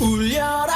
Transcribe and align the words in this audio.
울려라 0.00 0.74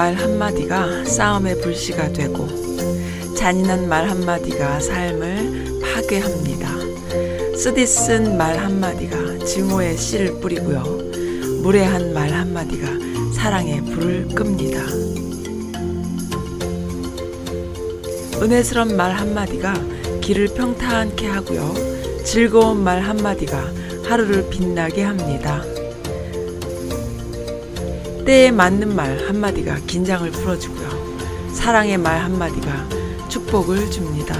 말 0.00 0.14
한마디가 0.14 1.04
싸움의 1.04 1.60
불씨가 1.60 2.14
되고 2.14 2.48
잔인한 3.36 3.86
말 3.86 4.08
한마디가 4.08 4.80
삶을 4.80 5.82
파괴합니다. 5.82 6.70
쓰디쓴 7.54 8.38
말 8.38 8.56
한마디가 8.56 9.44
증오의 9.44 9.98
씨를 9.98 10.40
뿌리고요. 10.40 10.84
무례한 11.62 12.14
말 12.14 12.32
한마디가 12.32 12.86
사랑의 13.34 13.84
불을 13.84 14.28
끕니다. 14.28 14.80
은혜스런 18.42 18.96
말 18.96 19.12
한마디가 19.12 19.74
길을 20.22 20.54
평탄케 20.54 21.26
하고요. 21.26 21.74
즐거운 22.24 22.82
말 22.82 23.02
한마디가 23.02 23.70
하루를 24.04 24.48
빛나게 24.48 25.02
합니다. 25.02 25.62
때에 28.30 28.52
맞는 28.52 28.94
말 28.94 29.18
한마디가 29.26 29.74
긴장을 29.88 30.30
풀어주고요. 30.30 31.50
사랑의 31.52 31.98
말 31.98 32.20
한마디가 32.20 32.88
축복을 33.28 33.90
줍니다. 33.90 34.36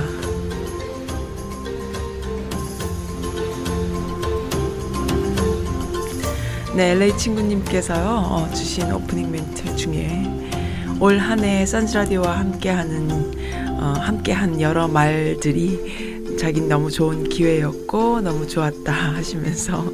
네, 6.77 6.93
LA 6.93 7.17
친구님께서요, 7.17 8.07
어, 8.09 8.49
주신 8.55 8.93
오프닝 8.93 9.31
멘트 9.31 9.75
중에 9.75 10.23
올 11.01 11.19
한 11.19 11.41
해 11.43 11.67
선즈라디오와 11.67 12.39
함께하는, 12.39 13.11
어, 13.81 13.95
함께한 13.99 14.61
여러 14.61 14.87
말들이 14.87 16.37
자긴 16.39 16.69
너무 16.69 16.91
좋은 16.91 17.29
기회였고 17.29 18.21
너무 18.21 18.47
좋았다 18.47 18.93
하시면서 18.93 19.85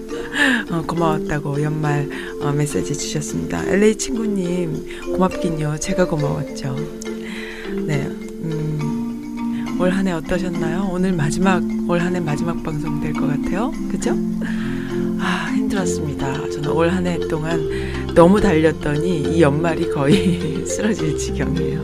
어, 0.71 0.83
고마웠다고 0.87 1.63
연말 1.63 2.09
어, 2.47 2.53
메시지 2.53 2.95
주셨습니다. 2.97 3.65
LA 3.67 3.97
친구님 3.97 5.13
고맙긴요. 5.13 5.79
제가 5.81 6.07
고마웠죠. 6.07 6.77
네, 7.87 8.07
음, 8.07 9.77
올 9.81 9.91
한 9.91 10.07
해 10.07 10.13
어떠셨나요? 10.13 10.89
오늘 10.93 11.13
마지막 11.13 11.61
올 11.89 11.99
한 12.01 12.15
해 12.15 12.21
마지막 12.21 12.63
방송 12.63 13.01
될 13.01 13.13
것 13.13 13.27
같아요. 13.27 13.73
그죠? 13.91 14.17
아 15.19 15.53
힘들었습니다. 15.57 16.51
저는 16.51 16.71
올 16.71 16.89
한 16.89 17.07
해 17.07 17.19
동안 17.29 17.61
너무 18.15 18.41
달렸더니 18.41 19.35
이 19.35 19.43
연말이 19.43 19.91
거의 19.91 20.65
쓰러질 20.67 21.19
지경이에요. 21.19 21.83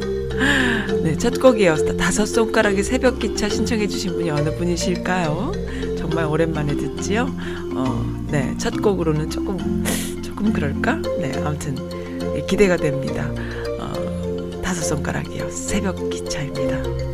네, 1.03 1.17
첫 1.19 1.41
곡이에요. 1.41 1.75
다섯 1.97 2.25
손가락의 2.27 2.85
새벽 2.85 3.19
기차 3.19 3.49
신청해 3.49 3.89
주신 3.89 4.13
분이 4.13 4.31
어느 4.31 4.55
분이실까요? 4.57 5.53
정말 5.99 6.25
오랜만에 6.27 6.77
듣지요? 6.77 7.29
어, 7.75 8.25
네, 8.31 8.55
첫 8.59 8.81
곡으로는 8.81 9.29
조금 9.29 9.83
조금 10.43 10.53
그럴까? 10.53 10.97
네, 11.21 11.33
아무튼 11.45 11.77
예, 12.37 12.45
기대가 12.47 12.77
됩니다. 12.77 13.31
어, 13.79 14.61
다섯 14.61 14.83
손가락이요. 14.83 15.49
새벽 15.51 16.11
기차입니다. 16.11 17.12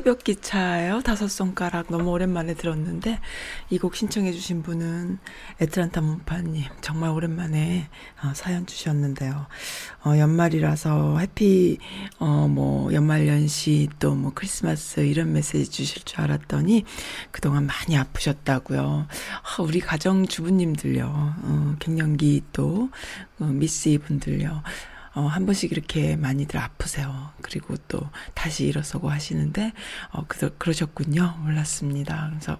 새벽 0.00 0.24
기차예요. 0.24 1.02
다섯 1.02 1.28
손가락 1.28 1.88
너무 1.90 2.10
오랜만에 2.10 2.54
들었는데 2.54 3.18
이 3.68 3.78
곡 3.78 3.94
신청해 3.96 4.32
주신 4.32 4.62
분은 4.62 5.18
애틀란타 5.60 6.00
문파님 6.00 6.64
정말 6.80 7.10
오랜만에 7.10 7.88
어, 8.24 8.32
사연 8.34 8.64
주셨는데요. 8.64 9.46
어, 10.06 10.16
연말이라서 10.16 11.18
해피 11.18 11.76
어, 12.18 12.48
뭐 12.48 12.90
연말 12.94 13.28
연시 13.28 13.88
또 13.98 14.14
뭐 14.14 14.32
크리스마스 14.34 15.00
이런 15.00 15.34
메시지 15.34 15.70
주실 15.70 16.04
줄 16.04 16.22
알았더니 16.22 16.84
그동안 17.30 17.66
많이 17.66 17.94
아프셨다고요. 17.98 19.06
아, 19.06 19.62
우리 19.62 19.80
가정 19.80 20.26
주부님들요. 20.26 21.04
어, 21.06 21.76
갱년기 21.78 22.44
또 22.54 22.88
어, 23.38 23.44
미스 23.44 23.98
분들요. 24.02 24.62
어, 25.14 25.22
한 25.22 25.44
번씩 25.44 25.72
이렇게 25.72 26.16
많이들 26.16 26.58
아프세요. 26.58 27.30
그리고 27.42 27.76
또 27.88 28.08
다시 28.34 28.66
일어서고 28.66 29.10
하시는데, 29.10 29.72
어, 30.12 30.24
그, 30.28 30.56
그러셨군요. 30.56 31.36
몰랐습니다. 31.42 32.28
그래서 32.30 32.58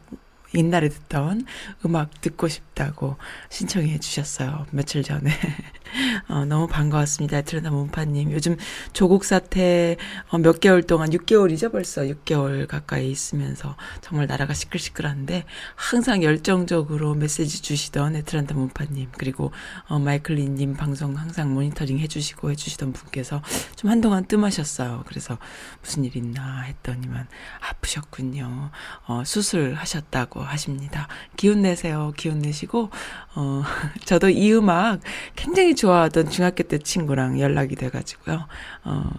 옛날에 0.54 0.88
듣던 0.88 1.46
음악 1.84 2.20
듣고 2.20 2.48
싶다고 2.48 3.16
신청해 3.50 4.00
주셨어요. 4.00 4.66
며칠 4.72 5.02
전에. 5.02 5.30
어, 6.28 6.44
너무 6.44 6.66
반가웠습니다. 6.66 7.42
트레나 7.42 7.70
문파님. 7.70 8.32
요즘 8.32 8.56
조국 8.92 9.24
사태 9.24 9.96
어, 10.28 10.38
몇 10.38 10.60
개월 10.60 10.82
동안, 10.82 11.10
6개월이죠 11.10 11.72
벌써. 11.72 12.02
6개월 12.02 12.66
가까이 12.66 13.10
있으면서 13.10 13.76
정말 14.00 14.26
나라가 14.26 14.54
시끌시끌한데 14.54 15.44
항상 15.74 16.22
열정적으로 16.22 17.14
메시지 17.14 17.62
주시던 17.62 18.16
에트란타 18.16 18.54
문파님 18.54 19.08
그리고 19.16 19.52
어, 19.88 19.98
마이클 19.98 20.36
린님 20.36 20.76
방송 20.76 21.16
항상 21.16 21.52
모니터링 21.54 21.98
해주시고 21.98 22.50
해주시던 22.50 22.92
분께서 22.92 23.42
좀 23.76 23.90
한동안 23.90 24.24
뜸하셨어요. 24.26 25.04
그래서 25.06 25.38
무슨 25.82 26.04
일 26.04 26.16
있나 26.16 26.62
했더니만 26.62 27.26
아프셨군요. 27.68 28.70
어, 29.06 29.22
수술하셨다고 29.24 30.40
하십니다. 30.40 31.08
기운 31.36 31.62
내세요. 31.62 32.12
기운 32.16 32.40
내시고 32.40 32.90
어, 33.34 33.62
저도 34.04 34.28
이 34.28 34.52
음악 34.52 35.00
굉장히 35.36 35.74
좋아하던 35.84 36.28
중학교 36.28 36.62
때 36.62 36.76
친구랑 36.78 37.40
연락이 37.40 37.74
돼가지고요. 37.74 38.46
어, 38.84 39.10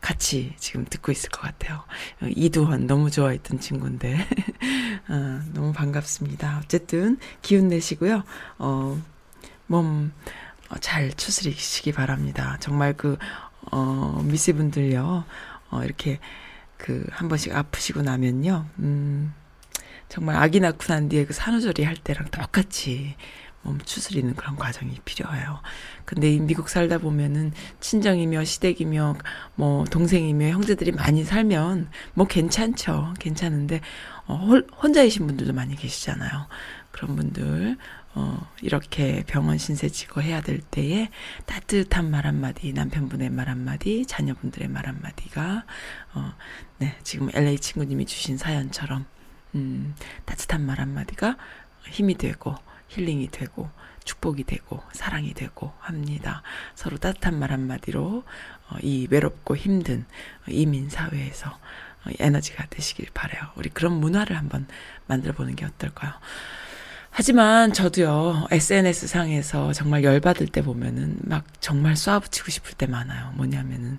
같이 0.00 0.54
지금 0.56 0.84
듣고 0.84 1.10
있을 1.10 1.30
것 1.30 1.40
같아요. 1.40 1.82
어, 2.22 2.26
이두환 2.28 2.86
너무 2.86 3.10
좋아했던 3.10 3.58
친구인데 3.58 4.16
어, 5.10 5.40
너무 5.52 5.72
반갑습니다. 5.72 6.60
어쨌든 6.64 7.18
기운 7.42 7.66
내시고요. 7.68 8.22
어, 8.58 9.02
몸잘 9.66 11.12
추스리시기 11.16 11.90
바랍니다. 11.90 12.56
정말 12.60 12.92
그 12.96 13.18
어, 13.72 14.22
미세분들요. 14.24 15.24
어, 15.70 15.82
이렇게 15.82 16.20
그 16.76 17.04
한 17.10 17.28
번씩 17.28 17.52
아프시고 17.52 18.02
나면요. 18.02 18.66
음, 18.78 19.34
정말 20.08 20.36
아기 20.36 20.60
낳고 20.60 20.84
난 20.86 21.08
뒤에 21.08 21.24
그 21.24 21.32
산후조리 21.32 21.82
할 21.82 21.96
때랑 21.96 22.26
똑같이 22.30 23.16
몸 23.62 23.80
추스리는 23.80 24.34
그런 24.36 24.54
과정이 24.54 24.96
필요해요. 25.04 25.60
근데 26.06 26.32
이 26.32 26.40
미국 26.40 26.68
살다 26.70 26.98
보면은 26.98 27.52
친정이며 27.80 28.44
시댁이며 28.44 29.16
뭐 29.56 29.84
동생이며 29.84 30.48
형제들이 30.48 30.92
많이 30.92 31.24
살면 31.24 31.90
뭐 32.14 32.26
괜찮죠. 32.26 33.14
괜찮은데 33.18 33.80
어, 34.26 34.36
홀, 34.36 34.66
혼자이신 34.82 35.26
분들도 35.26 35.52
많이 35.52 35.76
계시잖아요. 35.76 36.46
그런 36.92 37.16
분들 37.16 37.76
어, 38.14 38.50
이렇게 38.62 39.24
병원 39.26 39.58
신세 39.58 39.90
지고 39.90 40.22
해야 40.22 40.40
될 40.40 40.60
때에 40.60 41.10
따뜻한 41.44 42.10
말 42.10 42.26
한마디, 42.26 42.72
남편분의 42.72 43.28
말 43.28 43.50
한마디, 43.50 44.06
자녀분들의 44.06 44.68
말 44.68 44.86
한마디가, 44.86 45.66
어, 46.14 46.32
네, 46.78 46.96
지금 47.02 47.28
LA 47.34 47.58
친구님이 47.58 48.06
주신 48.06 48.38
사연처럼, 48.38 49.04
음, 49.54 49.94
따뜻한 50.24 50.64
말 50.64 50.80
한마디가 50.80 51.36
힘이 51.90 52.14
되고, 52.14 52.54
힐링이 52.88 53.28
되고, 53.30 53.70
축복이 54.04 54.44
되고, 54.44 54.82
사랑이 54.92 55.34
되고 55.34 55.72
합니다. 55.78 56.42
서로 56.74 56.96
따뜻한 56.96 57.38
말 57.38 57.52
한마디로, 57.52 58.24
어, 58.68 58.76
이 58.82 59.06
외롭고 59.10 59.56
힘든 59.56 60.06
이민 60.48 60.88
사회에서 60.88 61.50
어, 61.50 62.10
에너지가 62.18 62.66
되시길 62.70 63.08
바래요. 63.14 63.42
우리 63.56 63.68
그런 63.68 63.92
문화를 63.94 64.36
한번 64.36 64.66
만들어 65.06 65.32
보는 65.34 65.56
게 65.56 65.64
어떨까요? 65.64 66.12
하지만 67.18 67.72
저도요, 67.72 68.48
SNS 68.50 69.06
상에서 69.06 69.72
정말 69.72 70.04
열받을 70.04 70.48
때 70.48 70.60
보면은 70.60 71.16
막 71.22 71.46
정말 71.62 71.94
쏴붙이고 71.94 72.50
싶을 72.50 72.74
때 72.74 72.86
많아요. 72.86 73.32
뭐냐면은 73.36 73.98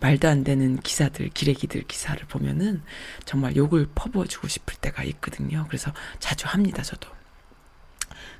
말도 0.00 0.28
안 0.28 0.44
되는 0.44 0.78
기사들, 0.78 1.30
기레기들 1.30 1.84
기사를 1.84 2.22
보면은 2.26 2.82
정말 3.24 3.56
욕을 3.56 3.88
퍼부어주고 3.94 4.48
싶을 4.48 4.74
때가 4.82 5.02
있거든요. 5.04 5.64
그래서 5.66 5.94
자주 6.18 6.46
합니다, 6.46 6.82
저도. 6.82 7.08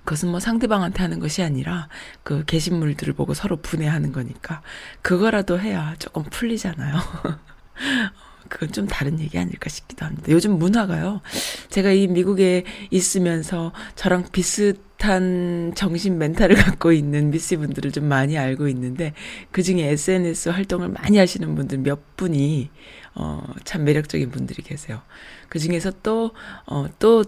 그것은 0.09 0.31
뭐 0.31 0.41
상대방한테 0.41 1.03
하는 1.03 1.21
것이 1.21 1.43
아니라 1.43 1.91
그 2.23 2.43
게시물들을 2.47 3.13
보고 3.13 3.35
서로 3.35 3.59
분해하는 3.59 4.11
거니까 4.13 4.63
그거라도 5.03 5.61
해야 5.61 5.97
조금 5.99 6.25
풀리잖아요. 6.25 6.97
그건 8.49 8.73
좀 8.73 8.87
다른 8.87 9.21
얘기 9.21 9.39
아닐까 9.39 9.69
싶기도 9.69 10.07
합니다. 10.07 10.29
요즘 10.31 10.59
문화가요. 10.59 11.21
제가 11.69 11.93
이 11.93 12.07
미국에 12.07 12.65
있으면서 12.91 13.73
저랑 13.97 14.31
비슷한 14.33 15.75
정신 15.77 16.17
멘탈을 16.17 16.57
갖고 16.65 16.91
있는 16.93 17.31
미씨 17.31 17.59
분들을 17.59 17.93
좀 17.93 18.07
많이 18.07 18.39
알고 18.39 18.69
있는데 18.69 19.13
그 19.51 19.63
중에 19.63 19.91
SNS 19.91 20.49
활동을 20.49 20.89
많이 20.89 21.19
하시는 21.19 21.55
분들 21.55 21.79
몇 21.79 22.17
분이 22.17 22.71
어, 23.15 23.43
참 23.65 23.85
매력적인 23.85 24.31
분들이 24.31 24.63
계세요. 24.63 25.03
그 25.49 25.59
중에서 25.59 25.93
또, 26.03 26.31
어, 26.67 26.87
또, 26.99 27.25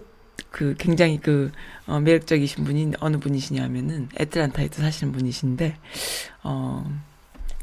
그 0.49 0.75
굉장히 0.77 1.19
그, 1.19 1.51
어, 1.87 1.99
매력적이신 1.99 2.63
분이 2.63 2.93
어느 2.99 3.17
분이시냐면은 3.17 4.09
애틀란타에도 4.19 4.81
사시는 4.81 5.13
분이신데, 5.13 5.77
어, 6.43 6.99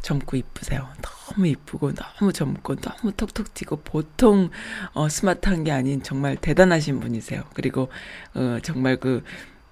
젊고 0.03 0.37
이쁘세요. 0.37 0.89
너무 1.03 1.47
이쁘고 1.49 1.93
너무 1.95 2.33
젊고 2.33 2.77
너무 2.77 3.13
톡톡 3.13 3.53
튀고 3.53 3.81
보통 3.83 4.49
어 4.95 5.09
스마트한 5.09 5.65
게 5.65 5.73
아닌 5.73 6.03
정말 6.03 6.37
대단하신 6.37 7.01
분이세요. 7.01 7.43
그리고 7.53 7.89
어 8.35 8.59
정말 8.63 8.97
그 8.97 9.25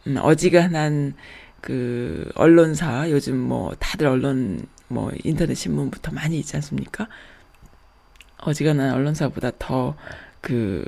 음, 0.07 0.17
어지간한 0.21 1.15
그 1.61 2.31
언론사 2.35 3.09
요즘 3.11 3.39
뭐 3.39 3.75
다들 3.79 4.09
언론 4.09 4.67
뭐 4.89 5.13
인터넷 5.25 5.55
신문부터 5.55 6.11
많이 6.13 6.39
있지 6.41 6.57
않습니까? 6.57 7.09
어지간한 8.39 8.93
언론사보다 8.93 9.53
더 9.59 9.95
그 10.47 10.85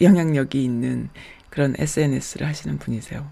영향력이 0.00 0.64
있는 0.64 1.10
그런 1.52 1.74
SNS를 1.76 2.46
하시는 2.46 2.78
분이세요. 2.78 3.30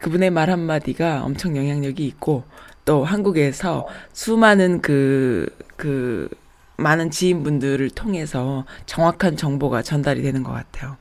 그분의 0.00 0.30
말 0.30 0.50
한마디가 0.50 1.22
엄청 1.22 1.56
영향력이 1.56 2.04
있고 2.08 2.42
또 2.84 3.04
한국에서 3.04 3.86
수많은 4.12 4.82
그, 4.82 5.46
그, 5.76 6.28
많은 6.76 7.12
지인분들을 7.12 7.88
통해서 7.90 8.66
정확한 8.86 9.36
정보가 9.36 9.82
전달이 9.82 10.22
되는 10.22 10.42
것 10.42 10.52
같아요. 10.52 10.96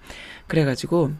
그래가지고, 0.45 1.11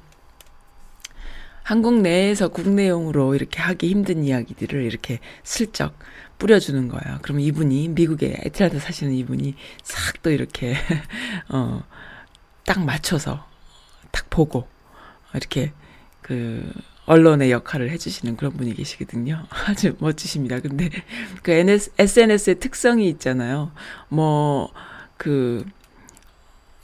한국 1.64 2.02
내에서 2.02 2.50
국내용으로 2.50 3.34
이렇게 3.34 3.62
하기 3.62 3.90
힘든 3.90 4.24
이야기들을 4.24 4.84
이렇게 4.84 5.20
슬쩍 5.44 5.98
뿌려주는 6.38 6.88
거예요. 6.88 7.18
그럼 7.24 7.40
이분이, 7.40 7.90
미국에 7.90 8.38
애틀란타 8.46 8.78
사시는 8.80 9.14
이분이 9.16 9.56
싹 9.82 10.22
또 10.22 10.30
이렇게, 10.30 10.76
어, 11.50 11.84
딱 12.64 12.86
맞춰서, 12.86 13.53
딱 14.14 14.30
보고, 14.30 14.66
이렇게, 15.34 15.74
그, 16.22 16.72
언론의 17.06 17.52
역할을 17.52 17.90
해주시는 17.90 18.38
그런 18.38 18.54
분이 18.54 18.76
계시거든요. 18.76 19.46
아주 19.68 19.96
멋지십니다. 20.00 20.62
근데 20.62 20.90
그 21.42 21.52
NS, 21.52 21.92
SNS의 21.98 22.60
특성이 22.60 23.10
있잖아요. 23.10 23.74
뭐, 24.08 24.72
그, 25.18 25.66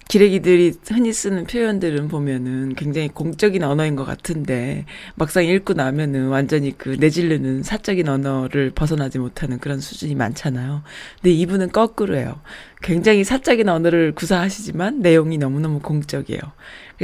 기레기들이 0.09 0.73
흔히 0.87 1.13
쓰는 1.13 1.45
표현들은 1.45 2.07
보면은 2.07 2.73
굉장히 2.73 3.09
공적인 3.09 3.63
언어인 3.63 3.95
것 3.95 4.05
같은데 4.05 4.85
막상 5.13 5.45
읽고 5.45 5.73
나면은 5.73 6.29
완전히 6.29 6.75
그 6.75 6.97
내질르는 6.99 7.61
사적인 7.61 8.09
언어를 8.09 8.71
벗어나지 8.71 9.19
못하는 9.19 9.59
그런 9.59 9.79
수준이 9.79 10.15
많잖아요. 10.15 10.81
근데 11.21 11.31
이분은 11.35 11.71
거꾸로예요. 11.71 12.41
굉장히 12.81 13.23
사적인 13.23 13.69
언어를 13.69 14.13
구사하시지만 14.15 15.01
내용이 15.01 15.37
너무너무 15.37 15.79
공적이에요. 15.79 16.41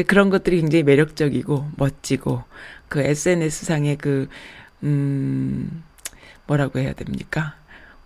그런 0.07 0.31
것들이 0.31 0.59
굉장히 0.61 0.81
매력적이고 0.81 1.69
멋지고 1.77 2.43
그 2.89 3.01
SNS상의 3.01 3.97
그, 3.97 4.27
음, 4.81 5.83
뭐라고 6.47 6.79
해야 6.79 6.93
됩니까? 6.93 7.55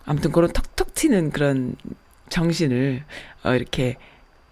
아무튼 0.04 0.34
그런 0.34 0.52
톡톡 0.52 0.94
튀는 0.94 1.30
그런 1.30 1.78
정신을, 2.28 3.04
어, 3.44 3.56
이렇게 3.56 3.96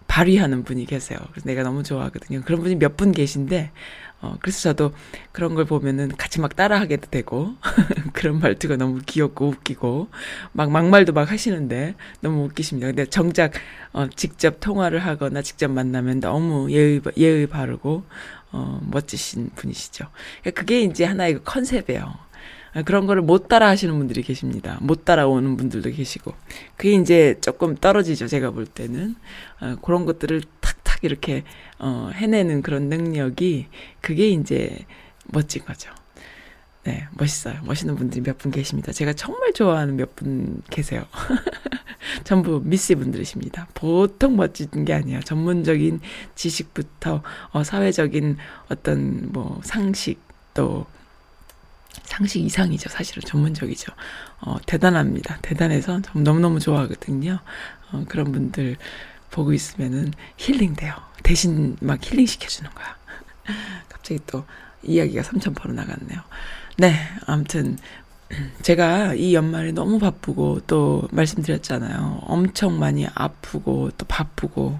발휘하는 0.08 0.64
분이 0.64 0.86
계세요. 0.86 1.18
그래서 1.30 1.46
내가 1.48 1.62
너무 1.62 1.84
좋아하거든요. 1.84 2.42
그런 2.44 2.60
분이 2.62 2.76
몇 2.76 2.96
분 2.96 3.12
계신데, 3.12 3.70
어, 4.20 4.36
그래서 4.40 4.60
저도 4.62 4.92
그런 5.30 5.54
걸 5.54 5.64
보면은 5.64 6.08
같이 6.16 6.40
막 6.40 6.56
따라하게도 6.56 7.08
되고, 7.10 7.54
그런 8.14 8.40
말투가 8.40 8.76
너무 8.76 9.00
귀엽고 9.06 9.46
웃기고, 9.48 10.08
막 10.52 10.70
막말도 10.72 11.12
막 11.12 11.30
하시는데, 11.30 11.94
너무 12.20 12.44
웃기십니다. 12.46 12.88
근데 12.88 13.06
정작, 13.06 13.52
어, 13.92 14.08
직접 14.16 14.58
통화를 14.60 14.98
하거나 14.98 15.42
직접 15.42 15.70
만나면 15.70 16.18
너무 16.20 16.72
예의, 16.72 17.00
예의 17.16 17.46
바르고, 17.46 18.04
어, 18.50 18.80
멋지신 18.90 19.50
분이시죠. 19.54 20.06
그러니까 20.42 20.60
그게 20.60 20.80
이제 20.80 21.04
하나의 21.04 21.34
그 21.34 21.42
컨셉이에요. 21.44 22.12
아, 22.74 22.82
그런 22.82 23.06
거를 23.06 23.22
못 23.22 23.48
따라 23.48 23.68
하시는 23.68 23.96
분들이 23.96 24.22
계십니다. 24.22 24.78
못 24.80 25.04
따라오는 25.04 25.56
분들도 25.56 25.90
계시고. 25.90 26.34
그게 26.76 26.92
이제 26.94 27.36
조금 27.40 27.74
떨어지죠. 27.76 28.28
제가 28.28 28.50
볼 28.50 28.66
때는. 28.66 29.14
어, 29.60 29.76
그런 29.82 30.04
것들을 30.04 30.42
탁탁 30.60 30.98
이렇게, 31.02 31.44
어, 31.78 32.10
해내는 32.14 32.62
그런 32.62 32.88
능력이 32.88 33.66
그게 34.00 34.28
이제 34.28 34.76
멋진 35.26 35.64
거죠. 35.64 35.90
네, 36.84 37.06
멋있어요. 37.18 37.60
멋있는 37.64 37.96
분들이 37.96 38.22
몇 38.22 38.38
분 38.38 38.50
계십니다. 38.50 38.92
제가 38.92 39.12
정말 39.12 39.52
좋아하는 39.52 39.96
몇 39.96 40.14
분 40.14 40.62
계세요. 40.70 41.04
전부 42.24 42.62
미스 42.64 42.94
분들이십니다. 42.94 43.68
보통 43.74 44.36
멋진 44.36 44.84
게 44.84 44.92
아니에요. 44.94 45.20
전문적인 45.20 46.00
지식부터 46.34 47.22
어, 47.50 47.64
사회적인 47.64 48.36
어떤 48.70 49.32
뭐 49.32 49.60
상식 49.64 50.20
또 50.54 50.86
상식 52.04 52.44
이상이죠. 52.44 52.88
사실은 52.88 53.22
전문적이죠. 53.26 53.92
어, 54.40 54.56
대단합니다. 54.66 55.38
대단해서 55.42 56.00
좀 56.00 56.22
너무너무 56.22 56.60
좋아하거든요. 56.60 57.38
어, 57.92 58.04
그런 58.08 58.32
분들 58.32 58.76
보고 59.30 59.52
있으면은 59.52 60.12
힐링돼요. 60.36 60.94
대신 61.22 61.76
막 61.80 62.00
힐링 62.02 62.26
시켜주는 62.26 62.70
거야. 62.70 62.96
갑자기 63.88 64.20
또 64.26 64.44
이야기가 64.82 65.22
삼천포로 65.22 65.74
나갔네요. 65.74 66.20
네, 66.78 66.94
아무튼 67.26 67.76
제가 68.62 69.14
이 69.14 69.34
연말에 69.34 69.72
너무 69.72 69.98
바쁘고 69.98 70.60
또 70.66 71.08
말씀드렸잖아요. 71.12 72.20
엄청 72.22 72.78
많이 72.78 73.06
아프고 73.14 73.90
또 73.96 74.04
바쁘고 74.06 74.78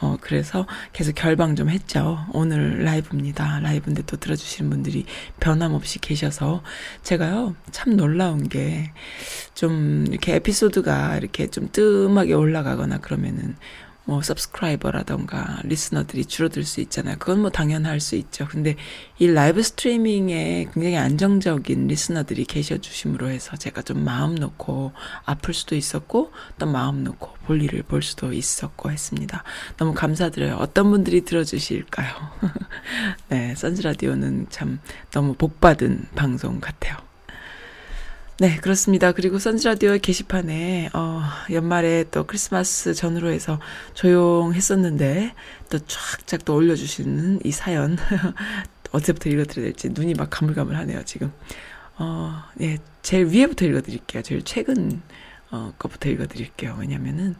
어 0.00 0.16
그래서 0.20 0.66
계속 0.92 1.14
결방 1.14 1.56
좀 1.56 1.68
했죠. 1.70 2.18
오늘 2.32 2.84
라이브입니다. 2.84 3.60
라이브인데 3.60 4.02
또 4.06 4.16
들어주시는 4.16 4.70
분들이 4.70 5.04
변함없이 5.40 5.98
계셔서 6.00 6.62
제가요 7.02 7.56
참 7.72 7.96
놀라운 7.96 8.48
게 8.48 8.92
좀 9.54 10.04
이렇게 10.08 10.36
에피소드가 10.36 11.16
이렇게 11.16 11.48
좀 11.48 11.68
뜸하게 11.72 12.32
올라가거나 12.34 12.98
그러면은 12.98 13.56
뭐 14.08 14.22
서브스크라이버라던가 14.22 15.58
리스너들이 15.64 16.24
줄어들 16.24 16.64
수 16.64 16.80
있잖아요. 16.80 17.16
그건 17.18 17.42
뭐 17.42 17.50
당연할 17.50 18.00
수 18.00 18.16
있죠. 18.16 18.48
근데 18.48 18.74
이 19.18 19.26
라이브 19.26 19.62
스트리밍에 19.62 20.68
굉장히 20.72 20.96
안정적인 20.96 21.88
리스너들이 21.88 22.46
계셔 22.46 22.78
주심으로 22.78 23.28
해서 23.28 23.54
제가 23.58 23.82
좀 23.82 24.02
마음 24.02 24.34
놓고 24.34 24.92
아플 25.26 25.52
수도 25.52 25.74
있었고 25.76 26.32
또 26.58 26.64
마음 26.64 27.04
놓고 27.04 27.34
볼 27.44 27.60
일을 27.60 27.82
볼 27.82 28.00
수도 28.00 28.32
있었고 28.32 28.90
했습니다. 28.90 29.44
너무 29.76 29.92
감사드려요. 29.92 30.56
어떤 30.56 30.90
분들이 30.90 31.20
들어주실까요? 31.20 32.08
네, 33.28 33.54
선즈 33.56 33.82
라디오는 33.82 34.46
참 34.48 34.80
너무 35.10 35.34
복받은 35.34 36.06
방송 36.14 36.60
같아요. 36.60 37.07
네, 38.40 38.54
그렇습니다. 38.58 39.10
그리고 39.10 39.40
선즈라디오 39.40 39.98
게시판에, 39.98 40.90
어, 40.92 41.22
연말에 41.50 42.04
또 42.12 42.22
크리스마스 42.24 42.94
전후로 42.94 43.32
해서 43.32 43.58
조용했었는데, 43.94 45.34
또 45.70 45.78
쫙쫙 45.80 46.44
또 46.44 46.54
올려주시는 46.54 47.40
이 47.42 47.50
사연. 47.50 47.96
어디서부터 48.92 49.28
읽어드려야 49.28 49.66
될지 49.66 49.88
눈이 49.90 50.14
막 50.14 50.30
가물가물하네요, 50.30 51.02
지금. 51.04 51.32
어, 51.98 52.44
예, 52.60 52.78
제일 53.02 53.26
위에부터 53.26 53.66
읽어드릴게요. 53.66 54.22
제일 54.22 54.42
최근, 54.44 55.02
어, 55.50 55.74
거부터 55.76 56.08
읽어드릴게요. 56.08 56.76
왜냐면은, 56.78 57.34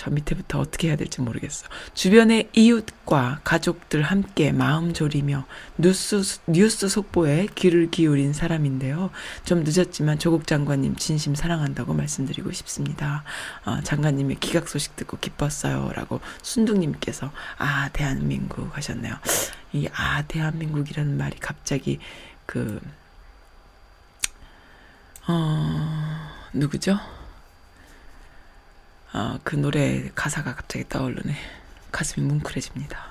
저 0.00 0.08
밑에부터 0.08 0.58
어떻게 0.58 0.88
해야 0.88 0.96
될지 0.96 1.20
모르겠어. 1.20 1.66
주변의 1.92 2.48
이웃과 2.54 3.42
가족들 3.44 4.00
함께 4.00 4.50
마음 4.50 4.94
졸이며 4.94 5.44
뉴스, 5.76 6.22
뉴스 6.46 6.88
속보에 6.88 7.48
귀를 7.54 7.90
기울인 7.90 8.32
사람인데요. 8.32 9.10
좀 9.44 9.62
늦었지만 9.62 10.18
조국 10.18 10.46
장관님 10.46 10.96
진심 10.96 11.34
사랑한다고 11.34 11.92
말씀드리고 11.92 12.50
싶습니다. 12.50 13.24
어, 13.66 13.82
장관님의 13.82 14.36
기각 14.40 14.70
소식 14.70 14.96
듣고 14.96 15.18
기뻤어요. 15.18 15.92
라고 15.94 16.22
순둥님께서 16.40 17.30
아, 17.58 17.90
대한민국 17.92 18.74
하셨네요. 18.74 19.14
이 19.74 19.86
아, 19.92 20.22
대한민국이라는 20.22 21.18
말이 21.18 21.36
갑자기 21.38 21.98
그, 22.46 22.80
어, 25.28 26.30
누구죠? 26.54 26.98
어, 29.12 29.38
그 29.42 29.56
노래 29.56 30.10
가사가 30.14 30.54
갑자기 30.54 30.88
떠오르네. 30.88 31.34
가슴이 31.90 32.26
뭉클해집니다. 32.26 33.10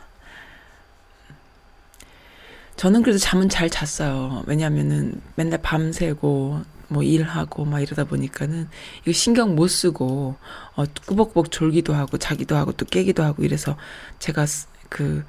저는 2.78 3.02
그래도 3.02 3.20
잠은 3.20 3.50
잘 3.50 3.70
잤어요. 3.70 4.44
왜냐면은 4.48 5.22
맨날 5.36 5.62
밤새고 5.62 6.62
뭐 6.88 7.04
일하고 7.04 7.66
막 7.66 7.82
이러다 7.82 8.06
보니까는 8.06 8.70
이거 9.02 9.12
신경 9.12 9.56
못 9.56 9.68
쓰고 9.68 10.38
어 10.76 10.84
꾸벅꾸벅 11.06 11.52
졸기도 11.52 11.94
하고 11.94 12.18
자기도 12.18 12.56
하고 12.56 12.72
또 12.72 12.86
깨기도 12.86 13.22
하고 13.24 13.44
이래서 13.44 13.76
제가 14.20 14.46
그 14.88 15.26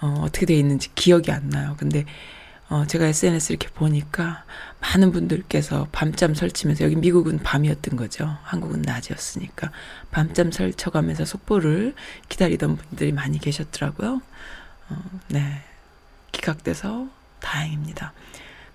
어, 0.00 0.22
어떻게 0.22 0.46
돼 0.46 0.54
있는지 0.54 0.94
기억이 0.94 1.32
안 1.32 1.48
나요. 1.48 1.74
근데 1.78 2.04
어, 2.68 2.86
제가 2.86 3.06
SNS 3.06 3.52
이렇게 3.52 3.68
보니까 3.68 4.44
많은 4.82 5.12
분들께서 5.12 5.86
밤잠 5.92 6.34
설치면서 6.34 6.84
여기 6.84 6.96
미국은 6.96 7.38
밤이었던 7.38 7.96
거죠. 7.96 8.36
한국은 8.42 8.82
낮이었으니까 8.82 9.70
밤잠 10.10 10.50
설쳐가면서 10.50 11.24
속보를 11.24 11.94
기다리던 12.28 12.76
분들이 12.76 13.12
많이 13.12 13.38
계셨더라고요. 13.38 14.20
어, 14.90 14.96
네. 15.28 15.62
기각돼서 16.32 17.08
다행입니다. 17.40 18.12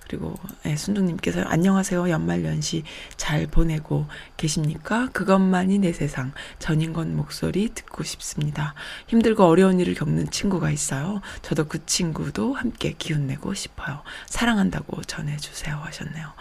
그리고 0.08 0.36
네, 0.64 0.76
순둥님께서 0.78 1.42
안녕하세요 1.42 2.10
연말연시 2.10 2.84
잘 3.18 3.46
보내고 3.46 4.06
계십니까? 4.38 5.10
그것만이 5.12 5.80
내 5.80 5.92
세상 5.92 6.32
전인권 6.60 7.16
목소리 7.16 7.70
듣고 7.74 8.04
싶습니다. 8.04 8.74
힘들고 9.08 9.44
어려운 9.44 9.80
일을 9.80 9.96
겪는 9.96 10.30
친구가 10.30 10.72
있어요. 10.72 11.22
저도 11.42 11.68
그 11.68 11.86
친구도 11.86 12.54
함께 12.54 12.94
기운내고 12.98 13.54
싶어요. 13.54 14.02
사랑한다고 14.28 15.02
전해주세요 15.04 15.76
하셨네요. 15.76 16.34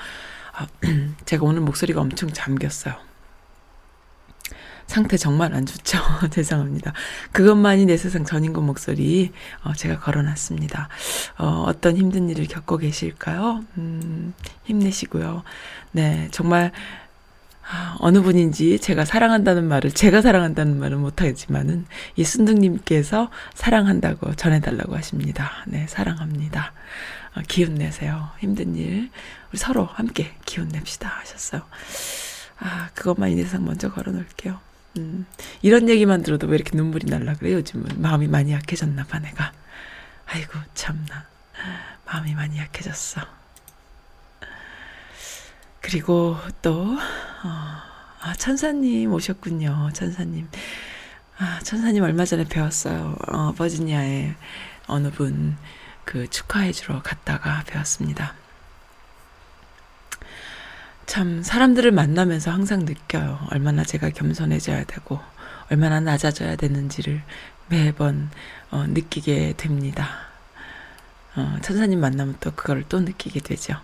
아, 0.52 0.66
제가 1.26 1.44
오늘 1.44 1.60
목소리가 1.62 2.00
엄청 2.00 2.32
잠겼어요. 2.32 2.94
상태 4.86 5.16
정말 5.16 5.54
안 5.54 5.66
좋죠. 5.66 5.98
죄송합니다. 6.30 6.92
그것만이 7.32 7.86
내 7.86 7.96
세상 7.96 8.24
전인권 8.24 8.64
목소리 8.64 9.32
어, 9.62 9.72
제가 9.74 9.98
걸어놨습니다. 9.98 10.88
어, 11.38 11.64
어떤 11.66 11.96
힘든 11.96 12.28
일을 12.28 12.46
겪고 12.46 12.78
계실까요? 12.78 13.64
음, 13.78 14.32
힘내시고요. 14.64 15.42
네, 15.92 16.28
정말 16.30 16.72
아, 17.68 17.96
어느 17.98 18.22
분인지 18.22 18.78
제가 18.78 19.04
사랑한다는 19.04 19.66
말을 19.66 19.90
제가 19.90 20.22
사랑한다는 20.22 20.78
말은 20.78 21.00
못하지만은 21.00 21.86
이 22.14 22.22
순둥님께서 22.22 23.30
사랑한다고 23.54 24.34
전해달라고 24.36 24.94
하십니다. 24.96 25.50
네, 25.66 25.86
사랑합니다. 25.88 26.72
어, 27.34 27.40
기운 27.48 27.74
내세요. 27.74 28.30
힘든 28.38 28.76
일 28.76 29.10
우리 29.50 29.58
서로 29.58 29.84
함께 29.84 30.32
기운 30.44 30.68
냅시다 30.68 31.08
하셨어요. 31.08 31.62
아, 32.60 32.88
그것만 32.94 33.32
이 33.32 33.36
세상 33.42 33.64
먼저 33.64 33.90
걸어놓을게요. 33.90 34.60
음, 34.96 35.26
이런 35.62 35.88
얘기만 35.88 36.22
들어도 36.22 36.46
왜 36.46 36.56
이렇게 36.56 36.76
눈물이 36.76 37.06
날라 37.08 37.34
그래? 37.34 37.52
요즘은 37.52 38.00
마음이 38.00 38.28
많이 38.28 38.52
약해졌나 38.52 39.04
봐 39.04 39.18
내가. 39.18 39.52
아이고 40.26 40.52
참나. 40.74 41.26
마음이 42.04 42.34
많이 42.34 42.58
약해졌어. 42.58 43.20
그리고 45.80 46.36
또 46.62 46.82
어, 46.82 46.98
아, 48.20 48.34
천사님 48.38 49.12
오셨군요. 49.12 49.90
천사님. 49.92 50.48
아, 51.38 51.60
천사님 51.62 52.02
얼마 52.02 52.24
전에 52.24 52.44
배웠어요. 52.44 53.16
어, 53.28 53.52
버지니아에 53.52 54.34
어느 54.86 55.10
분 55.10 55.56
그 56.06 56.30
축하해 56.30 56.72
주러 56.72 57.02
갔다가 57.02 57.64
배웠습니다 57.66 58.34
참 61.06 61.42
사람들을 61.42 61.92
만나면서 61.92 62.50
항상 62.50 62.84
느껴요. 62.84 63.38
얼마나 63.50 63.84
제가 63.84 64.10
겸손해져야 64.10 64.84
되고 64.84 65.20
얼마나 65.70 66.00
낮아져야 66.00 66.56
되는지를 66.56 67.22
매번 67.68 68.30
어, 68.70 68.84
느끼게 68.88 69.54
됩니다. 69.56 70.08
어, 71.36 71.58
천사님 71.62 72.00
만나면 72.00 72.36
또 72.40 72.50
그걸 72.52 72.84
또 72.88 73.00
느끼게 73.00 73.40
되죠. 73.40 73.74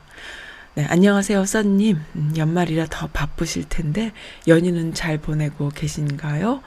네, 0.74 0.84
안녕하세요, 0.86 1.44
써님. 1.44 2.00
음, 2.16 2.34
연말이라 2.36 2.86
더 2.90 3.06
바쁘실 3.06 3.68
텐데 3.68 4.12
연휴는 4.48 4.94
잘 4.94 5.18
보내고 5.18 5.68
계신가요? 5.68 6.62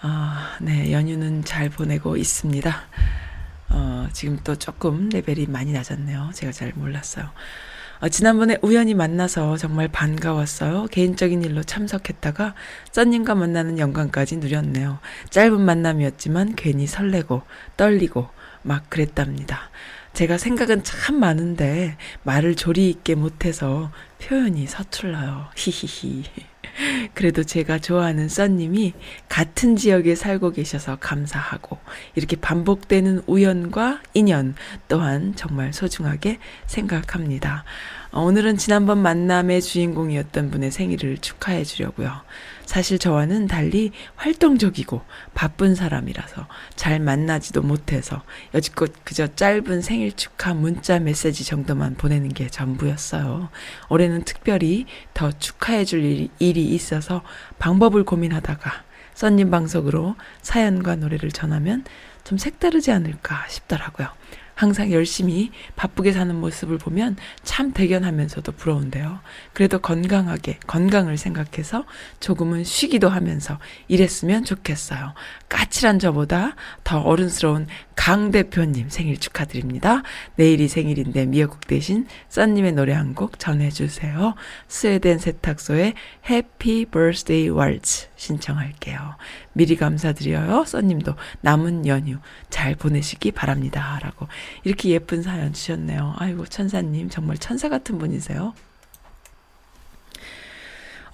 아, 0.00 0.56
네, 0.60 0.92
연휴는 0.92 1.44
잘 1.44 1.68
보내고 1.68 2.16
있습니다. 2.16 2.74
어, 3.70 4.08
지금 4.12 4.38
또 4.42 4.56
조금 4.56 5.08
레벨이 5.08 5.46
많이 5.46 5.72
낮았네요. 5.72 6.30
제가 6.34 6.52
잘 6.52 6.72
몰랐어요. 6.74 7.30
어, 8.00 8.08
지난번에 8.08 8.58
우연히 8.62 8.94
만나서 8.94 9.56
정말 9.56 9.88
반가웠어요. 9.88 10.86
개인적인 10.90 11.42
일로 11.42 11.64
참석했다가 11.64 12.54
썬님과 12.92 13.34
만나는 13.34 13.78
영광까지 13.78 14.36
누렸네요. 14.36 14.98
짧은 15.30 15.60
만남이었지만 15.60 16.54
괜히 16.54 16.86
설레고 16.86 17.42
떨리고 17.76 18.28
막 18.62 18.88
그랬답니다. 18.88 19.70
제가 20.12 20.38
생각은 20.38 20.84
참 20.84 21.18
많은데 21.18 21.96
말을 22.22 22.54
조리 22.54 22.88
있게 22.90 23.14
못해서 23.14 23.90
표현이 24.22 24.66
서툴러요. 24.66 25.48
히히히. 25.56 26.24
그래도 27.14 27.44
제가 27.44 27.78
좋아하는 27.78 28.28
썬님이 28.28 28.94
같은 29.28 29.76
지역에 29.76 30.14
살고 30.14 30.52
계셔서 30.52 30.96
감사하고 30.96 31.78
이렇게 32.14 32.36
반복되는 32.36 33.22
우연과 33.26 34.02
인연 34.14 34.54
또한 34.88 35.34
정말 35.36 35.72
소중하게 35.72 36.38
생각합니다. 36.66 37.64
어, 38.10 38.22
오늘은 38.22 38.56
지난번 38.56 38.98
만남의 39.02 39.60
주인공이었던 39.60 40.50
분의 40.50 40.70
생일을 40.70 41.18
축하해 41.18 41.64
주려고요. 41.64 42.10
사실 42.64 42.98
저와는 42.98 43.48
달리 43.48 43.92
활동적이고 44.16 45.02
바쁜 45.34 45.74
사람이라서 45.74 46.46
잘 46.74 47.00
만나지도 47.00 47.62
못해서 47.62 48.22
여지껏 48.54 48.90
그저 49.04 49.26
짧은 49.34 49.82
생일 49.82 50.12
축하 50.16 50.54
문자 50.54 50.98
메시지 50.98 51.44
정도만 51.44 51.96
보내는 51.96 52.30
게 52.30 52.48
전부였어요. 52.48 53.50
올해는 53.90 54.22
특별히 54.24 54.86
더 55.12 55.30
축하해 55.30 55.84
줄 55.84 56.28
일이, 56.38 56.64
있어서 56.64 57.22
방법을 57.58 58.04
고민하다가 58.04 58.84
썬님 59.14 59.50
방송으로 59.50 60.16
사연과 60.42 60.96
노래를 60.96 61.30
전하면 61.30 61.84
좀 62.24 62.38
색다르지 62.38 62.90
않을까 62.90 63.46
싶더라고요. 63.48 64.08
항상 64.58 64.90
열심히 64.90 65.52
바쁘게 65.76 66.10
사는 66.10 66.34
모습을 66.34 66.78
보면 66.78 67.16
참 67.44 67.70
대견하면서도 67.72 68.50
부러운데요. 68.52 69.20
그래도 69.52 69.78
건강하게, 69.78 70.58
건강을 70.66 71.16
생각해서 71.16 71.84
조금은 72.18 72.64
쉬기도 72.64 73.08
하면서 73.08 73.60
일했으면 73.86 74.44
좋겠어요. 74.44 75.14
까칠한 75.48 76.00
저보다 76.00 76.56
더 76.82 77.00
어른스러운 77.02 77.68
강 77.94 78.32
대표님 78.32 78.88
생일 78.88 79.18
축하드립니다. 79.18 80.02
내일이 80.34 80.66
생일인데 80.66 81.26
미역국 81.26 81.68
대신 81.68 82.08
썬님의 82.28 82.72
노래 82.72 82.94
한 82.94 83.14
곡 83.14 83.38
전해주세요. 83.38 84.34
스웨덴 84.66 85.18
세탁소의 85.18 85.94
해피 86.28 86.86
버스데이 86.86 87.48
왈츠 87.48 88.07
신청할게요. 88.18 89.16
미리 89.54 89.76
감사드려요. 89.76 90.64
썬님도 90.66 91.14
남은 91.40 91.86
연휴 91.86 92.18
잘 92.50 92.74
보내시기 92.74 93.32
바랍니다. 93.32 93.98
라고 94.02 94.28
이렇게 94.64 94.90
예쁜 94.90 95.22
사연 95.22 95.54
주셨네요. 95.54 96.14
아이고 96.18 96.44
천사님 96.46 97.08
정말 97.08 97.38
천사 97.38 97.68
같은 97.68 97.98
분이세요. 97.98 98.52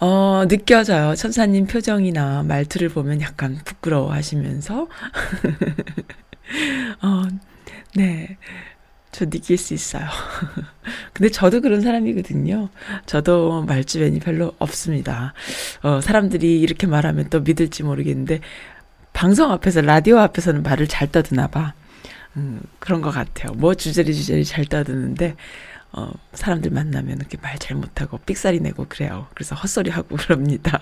어, 0.01 0.45
느껴져요. 0.49 1.15
천사님 1.15 1.67
표정이나 1.67 2.43
말투를 2.43 2.89
보면 2.89 3.21
약간 3.21 3.61
부끄러워 3.65 4.13
하시면서. 4.13 4.89
어, 7.03 7.23
네. 7.95 8.39
저 9.15 9.27
느낄 9.27 9.57
수 9.57 9.75
있어요. 9.75 10.05
근데 11.15 11.31
저도 11.31 11.61
그런 11.61 11.81
사람이거든요. 11.81 12.69
저도 13.07 13.63
말주변이 13.63 14.19
별로 14.19 14.53
없습니다. 14.59 15.35
어, 15.83 16.01
사람들이 16.01 16.61
이렇게 16.61 16.89
말하면 16.89 17.31
또 17.31 17.41
믿을지 17.41 17.85
모르겠는데, 17.85 18.41
방송 19.13 19.53
앞에서, 19.53 19.83
라디오 19.83 20.19
앞에서는 20.19 20.65
말을 20.65 20.89
잘 20.89 21.13
떠드나 21.13 21.47
봐. 21.47 21.75
음, 22.37 22.61
그런 22.81 23.03
것 23.03 23.13
같아요. 23.13 23.53
뭐 23.53 23.75
주저리 23.77 24.13
주저리 24.13 24.45
잘 24.45 24.65
떠드는데, 24.65 25.37
어, 25.93 26.11
사람들 26.33 26.73
만나면 26.73 27.19
이렇게 27.19 27.39
말 27.41 27.57
잘 27.59 27.77
못하고 27.77 28.19
삑사리 28.19 28.59
내고 28.59 28.87
그래요. 28.89 29.29
그래서 29.35 29.55
헛소리 29.55 29.91
하고 29.93 30.17
그럽니다. 30.19 30.81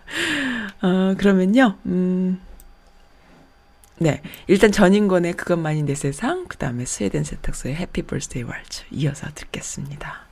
어, 0.80 1.14
그러면요, 1.18 1.76
음, 1.84 2.40
네. 4.00 4.22
일단 4.46 4.70
전인권의 4.70 5.34
그것만이 5.34 5.82
내 5.82 5.94
세상, 5.94 6.46
그 6.46 6.56
다음에 6.56 6.84
스웨덴 6.84 7.24
세탁소의 7.24 7.74
Happy 7.74 8.02
Birthday 8.02 8.44
Waltz 8.44 8.84
이어서 8.92 9.26
듣겠습니다. 9.34 10.28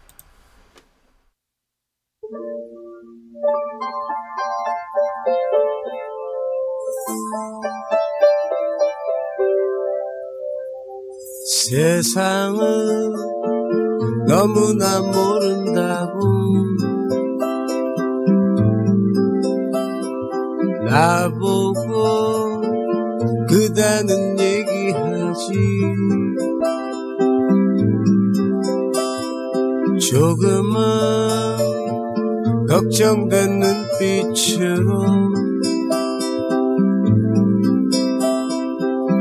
세상을 11.69 13.13
너무나 14.29 15.01
모른다고 15.01 16.21
나보고 20.85 22.56
그다는 23.57 24.39
얘기하지. 24.39 25.55
조금은 30.11 30.77
걱정된 32.69 33.61
눈빛으로 33.61 35.07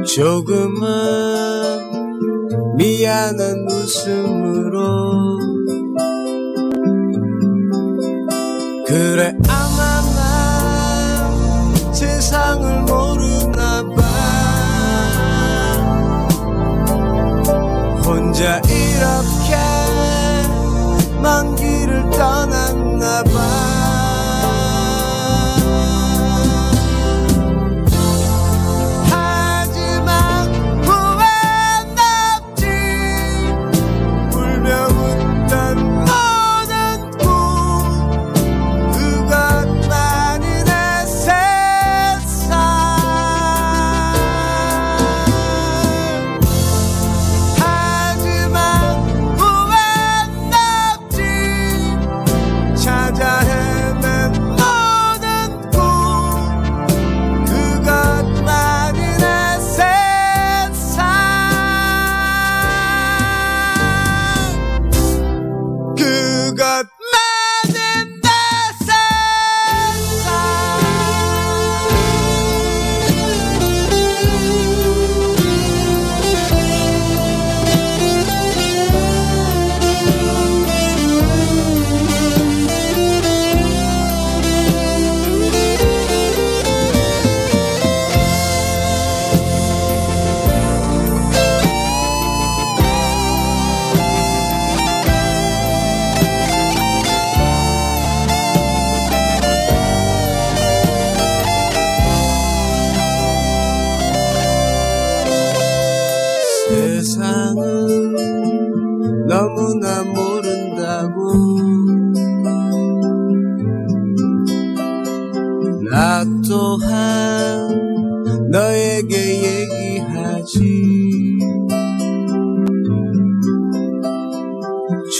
조금은 0.05 0.75
미안한 2.75 3.65
웃음으로 3.71 5.39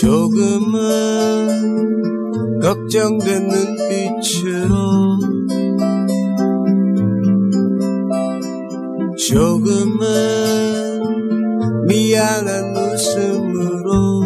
조금은 0.00 1.90
걱정된 2.60 3.48
눈빛으로 3.48 4.74
조금은 9.16 9.86
미안한 11.86 12.76
웃음으로 12.76 14.20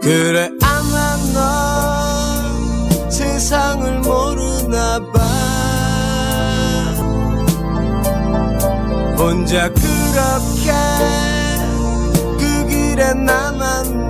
그래 0.00 0.50
아마 0.62 1.16
넌 1.34 3.10
세상을 3.10 4.00
모르나 4.00 5.00
봐. 5.12 5.20
혼자 9.18 9.68
그렇게 9.68 11.29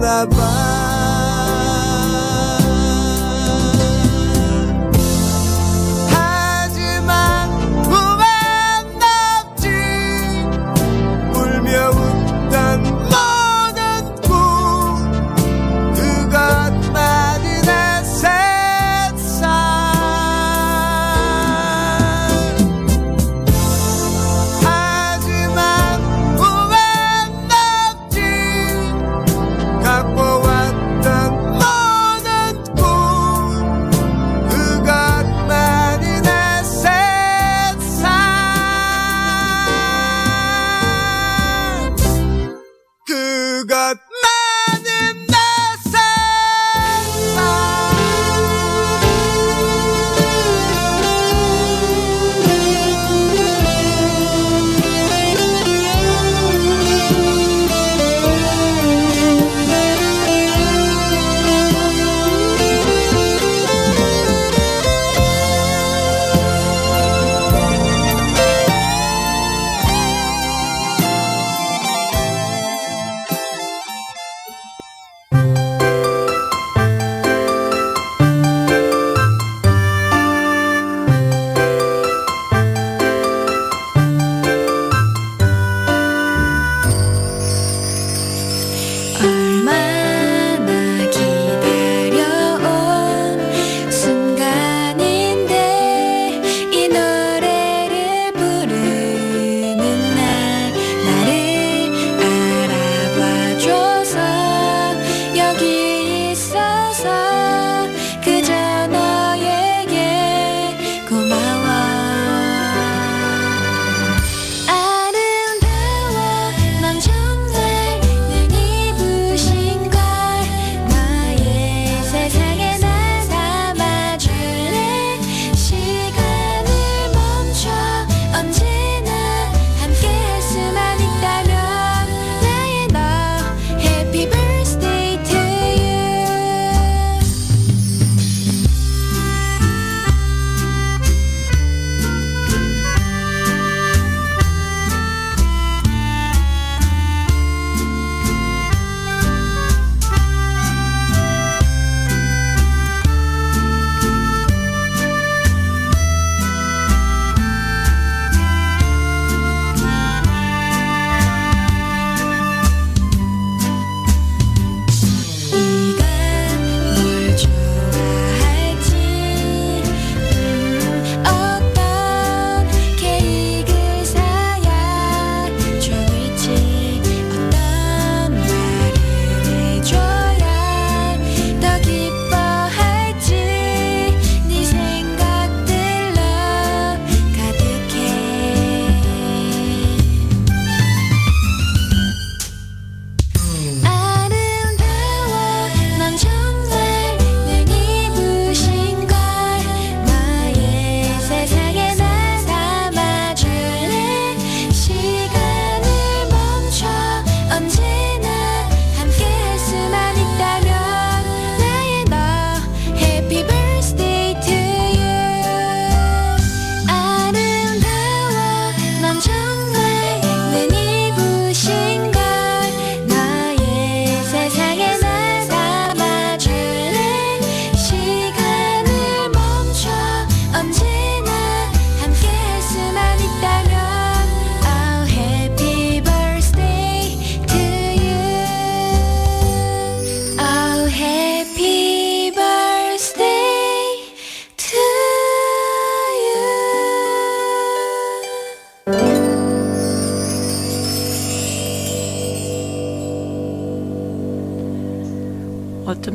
that 0.01 1.00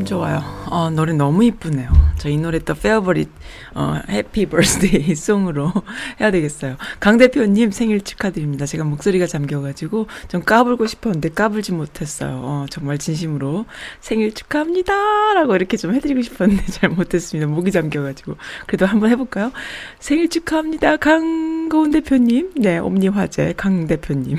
좋아요. 0.05 0.41
어, 0.69 0.89
노래 0.89 1.13
너무 1.13 1.43
이쁘네요. 1.43 2.04
저 2.17 2.32
이 2.32 2.37
노래 2.37 2.59
또 2.59 2.73
favorite 2.73 3.29
어 3.73 3.99
happy 4.09 4.45
birthday 4.47 5.15
song으로 5.15 5.71
해야 6.19 6.31
되겠어요. 6.31 6.77
강 6.99 7.17
대표님 7.17 7.71
생일 7.71 8.01
축하드립니다. 8.01 8.65
제가 8.65 8.83
목소리가 8.83 9.27
잠겨 9.27 9.61
가지고 9.61 10.07
좀 10.27 10.41
까불고 10.43 10.87
싶었는데 10.87 11.29
까불지 11.29 11.73
못했어요. 11.73 12.41
어, 12.43 12.65
정말 12.69 12.97
진심으로 12.97 13.65
생일 13.99 14.33
축하합니다라고 14.33 15.55
이렇게 15.55 15.77
좀 15.77 15.93
해드리고 15.93 16.21
싶었는데 16.21 16.65
잘 16.71 16.89
못했습니다. 16.89 17.47
목이 17.47 17.71
잠겨 17.71 18.01
가지고 18.01 18.37
그래도 18.65 18.85
한번 18.85 19.09
해볼까요? 19.11 19.51
생일 19.99 20.29
축하합니다, 20.29 20.97
강고은 20.97 21.91
대표님. 21.91 22.53
네, 22.57 22.77
옴니 22.77 23.07
화제 23.09 23.53
강 23.55 23.87
대표님. 23.87 24.37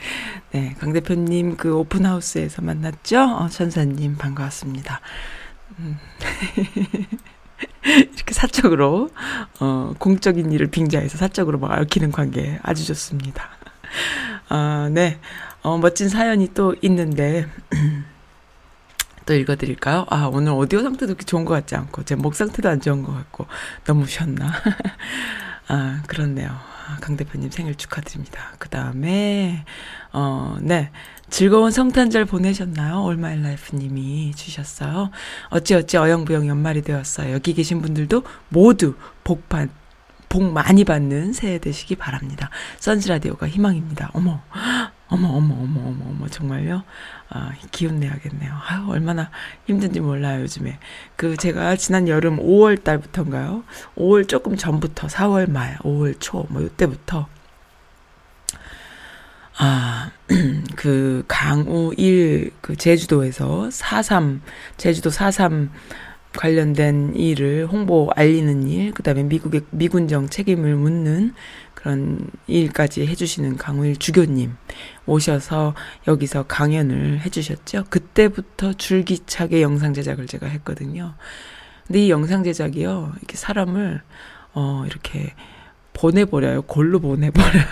네, 0.52 0.74
강 0.78 0.92
대표님 0.92 1.56
그 1.56 1.74
오픈하우스에서 1.76 2.62
만났죠. 2.62 3.20
어, 3.20 3.48
천사님 3.48 4.16
반가웠습니다. 4.16 5.00
이렇게 7.84 8.32
사적으로 8.34 9.10
어 9.60 9.94
공적인 9.98 10.52
일을 10.52 10.68
빙자해서 10.68 11.18
사적으로 11.18 11.58
막 11.58 11.72
얽히는 11.78 12.12
관계 12.12 12.58
아주 12.62 12.84
좋습니다. 12.86 13.48
아, 14.48 14.88
네. 14.92 15.18
어 15.62 15.78
멋진 15.78 16.08
사연이 16.08 16.48
또 16.54 16.74
있는데 16.82 17.46
또 19.26 19.34
읽어드릴까요? 19.34 20.06
아 20.08 20.26
오늘 20.32 20.52
오디오 20.52 20.80
상태도 20.82 21.06
그렇게 21.14 21.24
좋은 21.24 21.44
것 21.44 21.54
같지 21.54 21.74
않고 21.76 22.04
제 22.04 22.14
목 22.16 22.34
상태도 22.34 22.68
안 22.68 22.80
좋은 22.80 23.02
것 23.02 23.12
같고 23.12 23.46
너무 23.84 24.06
쉬었나? 24.06 24.52
아 25.68 26.02
그렇네요. 26.06 26.48
아, 26.50 26.96
강 27.00 27.16
대표님 27.16 27.50
생일 27.50 27.74
축하드립니다. 27.74 28.52
그 28.58 28.68
다음에 28.70 29.64
어네 30.12 30.90
즐거운 31.30 31.70
성탄절 31.70 32.24
보내셨나요? 32.24 33.04
All 33.04 33.27
My 33.27 33.42
Life 33.42 33.76
님이 33.76 34.32
주셨어요. 34.34 35.10
어찌어찌 35.50 35.98
어영부영 35.98 36.48
연말이 36.48 36.82
되었어요. 36.82 37.32
여기 37.34 37.52
계신 37.52 37.82
분들도 37.82 38.22
모두 38.48 38.94
복받 39.24 39.68
복 40.28 40.42
많이 40.42 40.84
받는 40.84 41.32
새해 41.32 41.58
되시기 41.58 41.96
바랍니다. 41.96 42.50
선즈라디오가 42.78 43.48
희망입니다. 43.48 44.10
어머, 44.12 44.42
어머, 45.08 45.28
어머, 45.28 45.54
어머, 45.54 45.80
어머, 45.80 46.04
어머, 46.06 46.28
정말요? 46.28 46.82
아, 47.30 47.52
기운 47.70 47.98
내야겠네요. 47.98 48.52
아유, 48.68 48.90
얼마나 48.90 49.30
힘든지 49.66 50.00
몰라요, 50.00 50.42
요즘에. 50.42 50.78
그, 51.16 51.36
제가 51.36 51.76
지난 51.76 52.08
여름 52.08 52.38
5월 52.38 52.84
달부터인가요? 52.84 53.64
5월 53.96 54.28
조금 54.28 54.56
전부터, 54.56 55.06
4월 55.06 55.50
말, 55.50 55.78
5월 55.78 56.16
초, 56.20 56.46
뭐, 56.50 56.62
요때부터, 56.62 57.26
아, 59.60 60.12
그 60.76 61.24
강우 61.26 61.92
1, 61.96 62.52
그 62.60 62.76
제주도에서 62.76 63.68
4.3, 63.72 64.38
제주도 64.76 65.10
4.3 65.10 65.68
관련된 66.36 67.16
일을 67.16 67.66
홍보 67.66 68.08
알리는 68.14 68.68
일, 68.68 68.92
그 68.92 69.02
다음에 69.02 69.24
미국의 69.24 69.62
미군정 69.70 70.28
책임을 70.28 70.76
묻는 70.76 71.34
그런 71.74 72.30
일까지 72.46 73.04
해주시는 73.08 73.56
강우일 73.56 73.96
주교님 73.96 74.54
오셔서 75.06 75.74
여기서 76.06 76.44
강연을 76.44 77.20
해주셨죠. 77.20 77.86
그때부터 77.90 78.74
줄기차게 78.74 79.60
영상 79.62 79.92
제작을 79.92 80.28
제가 80.28 80.46
했거든요. 80.46 81.14
근데 81.88 82.04
이 82.04 82.10
영상 82.10 82.44
제작이요, 82.44 83.14
이렇게 83.16 83.36
사람을, 83.36 84.02
어, 84.52 84.84
이렇게 84.86 85.34
보내버려요. 85.94 86.62
골로 86.62 87.00
보내버려요. 87.00 87.64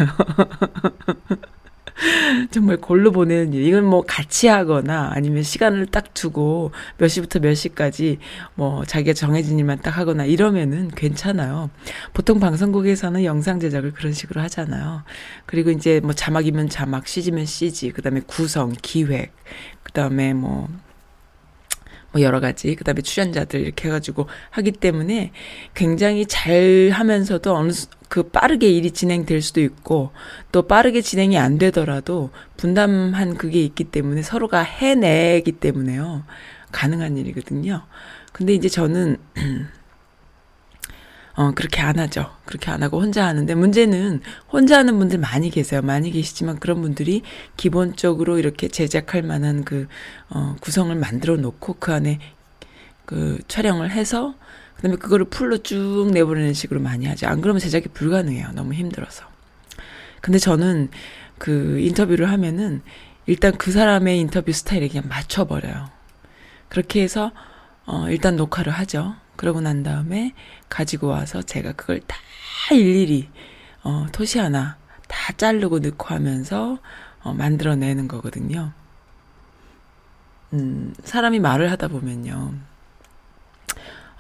정말 2.51 2.77
골로 2.77 3.13
보내는 3.13 3.53
일. 3.53 3.63
이건 3.67 3.85
뭐 3.85 4.03
같이 4.03 4.49
하거나 4.49 5.11
아니면 5.15 5.43
시간을 5.43 5.87
딱 5.87 6.15
두고 6.15 6.73
몇 6.99 7.09
시부터 7.09 7.41
몇 7.41 7.55
시까지 7.55 8.19
뭐 8.55 8.85
자기가 8.85 9.15
정해진 9.15 9.59
일만 9.59 9.81
딱 9.81 9.97
하거나 9.97 10.25
이러면은 10.25 10.89
괜찮아요. 10.89 11.71
보통 12.13 12.39
방송국에서는 12.41 13.25
영상 13.25 13.61
제작을 13.61 13.93
그런 13.93 14.13
식으로 14.13 14.41
하잖아요. 14.43 15.03
그리고 15.47 15.71
이제 15.71 16.01
뭐 16.03 16.13
자막이면 16.13 16.69
자막, 16.69 17.07
CG면 17.07 17.47
CG, 17.47 17.91
그 17.91 18.03
다음에 18.03 18.21
구성, 18.27 18.73
기획, 18.83 19.33
그 19.83 19.93
다음에 19.93 20.35
뭐 20.35 20.69
뭐 22.17 22.23
여러 22.23 22.41
가지 22.41 22.75
그다음에 22.75 23.03
출연자들 23.03 23.61
이렇게 23.61 23.89
해가지고 23.89 24.27
하기 24.51 24.73
때문에 24.73 25.33
굉장히 25.75 26.25
잘 26.25 26.89
하면서도 26.91 27.55
어느 27.55 27.73
수- 27.73 27.89
그 28.09 28.23
빠르게 28.23 28.71
일이 28.71 28.91
진행될 28.91 29.43
수도 29.43 29.61
있고 29.61 30.13
또 30.51 30.63
빠르게 30.67 31.03
진행이 31.03 31.37
안 31.37 31.59
되더라도 31.59 32.31
분담한 32.57 33.37
그게 33.37 33.61
있기 33.63 33.85
때문에 33.85 34.23
서로가 34.23 34.61
해내기 34.63 35.53
때문에요 35.53 36.25
가능한 36.73 37.19
일이거든요. 37.19 37.83
근데 38.33 38.55
이제 38.55 38.69
저는 38.71 39.19
어, 41.37 41.53
그렇게 41.55 41.83
안 41.83 41.99
하죠. 41.99 42.31
그렇게 42.47 42.71
안 42.71 42.83
하고 42.83 43.01
혼자 43.01 43.27
하는데 43.27 43.55
문제는 43.55 44.23
혼자 44.51 44.79
하는 44.79 44.99
분들 44.99 45.19
많이 45.19 45.51
계세요. 45.51 45.83
많이 45.83 46.11
계시지만 46.11 46.59
그런 46.59 46.81
분들이 46.81 47.23
기본적으로 47.59 48.39
이렇게 48.39 48.69
제작할 48.69 49.23
만한 49.23 49.65
그, 49.65 49.87
어, 50.31 50.57
구성을 50.61 50.95
만들어 50.97 51.37
놓고 51.37 51.77
그 51.79 51.93
안에 51.93 52.19
그 53.05 53.39
촬영을 53.49 53.91
해서 53.91 54.35
그다음에 54.77 54.97
그거를 54.97 55.27
풀로 55.27 55.59
쭉 55.59 56.11
내보내는 56.13 56.55
식으로 56.55 56.81
많이 56.81 57.07
하죠. 57.07 57.27
안 57.29 57.41
그러면 57.43 57.61
제작이 57.61 57.89
불가능해요. 57.89 58.53
너무 58.55 58.73
힘들어서. 58.73 59.25
근데 60.21 60.39
저는 60.39 60.89
그 61.39 61.79
인터뷰를 61.81 62.31
하면은 62.31 62.83
일단 63.27 63.57
그 63.57 63.73
사람의 63.73 64.19
인터뷰 64.21 64.53
스타일에 64.53 64.89
그냥 64.89 65.05
맞춰버려요. 65.09 65.91
그렇게 66.69 67.03
해서 67.03 67.33
어 67.85 68.07
일단 68.09 68.37
녹화를 68.37 68.73
하죠. 68.73 69.15
그러고 69.37 69.61
난 69.61 69.83
다음에 69.83 70.33
가지고 70.69 71.09
와서 71.09 71.43
제가 71.43 71.73
그걸 71.73 72.01
다 72.01 72.17
일일이 72.73 73.29
어 73.83 74.07
토시 74.13 74.39
하나 74.39 74.77
다 75.09 75.33
자르고 75.37 75.79
넣고 75.81 76.15
하면서 76.15 76.79
어 77.23 77.33
만들어내는 77.33 78.09
거거든요. 78.09 78.73
음, 80.53 80.95
사람이 81.05 81.41
말을 81.41 81.71
하다 81.73 81.89
보면요. 81.89 82.55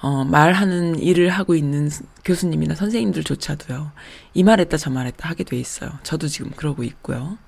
어, 0.02 0.24
말하는 0.24 0.98
일을 0.98 1.30
하고 1.30 1.54
있는 1.54 1.88
스- 1.88 2.04
교수님이나 2.24 2.74
선생님들조차도요, 2.74 3.92
이 4.34 4.42
말했다 4.44 4.76
저 4.76 4.90
말했다 4.90 5.28
하게 5.28 5.42
돼 5.44 5.56
있어요. 5.58 5.90
저도 6.02 6.28
지금 6.28 6.50
그러고 6.54 6.82
있고요. 6.84 7.38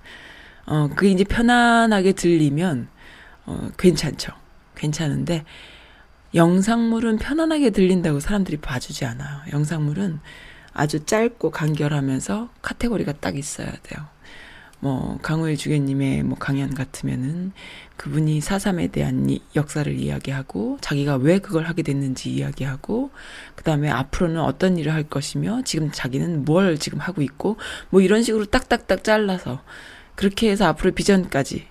어, 0.65 0.89
그게 0.89 1.11
이제 1.11 1.25
편안하게 1.25 2.13
들리면, 2.13 2.89
어, 3.47 3.69
괜찮죠. 3.77 4.33
괜찮은데, 4.77 5.45
영상물은 6.35 7.19
편안하게 7.19 7.71
들린다고 7.71 8.21
사람들이 8.21 8.59
봐주지 8.59 9.05
않아요. 9.07 9.41
영상물은 9.53 10.21
아주 10.75 11.05
짧고 11.05 11.51
간결하면서 11.51 12.51
카테고리가 12.63 13.15
딱 13.15 13.37
있어야 13.37 13.71
돼요. 13.83 14.07
뭐 14.81 15.19
강우일 15.23 15.57
주교님의 15.57 16.23
뭐 16.23 16.39
강연 16.39 16.73
같으면은 16.73 17.51
그분이 17.97 18.41
사삼에 18.41 18.89
대한 18.89 19.29
이- 19.29 19.43
역사를 19.57 19.93
이야기하고 19.93 20.79
자기가 20.81 21.17
왜 21.17 21.39
그걸 21.41 21.65
하게 21.65 21.83
됐는지 21.83 22.31
이야기하고 22.31 23.11
그다음에 23.57 23.91
앞으로는 23.91 24.41
어떤 24.41 24.79
일을 24.79 24.93
할 24.93 25.03
것이며 25.03 25.63
지금 25.65 25.91
자기는 25.91 26.45
뭘 26.45 26.79
지금 26.79 27.01
하고 27.01 27.23
있고 27.23 27.57
뭐 27.91 28.01
이런 28.01 28.23
식으로 28.23 28.45
딱딱딱 28.45 29.03
잘라서 29.03 29.63
그렇게 30.15 30.49
해서 30.49 30.67
앞으로 30.67 30.93
비전까지 30.93 31.67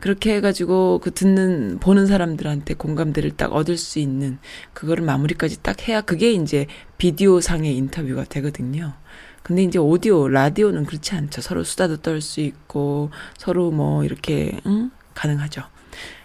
그렇게 0.00 0.34
해가지고 0.36 1.00
그 1.02 1.12
듣는 1.12 1.78
보는 1.80 2.06
사람들한테 2.06 2.74
공감대를 2.74 3.32
딱 3.32 3.52
얻을 3.52 3.76
수 3.76 3.98
있는 3.98 4.38
그거를 4.72 5.04
마무리까지 5.04 5.62
딱 5.62 5.88
해야 5.88 6.00
그게 6.00 6.32
이제 6.32 6.66
비디오 6.98 7.40
상의 7.40 7.76
인터뷰가 7.76 8.24
되거든요. 8.24 8.94
근데 9.42 9.62
이제 9.62 9.78
오디오 9.78 10.28
라디오는 10.28 10.84
그렇지 10.84 11.14
않죠. 11.14 11.40
서로 11.40 11.64
수다도 11.64 11.98
떨 11.98 12.20
수 12.20 12.40
있고 12.40 13.10
서로 13.38 13.70
뭐 13.70 14.04
이렇게 14.04 14.60
응? 14.66 14.90
가능하죠. 15.14 15.62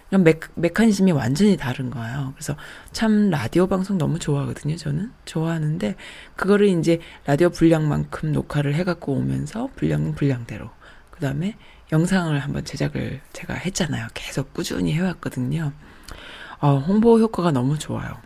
그럼 0.08 0.22
메, 0.24 0.34
메커니즘이 0.54 1.10
완전히 1.12 1.56
다른 1.56 1.90
거예요. 1.90 2.32
그래서 2.36 2.54
참 2.92 3.30
라디오 3.30 3.66
방송 3.66 3.98
너무 3.98 4.18
좋아하거든요. 4.18 4.76
저는 4.76 5.10
좋아하는데 5.24 5.96
그거를 6.36 6.68
이제 6.68 7.00
라디오 7.24 7.50
분량만큼 7.50 8.30
녹화를 8.32 8.74
해갖고 8.74 9.14
오면서 9.14 9.70
분량 9.74 10.14
분량대로 10.14 10.70
그 11.10 11.20
다음에 11.20 11.56
영상을 11.92 12.38
한번 12.38 12.64
제작을 12.64 13.20
제가 13.32 13.54
했잖아요. 13.54 14.08
계속 14.14 14.52
꾸준히 14.54 14.92
해왔거든요. 14.94 15.72
어, 16.60 16.78
홍보 16.78 17.18
효과가 17.18 17.50
너무 17.50 17.78
좋아요. 17.78 18.16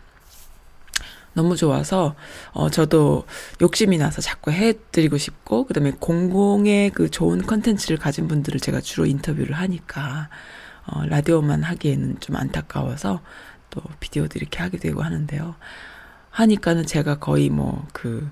너무 1.33 1.55
좋아서 1.55 2.15
어 2.53 2.69
저도 2.69 3.25
욕심이 3.61 3.97
나서 3.97 4.19
자꾸 4.19 4.51
해드리고 4.51 5.17
싶고 5.17 5.65
그다음에 5.65 5.91
공공의 5.91 6.89
그 6.89 7.09
좋은 7.11 7.43
컨텐츠를 7.43 7.97
가진 7.97 8.27
분들을 8.27 8.59
제가 8.59 8.81
주로 8.81 9.05
인터뷰를 9.05 9.53
하니까 9.55 10.29
어 10.87 11.05
라디오만 11.05 11.63
하기에는 11.63 12.19
좀 12.19 12.35
안타까워서 12.35 13.21
또 13.69 13.81
비디오도 13.99 14.39
이렇게 14.39 14.59
하게 14.59 14.79
되고 14.79 15.03
하는데요. 15.03 15.55
하니까는 16.31 16.85
제가 16.85 17.19
거의 17.19 17.49
뭐 17.49 17.85
그 17.93 18.29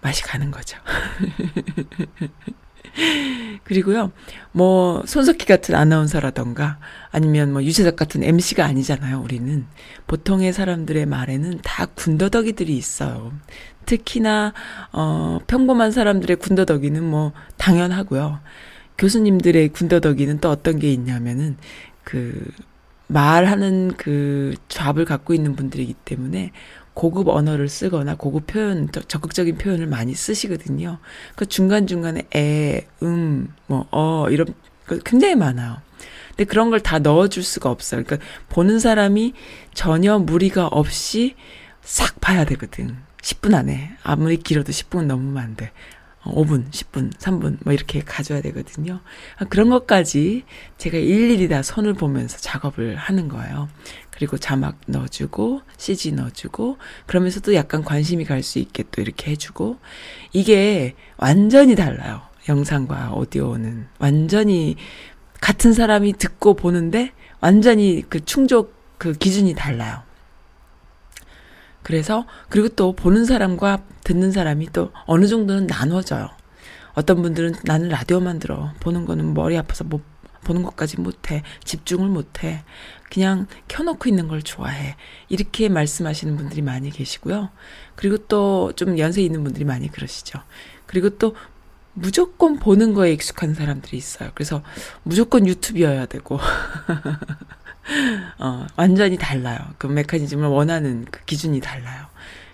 맛이 0.00 0.22
가는 0.22 0.50
거죠. 0.50 0.78
그리고요, 3.64 4.12
뭐, 4.52 5.02
손석희 5.06 5.46
같은 5.46 5.74
아나운서라던가, 5.74 6.78
아니면 7.10 7.52
뭐, 7.52 7.62
유재석 7.62 7.96
같은 7.96 8.22
MC가 8.22 8.64
아니잖아요, 8.64 9.20
우리는. 9.20 9.66
보통의 10.06 10.52
사람들의 10.52 11.06
말에는 11.06 11.60
다 11.62 11.86
군더더기들이 11.86 12.76
있어요. 12.76 13.32
특히나, 13.86 14.52
어, 14.92 15.38
평범한 15.46 15.92
사람들의 15.92 16.36
군더더기는 16.36 17.02
뭐, 17.02 17.32
당연하고요. 17.56 18.40
교수님들의 18.98 19.68
군더더기는 19.70 20.40
또 20.40 20.50
어떤 20.50 20.78
게 20.78 20.92
있냐면은, 20.92 21.56
그, 22.04 22.44
말하는 23.10 23.92
그 23.96 24.54
잡을 24.68 25.04
갖고 25.04 25.34
있는 25.34 25.56
분들이기 25.56 25.94
때문에 26.04 26.52
고급 26.94 27.28
언어를 27.28 27.68
쓰거나 27.68 28.16
고급 28.16 28.46
표현, 28.46 28.90
적- 28.92 29.08
적극적인 29.08 29.56
표현을 29.58 29.86
많이 29.86 30.14
쓰시거든요. 30.14 30.98
그 31.36 31.46
중간중간에 31.46 32.22
에, 32.34 32.86
음, 33.02 33.54
뭐, 33.66 33.86
어, 33.90 34.26
이런, 34.30 34.46
거 34.86 34.98
굉장히 35.04 35.34
많아요. 35.36 35.78
근데 36.30 36.44
그런 36.44 36.70
걸 36.70 36.80
다 36.80 36.98
넣어줄 36.98 37.42
수가 37.42 37.70
없어요. 37.70 38.02
그러니까 38.04 38.26
보는 38.48 38.80
사람이 38.80 39.34
전혀 39.74 40.18
무리가 40.18 40.66
없이 40.66 41.36
싹 41.82 42.20
봐야 42.20 42.44
되거든. 42.44 42.96
10분 43.22 43.54
안에. 43.54 43.92
아무리 44.02 44.36
길어도 44.38 44.72
10분은 44.72 45.04
넘으면 45.04 45.42
안 45.42 45.56
돼. 45.56 45.70
어, 46.22 46.34
5분, 46.34 46.70
10분, 46.70 47.12
3분, 47.16 47.58
뭐 47.64 47.72
이렇게 47.72 48.00
가져야 48.00 48.42
되거든요. 48.42 49.00
아, 49.38 49.44
그런 49.46 49.70
것까지 49.70 50.44
제가 50.76 50.98
일일이 50.98 51.48
다 51.48 51.62
손을 51.62 51.94
보면서 51.94 52.36
작업을 52.38 52.96
하는 52.96 53.28
거예요. 53.28 53.68
그리고 54.20 54.36
자막 54.36 54.76
넣어주고, 54.84 55.62
CG 55.78 56.12
넣어주고, 56.12 56.76
그러면서 57.06 57.40
또 57.40 57.54
약간 57.54 57.82
관심이 57.82 58.26
갈 58.26 58.42
수 58.42 58.58
있게 58.58 58.84
또 58.90 59.00
이렇게 59.00 59.30
해주고, 59.30 59.78
이게 60.34 60.94
완전히 61.16 61.74
달라요. 61.74 62.20
영상과 62.46 63.12
오디오는. 63.14 63.86
완전히 63.98 64.76
같은 65.40 65.72
사람이 65.72 66.18
듣고 66.18 66.52
보는데, 66.52 67.12
완전히 67.40 68.04
그 68.10 68.22
충족 68.22 68.74
그 68.98 69.14
기준이 69.14 69.54
달라요. 69.54 70.02
그래서 71.82 72.26
그리고 72.50 72.68
또 72.68 72.92
보는 72.92 73.24
사람과 73.24 73.82
듣는 74.04 74.32
사람이 74.32 74.68
또 74.74 74.92
어느 75.06 75.28
정도는 75.28 75.66
나눠져요. 75.66 76.28
어떤 76.92 77.22
분들은 77.22 77.54
나는 77.64 77.88
라디오만 77.88 78.38
들어. 78.38 78.74
보는 78.80 79.06
거는 79.06 79.32
머리 79.32 79.56
아파서 79.56 79.82
못 79.84 80.02
보는 80.44 80.62
것까지 80.62 81.00
못해. 81.00 81.42
집중을 81.64 82.08
못해. 82.08 82.64
그냥 83.10 83.46
켜놓고 83.68 84.08
있는 84.08 84.28
걸 84.28 84.42
좋아해. 84.42 84.96
이렇게 85.28 85.68
말씀하시는 85.68 86.36
분들이 86.36 86.62
많이 86.62 86.90
계시고요. 86.90 87.50
그리고 87.96 88.18
또 88.18 88.72
좀 88.76 88.98
연세 88.98 89.22
있는 89.22 89.44
분들이 89.44 89.64
많이 89.64 89.90
그러시죠. 89.90 90.40
그리고 90.86 91.10
또 91.10 91.34
무조건 91.92 92.58
보는 92.58 92.94
거에 92.94 93.12
익숙한 93.12 93.54
사람들이 93.54 93.96
있어요. 93.96 94.30
그래서 94.34 94.62
무조건 95.02 95.46
유튜브여야 95.46 96.06
되고. 96.06 96.38
어, 98.38 98.66
완전히 98.76 99.18
달라요. 99.18 99.58
그 99.78 99.86
메커니즘을 99.86 100.48
원하는 100.48 101.04
그 101.10 101.24
기준이 101.24 101.60
달라요. 101.60 102.06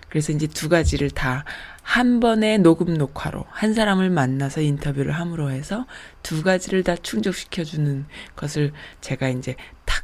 그래서 0.09 0.31
이제 0.31 0.47
두 0.47 0.69
가지를 0.69 1.11
다 1.11 1.43
한 1.87 2.19
번의 2.19 2.59
녹음 2.59 2.95
녹화로 2.95 3.45
한 3.49 3.73
사람을 3.73 4.09
만나서 4.09 4.59
인터뷰를 4.59 5.13
함으로 5.13 5.51
해서 5.51 5.85
두 6.21 6.43
가지를 6.43 6.83
다 6.83 6.97
충족시켜주는 6.97 8.05
것을 8.35 8.73
제가 8.99 9.29
이제 9.29 9.55
탁, 9.85 10.03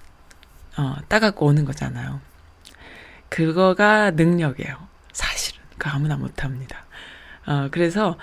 어, 0.78 0.96
따갖고 1.08 1.46
오는 1.46 1.66
거잖아요. 1.66 2.22
그거가 3.30 4.12
능력이에요. 4.12 4.76
사실은. 5.12 5.62
그 5.78 5.90
아무나 5.90 6.18
못합니다. 6.18 6.86
어, 7.46 7.68
그래서, 7.72 8.18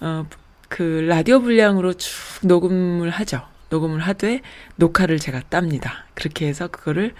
어, 0.00 0.26
그 0.68 1.04
라디오 1.08 1.40
분량으로 1.40 1.94
쭉 1.94 2.10
녹음을 2.42 3.10
하죠. 3.10 3.46
녹음을 3.70 4.00
하되 4.00 4.42
녹화를 4.76 5.18
제가 5.18 5.42
땁니다. 5.48 6.06
그렇게 6.14 6.46
해서 6.46 6.68
그거를 6.68 7.14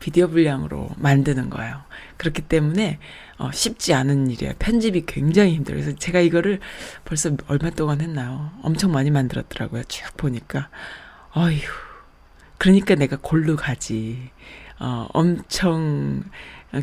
비디오 0.00 0.28
분량으로 0.28 0.90
만드는 0.96 1.50
거예요. 1.50 1.82
그렇기 2.18 2.42
때문에 2.42 2.98
어, 3.38 3.50
쉽지 3.52 3.94
않은 3.94 4.30
일이에요. 4.30 4.52
편집이 4.58 5.04
굉장히 5.06 5.54
힘들어요. 5.54 5.82
그래서 5.82 5.98
제가 5.98 6.20
이거를 6.20 6.60
벌써 7.04 7.30
얼마 7.48 7.70
동안 7.70 8.00
했나요? 8.00 8.50
엄청 8.62 8.92
많이 8.92 9.10
만들었더라고요. 9.10 9.84
쭉 9.84 10.04
보니까. 10.16 10.68
어휴. 11.34 11.83
그러니까 12.58 12.94
내가 12.94 13.16
골로 13.20 13.56
가지. 13.56 14.30
어, 14.80 15.06
엄청 15.12 16.24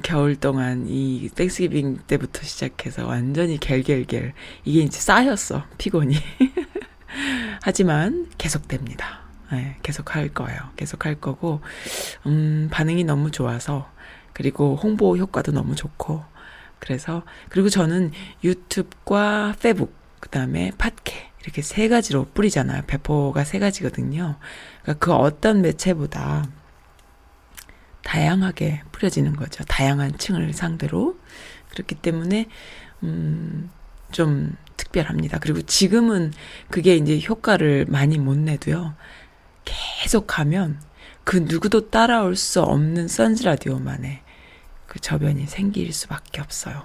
겨울 0.03 0.35
동안 0.35 0.85
이 0.87 1.29
Thanksgiving 1.35 1.99
때부터 2.07 2.43
시작해서 2.43 3.05
완전히 3.05 3.59
겔겔겔. 3.59 4.33
이게 4.63 4.81
이제 4.81 4.99
쌓였어. 4.99 5.65
피곤이. 5.77 6.15
하지만 7.61 8.29
계속됩니다. 8.37 9.21
네, 9.51 9.75
계속 9.83 10.15
할 10.15 10.29
거예요. 10.29 10.59
계속 10.77 11.05
할 11.05 11.15
거고, 11.15 11.59
음, 12.25 12.69
반응이 12.71 13.03
너무 13.03 13.31
좋아서, 13.31 13.91
그리고 14.31 14.77
홍보 14.77 15.17
효과도 15.17 15.51
너무 15.51 15.75
좋고, 15.75 16.23
그래서, 16.79 17.23
그리고 17.49 17.67
저는 17.67 18.11
유튜브과 18.45 19.55
페북, 19.61 19.93
그 20.21 20.29
다음에 20.29 20.71
팟캐, 20.77 21.31
이렇게 21.43 21.61
세 21.61 21.89
가지로 21.89 22.27
뿌리잖아요. 22.33 22.83
배포가 22.87 23.43
세 23.43 23.59
가지거든요. 23.59 24.37
그러니까 24.81 25.05
그 25.05 25.13
어떤 25.13 25.61
매체보다 25.61 26.47
다양하게 28.03 28.83
뿌려지는 28.91 29.35
거죠. 29.35 29.63
다양한 29.65 30.17
층을 30.17 30.53
상대로. 30.53 31.19
그렇기 31.69 31.95
때문에, 31.95 32.47
음, 33.03 33.69
좀 34.11 34.55
특별합니다. 34.77 35.39
그리고 35.39 35.61
지금은 35.61 36.33
그게 36.69 36.95
이제 36.95 37.19
효과를 37.21 37.85
많이 37.87 38.17
못 38.17 38.37
내도요. 38.37 38.95
계속 39.63 40.39
하면 40.39 40.79
그 41.23 41.37
누구도 41.37 41.89
따라올 41.89 42.35
수 42.35 42.61
없는 42.61 43.07
선즈 43.07 43.43
라디오만의 43.43 44.21
그 44.87 44.99
저변이 44.99 45.45
생길 45.47 45.93
수밖에 45.93 46.41
없어요. 46.41 46.83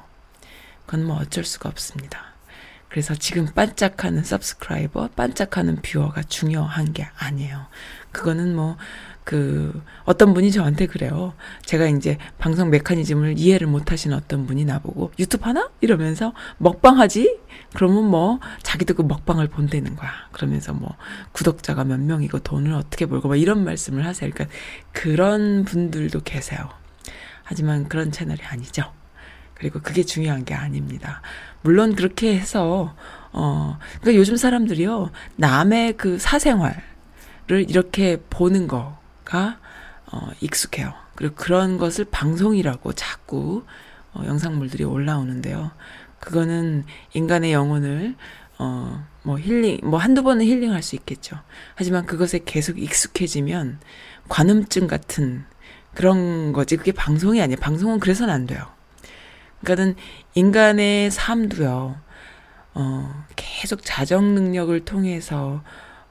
그건 0.85 1.05
뭐 1.05 1.17
어쩔 1.17 1.45
수가 1.45 1.69
없습니다. 1.69 2.36
그래서 2.89 3.15
지금 3.15 3.47
반짝하는 3.47 4.25
subscriber, 4.25 5.09
반짝하는 5.17 5.83
viewer가 5.83 6.23
중요한 6.23 6.93
게 6.93 7.09
아니에요. 7.19 7.67
그거는 8.13 8.55
뭐, 8.55 8.77
그, 9.25 9.83
어떤 10.05 10.33
분이 10.33 10.53
저한테 10.53 10.87
그래요. 10.87 11.35
제가 11.65 11.89
이제 11.89 12.17
방송 12.39 12.71
메커니즘을 12.71 13.35
이해를 13.39 13.67
못 13.67 13.91
하시는 13.91 14.17
어떤 14.17 14.47
분이 14.47 14.65
나보고, 14.65 15.13
유튜브 15.19 15.45
하나? 15.45 15.69
이러면서, 15.81 16.33
먹방 16.59 16.99
하지? 17.01 17.39
그러면 17.75 18.05
뭐, 18.05 18.39
자기도 18.63 18.95
그 18.95 19.03
먹방을 19.03 19.49
본다는 19.49 19.97
거야. 19.97 20.11
그러면서 20.33 20.73
뭐, 20.73 20.97
구독자가 21.33 21.85
몇 21.85 22.01
명이고 22.01 22.39
돈을 22.39 22.73
어떻게 22.73 23.07
벌고, 23.07 23.29
막 23.29 23.37
이런 23.37 23.65
말씀을 23.65 24.07
하세요. 24.07 24.31
그러니까, 24.31 24.55
그런 24.93 25.65
분들도 25.65 26.21
계세요. 26.21 26.71
하지만 27.43 27.89
그런 27.89 28.13
채널이 28.13 28.43
아니죠. 28.43 28.93
그리고 29.57 29.81
그게 29.81 30.03
중요한 30.03 30.45
게 30.45 30.55
아닙니다. 30.55 31.23
물론 31.63 31.95
그렇게 31.95 32.39
해서 32.39 32.95
어 33.33 33.79
그러니까 34.01 34.19
요즘 34.19 34.37
사람들이요 34.37 35.11
남의 35.37 35.97
그 35.97 36.19
사생활을 36.19 36.83
이렇게 37.69 38.21
보는 38.31 38.69
거가 38.69 39.59
어 40.13 40.31
익숙해요. 40.41 40.93
그리고 41.15 41.35
그런 41.35 41.79
것을 41.79 42.05
방송이라고 42.05 42.93
자꾸 42.93 43.65
어 44.15 44.23
영상물들이 44.27 44.85
올라오는데요. 44.85 45.71
그거는 46.21 46.85
인간의 47.15 47.53
영혼을 47.53 48.15
어 48.59 49.17
뭐 49.27 49.41
힐링 49.41 49.81
뭐 49.83 49.99
한두 49.99 50.23
번은 50.23 50.47
힐링할 50.47 50.85
수 50.85 50.95
있겠죠. 50.95 51.37
하지만 51.75 52.07
그것에 52.07 52.43
계속 52.45 52.79
익숙해지면 52.79 53.81
관음증 54.29 54.87
같은 54.87 55.45
그런 55.95 56.53
거지. 56.53 56.77
그게 56.77 56.93
방송이 56.93 57.43
아니에요. 57.43 57.57
방송은 57.59 57.99
그래서는 57.99 58.33
안 58.33 58.47
돼요. 58.47 58.65
그러니까는 59.61 59.97
인간의 60.35 61.11
삶도요, 61.11 61.97
어, 62.75 63.25
계속 63.37 63.81
자정 63.83 64.35
능력을 64.35 64.85
통해서 64.85 65.63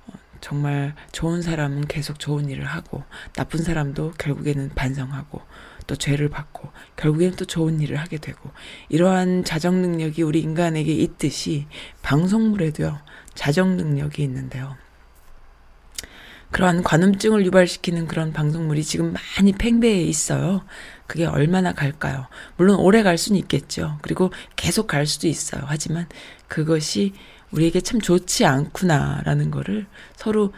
어, 0.08 0.14
정말 0.42 0.96
좋은 1.12 1.42
사람은 1.42 1.88
계속 1.88 2.20
좋은 2.20 2.50
일을 2.50 2.66
하고, 2.66 3.04
나쁜 3.34 3.64
사람도 3.64 4.14
결국에는 4.18 4.70
반성하고, 4.76 5.42
또 5.88 5.96
죄를 5.96 6.30
받고, 6.30 6.70
결국에는 6.96 7.36
또 7.36 7.46
좋은 7.46 7.80
일을 7.80 7.98
하게 7.98 8.18
되고, 8.18 8.52
이러한 8.90 9.44
자정 9.44 9.82
능력이 9.82 10.24
우리 10.24 10.40
인간에게 10.42 10.92
있듯이 10.92 11.68
방송물에도요, 12.02 13.00
자정 13.36 13.78
능력이 13.78 14.24
있는데요. 14.24 14.76
그러한 16.52 16.84
관음증을 16.84 17.46
유발시키는 17.48 18.08
그런 18.08 18.32
방송물이 18.32 18.84
지금 18.84 19.14
많이 19.14 19.52
팽배해 19.52 20.02
있어요. 20.04 20.64
그게 21.08 21.26
얼마나 21.26 21.74
갈까요? 21.74 22.28
물론 22.58 22.80
오래 22.80 23.04
갈 23.04 23.18
수는 23.18 23.40
있겠죠. 23.42 23.98
그리고 24.02 24.32
계속 24.56 24.88
갈 24.88 25.06
수도 25.06 25.28
있어요. 25.28 25.64
하지만 25.66 26.08
그것이 26.48 27.14
우리에게 27.52 27.82
참 27.82 28.02
좋지 28.02 28.46
않구나라는 28.46 29.52
거를 29.52 29.86
서로 30.16 30.52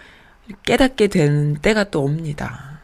깨닫게 0.64 1.08
되는 1.08 1.56
때가 1.56 1.86
또 1.86 2.04
옵니다. 2.04 2.80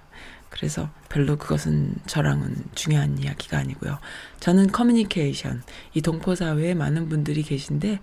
그래서 0.49 0.89
별로 1.09 1.35
그것은 1.37 1.95
저랑은 2.05 2.55
중요한 2.75 3.17
이야기가 3.17 3.57
아니고요. 3.57 3.97
저는 4.39 4.71
커뮤니케이션, 4.71 5.63
이 5.93 6.01
동포사회에 6.01 6.73
많은 6.73 7.09
분들이 7.09 7.41
계신데 7.43 7.99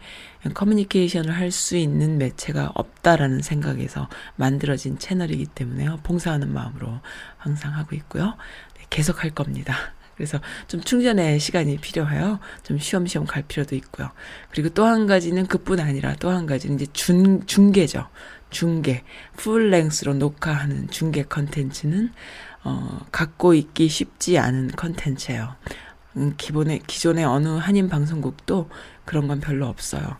커뮤니케이션을 0.54 1.32
할 1.36 1.52
수 1.52 1.76
있는 1.76 2.18
매체가 2.18 2.72
없다라는 2.74 3.42
생각에서 3.42 4.08
만들어진 4.36 4.98
채널이기 4.98 5.46
때문에요. 5.46 6.00
봉사하는 6.02 6.52
마음으로 6.52 7.00
항상 7.36 7.74
하고 7.74 7.94
있고요. 7.96 8.36
네, 8.90 8.96
계속 8.96 9.22
할 9.22 9.30
겁니다. 9.30 9.76
그래서 10.16 10.38
좀 10.68 10.82
충전의 10.82 11.40
시간이 11.40 11.78
필요해요. 11.78 12.40
좀 12.62 12.78
쉬엄쉬엄 12.78 13.24
갈 13.24 13.42
필요도 13.42 13.74
있고요. 13.76 14.10
그리고 14.50 14.68
또 14.68 14.84
한 14.84 15.06
가지는 15.06 15.46
그뿐 15.46 15.80
아니라 15.80 16.14
또 16.16 16.28
한 16.30 16.44
가지는 16.46 16.76
이제 16.76 16.86
중, 16.92 17.46
중계죠. 17.46 18.06
중계. 18.50 19.02
풀랭스로 19.36 20.14
녹화하는 20.14 20.90
중계 20.90 21.22
컨텐츠는, 21.22 22.12
어, 22.64 23.00
갖고 23.12 23.54
있기 23.54 23.88
쉽지 23.88 24.38
않은 24.38 24.72
컨텐츠예요. 24.76 25.54
음, 26.16 26.34
기본에, 26.36 26.80
기존의 26.86 27.24
어느 27.24 27.48
한인 27.56 27.88
방송국도 27.88 28.68
그런 29.06 29.28
건 29.28 29.40
별로 29.40 29.66
없어요. 29.68 30.16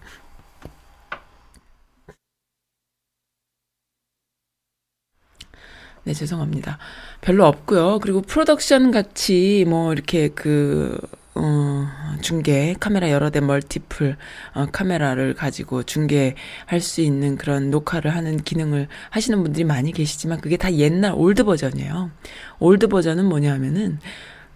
네, 6.05 6.14
죄송합니다. 6.14 6.78
별로 7.20 7.46
없고요. 7.46 7.98
그리고 8.01 8.22
프로덕션 8.22 8.90
같이 8.90 9.64
뭐 9.68 9.92
이렇게 9.92 10.28
그 10.28 10.98
어, 11.34 11.86
중계 12.20 12.74
카메라 12.78 13.11
여러 13.11 13.30
대 13.30 13.40
multiple 13.41 14.16
어, 14.55 14.66
카메라를 14.72 15.34
가지고 15.34 15.82
중계할 15.82 16.80
수 16.80 17.01
있는 17.01 17.36
그런 17.36 17.70
녹화를 17.70 18.14
하는 18.14 18.38
기능을 18.38 18.88
하시는 19.11 19.42
분들이 19.42 19.64
많이 19.64 19.92
계시지만 19.92 20.40
그게 20.40 20.57
다 20.57 20.72
옛날 20.74 21.12
old 21.14 21.45
버전이에요. 21.44 22.11
old 22.59 22.88
버전은 22.88 23.26
뭐냐면은 23.26 23.98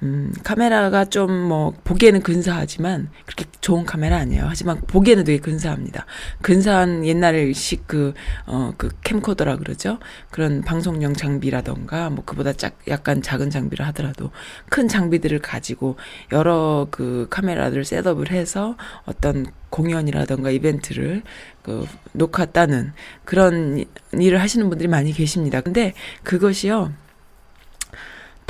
음, 0.05 0.33
카메라가 0.45 1.05
좀 1.07 1.45
뭐 1.45 1.73
보기에는 1.85 2.23
근사하지만 2.23 3.11
그렇게 3.27 3.45
좋은 3.61 3.85
카메라 3.85 4.17
아니에요. 4.17 4.47
하지만 4.49 4.81
보기에는 4.87 5.25
되게 5.25 5.39
근사합니다. 5.39 6.07
근사한 6.43 7.05
옛날식 7.05 7.87
그, 7.87 8.15
어, 8.47 8.73
그 8.77 8.89
캠코더라 9.03 9.57
그러죠. 9.57 9.99
그런 10.31 10.63
방송용 10.63 11.15
장비라던가 11.15 12.11
뭐 12.11 12.25
그보다 12.25 12.53
짝, 12.53 12.79
약간 12.89 13.23
작은 13.23 13.51
장비를 13.51 13.87
하더라도 13.89 14.31
큰 14.69 14.89
장비들을 14.89 15.39
가지고 15.41 15.97
여러 16.33 16.87
그 16.91 17.27
카메라를 17.31 17.85
setup을 17.85 18.31
해서 18.31 18.77
어떤 19.05 19.47
공연이라던가 19.71 20.51
이벤트를 20.51 21.23
그 21.63 21.87
녹화 22.13 22.45
따는 22.45 22.93
그런 23.25 23.85
일을 24.13 24.41
하시는 24.41 24.69
분들이 24.69 24.89
많이 24.89 25.13
계십니다. 25.13 25.61
근데 25.61 25.95
그것이요. 26.23 26.93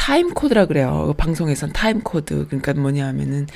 time 0.04 0.34
code라 0.34 0.66
그래요. 0.66 1.04
그 1.06 1.14
방송에선 1.14 1.72
time 1.72 2.02
code. 2.02 2.46
그러니까 2.46 2.74
뭐냐 2.74 3.06
하면은 3.06 3.46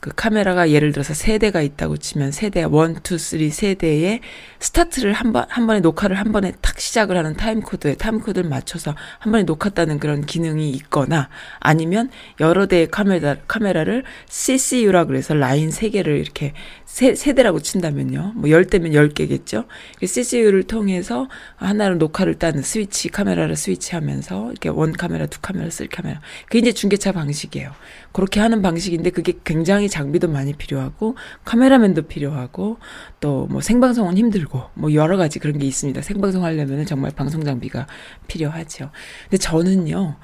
그 0.00 0.10
카메라가 0.12 0.70
예를 0.70 0.90
들어서 0.90 1.14
세 1.14 1.38
대가 1.38 1.62
있다고 1.62 1.98
치면 1.98 2.32
세 2.32 2.50
대, 2.50 2.64
one, 2.64 2.96
two, 3.04 3.16
three 3.16 3.50
세 3.50 3.74
대에 3.74 4.18
스타트를 4.58 5.12
한 5.12 5.32
번, 5.32 5.46
한 5.48 5.68
번에 5.68 5.78
녹화를 5.78 6.18
한 6.18 6.32
번에 6.32 6.52
탁 6.60 6.80
시작을 6.80 7.16
하는 7.16 7.36
time 7.36 7.60
code에 7.60 7.94
time 7.94 8.18
code를 8.18 8.50
맞춰서 8.50 8.96
한 9.20 9.30
번에 9.30 9.44
녹화 9.44 9.70
따는 9.70 10.00
그런 10.00 10.26
기능이 10.26 10.68
있거나 10.70 11.28
아니면 11.60 12.10
여러 12.40 12.66
대의 12.66 12.88
카메라, 12.90 13.36
카메라를 13.46 14.02
CCU라 14.28 15.04
그래서 15.04 15.32
라인 15.32 15.70
세 15.70 15.90
개를 15.90 16.18
이렇게 16.18 16.54
세, 16.94 17.16
세 17.16 17.32
대라고 17.32 17.58
친다면요. 17.58 18.34
뭐열 18.36 18.66
대면 18.66 18.94
열 18.94 19.08
개겠죠. 19.08 19.64
CCU를 20.00 20.62
통해서 20.62 21.28
하나로 21.56 21.96
녹화를 21.96 22.36
따는 22.38 22.62
스위치, 22.62 23.08
카메라를 23.08 23.56
스위치하면서 23.56 24.52
이렇게 24.52 24.68
원 24.68 24.92
카메라, 24.92 25.26
두 25.26 25.40
카메라, 25.40 25.68
쓸 25.70 25.88
카메라. 25.88 26.20
그게 26.44 26.60
이제 26.60 26.70
중계차 26.70 27.10
방식이에요. 27.10 27.72
그렇게 28.12 28.38
하는 28.38 28.62
방식인데 28.62 29.10
그게 29.10 29.32
굉장히 29.42 29.88
장비도 29.88 30.28
많이 30.28 30.52
필요하고 30.52 31.16
카메라맨도 31.44 32.02
필요하고 32.02 32.78
또 33.18 33.48
뭐 33.50 33.60
생방송은 33.60 34.16
힘들고 34.16 34.62
뭐 34.74 34.94
여러 34.94 35.16
가지 35.16 35.40
그런 35.40 35.58
게 35.58 35.66
있습니다. 35.66 36.00
생방송 36.00 36.44
하려면 36.44 36.86
정말 36.86 37.10
방송 37.10 37.44
장비가 37.44 37.88
필요하죠. 38.28 38.90
근데 39.24 39.38
저는요. 39.38 40.16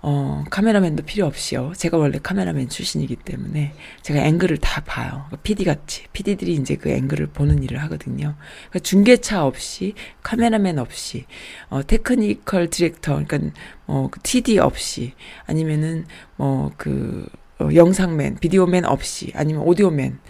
어, 0.00 0.44
카메라맨도 0.48 1.02
필요 1.04 1.26
없이요. 1.26 1.72
제가 1.76 1.96
원래 1.98 2.18
카메라맨 2.22 2.68
출신이기 2.68 3.16
때문에 3.16 3.74
제가 4.02 4.20
앵글을 4.26 4.58
다 4.58 4.82
봐요. 4.84 5.26
PD 5.42 5.64
같이. 5.64 6.04
PD들이 6.12 6.54
이제 6.54 6.76
그 6.76 6.88
앵글을 6.90 7.28
보는 7.28 7.62
일을 7.64 7.82
하거든요. 7.82 8.36
그러니까 8.70 8.78
중계차 8.80 9.44
없이, 9.44 9.94
카메라맨 10.22 10.78
없이, 10.78 11.24
어, 11.68 11.82
technical 11.82 12.70
director, 12.70 13.24
그러니까 13.24 13.38
뭐, 13.86 14.08
그 14.08 14.20
TD 14.22 14.58
없이, 14.60 15.14
아니면은 15.46 16.06
뭐, 16.36 16.70
그, 16.76 17.26
어, 17.58 17.68
영상맨, 17.74 18.36
비디오맨 18.38 18.84
없이, 18.84 19.32
아니면 19.34 19.62
오디오맨, 19.62 20.20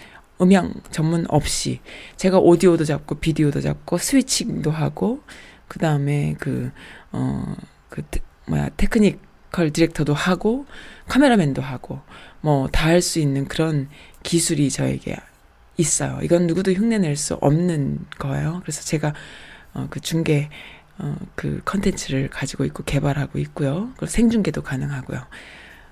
음향 0.40 0.72
전문 0.90 1.26
없이, 1.28 1.80
제가 2.16 2.38
오디오도 2.38 2.84
잡고, 2.86 3.16
비디오도 3.16 3.60
잡고, 3.60 3.98
스위칭도 3.98 4.70
하고, 4.70 5.20
그 5.66 5.78
다음에 5.78 6.36
그, 6.38 6.70
어, 7.12 7.54
그, 7.90 8.00
테- 8.10 8.20
뭐야, 8.46 8.70
technical 8.78 9.70
director도 9.72 10.14
하고 10.14 10.66
카메라맨도 11.08 11.62
하고 11.62 12.00
뭐 12.40 12.68
다 12.72 12.88
할 12.88 13.02
수 13.02 13.18
있는 13.20 13.46
그런 13.48 13.88
기술이 14.22 14.70
저에게 14.70 15.16
있어요. 15.76 16.18
이건 16.22 16.46
누구도 16.46 16.72
흉내낼 16.72 17.16
수 17.16 17.34
없는 17.34 18.06
거예요. 18.18 18.60
그래서 18.62 18.82
제가 18.82 19.14
어, 19.74 19.86
그 19.90 20.00
중계 20.00 20.48
어, 20.98 21.16
그 21.36 21.60
컨텐츠를 21.64 22.28
가지고 22.28 22.64
있고 22.64 22.82
개발하고 22.84 23.38
있고요. 23.38 23.90
그리고 23.96 24.06
생중계도 24.06 24.62
가능하고요. 24.62 25.20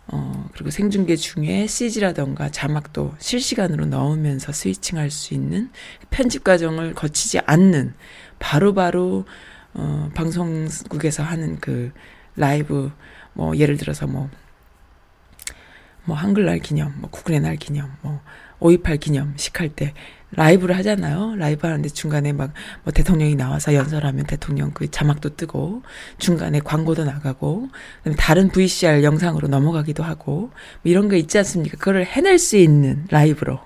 어, 0.09 0.49
그리고 0.53 0.71
생중계 0.71 1.17
중에 1.17 1.67
CG라던가 1.67 2.49
자막도 2.51 3.15
실시간으로 3.19 3.87
넣으면서 3.87 4.53
스위칭할 4.53 5.11
수 5.11 5.35
있는 5.35 5.71
편집 6.11 6.45
과정을 6.45 6.95
거치지 6.95 7.41
않는 7.41 7.95
바로바로 8.39 9.25
어, 9.75 10.11
방송국에서 10.15 11.23
하는 11.23 11.59
그 11.61 11.93
라이브 12.37 12.93
뭐 13.33 13.57
예를 13.57 13.77
들어서 13.77 14.07
뭐 14.07 14.29
뭐 16.07 16.17
한글날 16.17 16.61
기념, 16.61 16.95
뭐 17.01 17.11
국군의 17.11 17.41
날 17.41 17.57
기념, 17.57 17.95
뭐 18.01 18.21
5.18 18.61 19.01
기념식 19.01 19.61
할 19.61 19.69
때 19.71 19.93
라이브를 20.33 20.77
하잖아요. 20.79 21.37
라이브 21.37 21.67
하는데 21.67 21.89
중간에 21.89 22.33
막 22.33 22.53
뭐 22.85 22.93
대통령이 22.93 23.35
나와서 23.37 23.75
연설하면 23.75 24.27
대통령 24.27 24.71
그 24.73 24.91
자막도 24.91 25.37
뜨고 25.37 25.83
중간에 26.19 26.61
광고도 26.61 27.05
나가고 27.05 27.69
다른 28.17 28.49
VCR 28.51 29.03
영상으로 29.03 29.49
넘어가기도 29.49 30.03
하고 30.03 30.39
뭐 30.41 30.53
이런 30.85 31.09
거 31.09 31.17
있지 31.17 31.39
않습니까? 31.39 31.77
그거를 31.79 32.05
해낼 32.07 32.39
수 32.39 32.57
있는 32.57 33.07
라이브로 33.11 33.61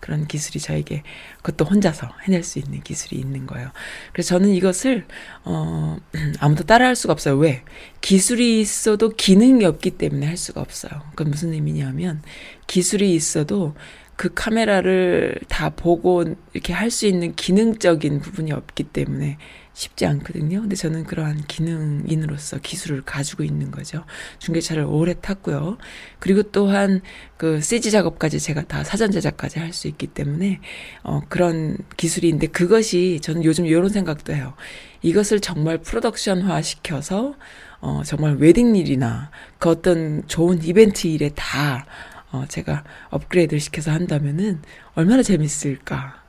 그런 0.00 0.26
기술이 0.26 0.60
저에게 0.60 1.02
그것도 1.42 1.64
혼자서 1.64 2.08
해낼 2.24 2.42
수 2.42 2.58
있는 2.58 2.82
기술이 2.82 3.20
있는 3.20 3.46
거예요. 3.46 3.70
그래서 4.12 4.30
저는 4.30 4.50
이것을 4.50 5.06
어 5.44 5.96
아무도 6.40 6.64
따라할 6.64 6.96
수가 6.96 7.12
없어요. 7.12 7.36
왜? 7.36 7.62
기술이 8.00 8.60
있어도 8.60 9.10
기능이 9.10 9.64
없기 9.64 9.92
때문에 9.92 10.26
할 10.26 10.36
수가 10.36 10.60
없어요. 10.60 10.92
그건 11.10 11.30
무슨 11.30 11.52
의미냐면 11.52 12.22
기술이 12.66 13.14
있어도 13.14 13.74
그 14.22 14.30
카메라를 14.32 15.34
다 15.48 15.70
보고 15.70 16.22
이렇게 16.52 16.72
할 16.72 16.92
수 16.92 17.06
있는 17.06 17.34
기능적인 17.34 18.20
부분이 18.20 18.52
없기 18.52 18.84
때문에 18.84 19.36
쉽지 19.72 20.06
않거든요. 20.06 20.60
근데 20.60 20.76
저는 20.76 21.04
그러한 21.04 21.42
기능인으로서 21.48 22.58
기술을 22.58 23.02
가지고 23.02 23.42
있는 23.42 23.72
거죠. 23.72 24.04
중계차를 24.38 24.84
오래 24.84 25.14
탔고요. 25.14 25.78
그리고 26.20 26.42
또한 26.44 27.00
그 27.36 27.60
CG 27.60 27.90
작업까지 27.90 28.38
제가 28.38 28.62
다 28.62 28.84
사전 28.84 29.10
제작까지 29.10 29.58
할 29.58 29.72
수 29.72 29.88
있기 29.88 30.06
때문에 30.08 30.60
어 31.02 31.22
그런 31.28 31.78
기술인데 31.96 32.48
그것이 32.48 33.18
저는 33.22 33.42
요즘 33.42 33.66
이런 33.66 33.88
생각도 33.88 34.34
해요. 34.34 34.54
이것을 35.00 35.40
정말 35.40 35.78
프로덕션화 35.78 36.62
시켜서 36.62 37.34
어 37.80 38.02
정말 38.04 38.36
웨딩 38.36 38.76
일이나 38.76 39.30
그 39.58 39.70
어떤 39.70 40.22
좋은 40.28 40.62
이벤트 40.62 41.08
일에 41.08 41.30
다 41.34 41.86
어, 42.32 42.44
제가 42.48 42.82
업그레이드를 43.10 43.60
시켜서 43.60 43.92
한다면은 43.92 44.62
얼마나 44.94 45.22
재밌을까. 45.22 46.22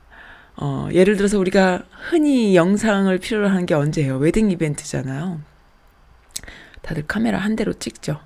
어, 0.56 0.88
예를 0.92 1.16
들어서 1.16 1.38
우리가 1.38 1.82
흔히 2.10 2.54
영상을 2.54 3.16
필요로 3.18 3.48
하는 3.48 3.66
게 3.66 3.74
언제예요? 3.74 4.18
웨딩 4.18 4.50
이벤트잖아요. 4.50 5.40
다들 6.82 7.06
카메라 7.06 7.38
한 7.38 7.56
대로 7.56 7.72
찍죠. 7.72 8.20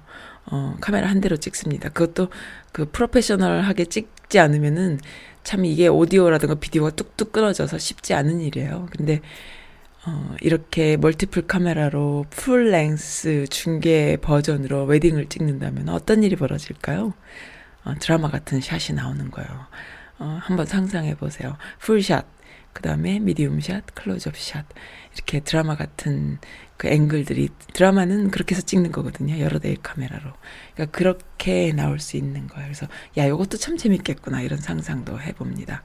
어, 0.51 0.77
카메라 0.81 1.09
한 1.09 1.21
대로 1.21 1.37
찍습니다. 1.37 1.89
그것도 1.91 2.29
그 2.73 2.91
프로페셔널하게 2.91 3.87
찍지 3.87 4.39
않으면은 4.39 4.99
참 5.45 5.65
이게 5.65 5.89
오디오라든가 5.89 6.57
비디오가 6.57 6.91
뚝뚝 6.91 7.33
끊어져서 7.33 7.79
쉽지 7.79 8.13
않은 8.15 8.41
일이에요. 8.41 8.89
근데 8.97 9.21
어, 10.07 10.35
이렇게 10.41 10.97
multiple 10.97 11.47
카메라로 11.47 12.27
full 12.31 12.71
length 12.71 13.47
중계 13.51 14.17
버전으로 14.17 14.85
웨딩을 14.85 15.27
찍는다면 15.27 15.89
어떤 15.89 16.23
일이 16.23 16.35
벌어질까요? 16.37 17.15
어, 17.85 17.95
드라마 17.99 18.31
같은 18.31 18.61
샷이 18.61 18.97
나오는 18.97 19.31
거예요. 19.31 19.67
어, 20.19 20.39
한번 20.43 20.67
상상해 20.67 21.15
보세요. 21.15 21.57
풀샷. 21.81 22.27
그 22.73 22.83
다음에 22.83 23.19
medium 23.19 23.61
shot, 23.61 23.83
클로즈업 23.95 24.37
샷 24.37 24.65
이렇게 25.15 25.41
드라마 25.41 25.75
같은 25.75 26.39
그 26.77 26.87
앵글들이 26.87 27.49
드라마는 27.73 28.31
그렇게 28.31 28.55
해서 28.55 28.65
찍는 28.65 28.93
거거든요. 28.93 29.41
여러 29.41 29.59
대의 29.59 29.79
카메라로. 29.83 30.33
그러니까 30.75 30.97
그렇게 30.97 31.73
나올 31.73 31.99
수 31.99 32.17
있는 32.17 32.47
거예요. 32.47 32.67
그래서 32.67 32.87
야 33.17 33.25
이것도 33.25 33.57
참 33.57 33.77
재밌겠구나 33.77 34.43
이런 34.43 34.61
상상도 34.61 35.21
해봅니다. 35.21 35.83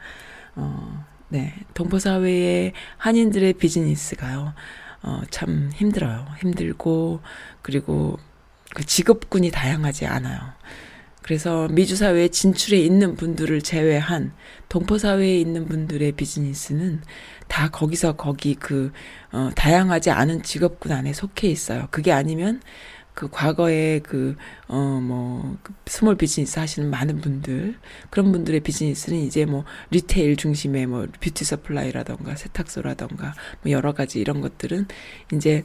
어, 0.56 1.04
네, 1.30 1.56
동포 1.74 1.98
사회의 1.98 2.74
한인들의 2.98 3.54
비즈니스가요. 3.54 4.54
어, 5.02 5.22
참 5.32 5.72
힘들어요. 5.74 6.28
힘들고 6.40 7.22
그리고 7.64 8.20
그 8.76 8.86
직업군이 8.86 9.50
다양하지 9.50 10.06
않아요. 10.06 10.53
그래서 11.24 11.68
미주 11.70 11.96
사회에 11.96 12.28
진출해 12.28 12.80
있는 12.80 13.16
분들을 13.16 13.62
제외한 13.62 14.34
동포 14.70 14.98
사회에 14.98 15.40
있는 15.40 15.68
분들의 15.68 16.12
비즈니스는 16.14 17.02
다 17.48 17.70
거기서 17.70 18.14
거기 18.14 18.56
그 18.56 18.92
어, 19.32 19.50
다양하지 19.56 20.12
않은 20.12 20.44
직업군 20.44 20.92
안에 20.92 21.14
속해 21.14 21.48
있어요. 21.50 21.88
그게 21.92 22.12
아니면 22.12 22.62
그 23.14 23.30
과거에 23.30 24.00
그 24.00 24.36
어뭐 24.68 25.58
그 25.62 25.74
small 25.86 26.18
business 26.18 26.58
하시는 26.60 26.90
많은 26.90 27.22
분들 27.22 27.76
그런 28.10 28.32
분들의 28.32 28.62
비즈니스는 28.62 29.20
이제 29.20 29.46
뭐 29.46 29.66
retail 29.92 30.36
중심의 30.36 30.88
뭐 30.88 31.08
beauty 31.22 31.46
supply라던가 31.46 32.36
세탁소라던가 32.36 33.36
뭐 33.62 33.72
여러 33.72 33.94
가지 33.94 34.20
이런 34.20 34.42
것들은 34.42 34.88
이제 35.34 35.64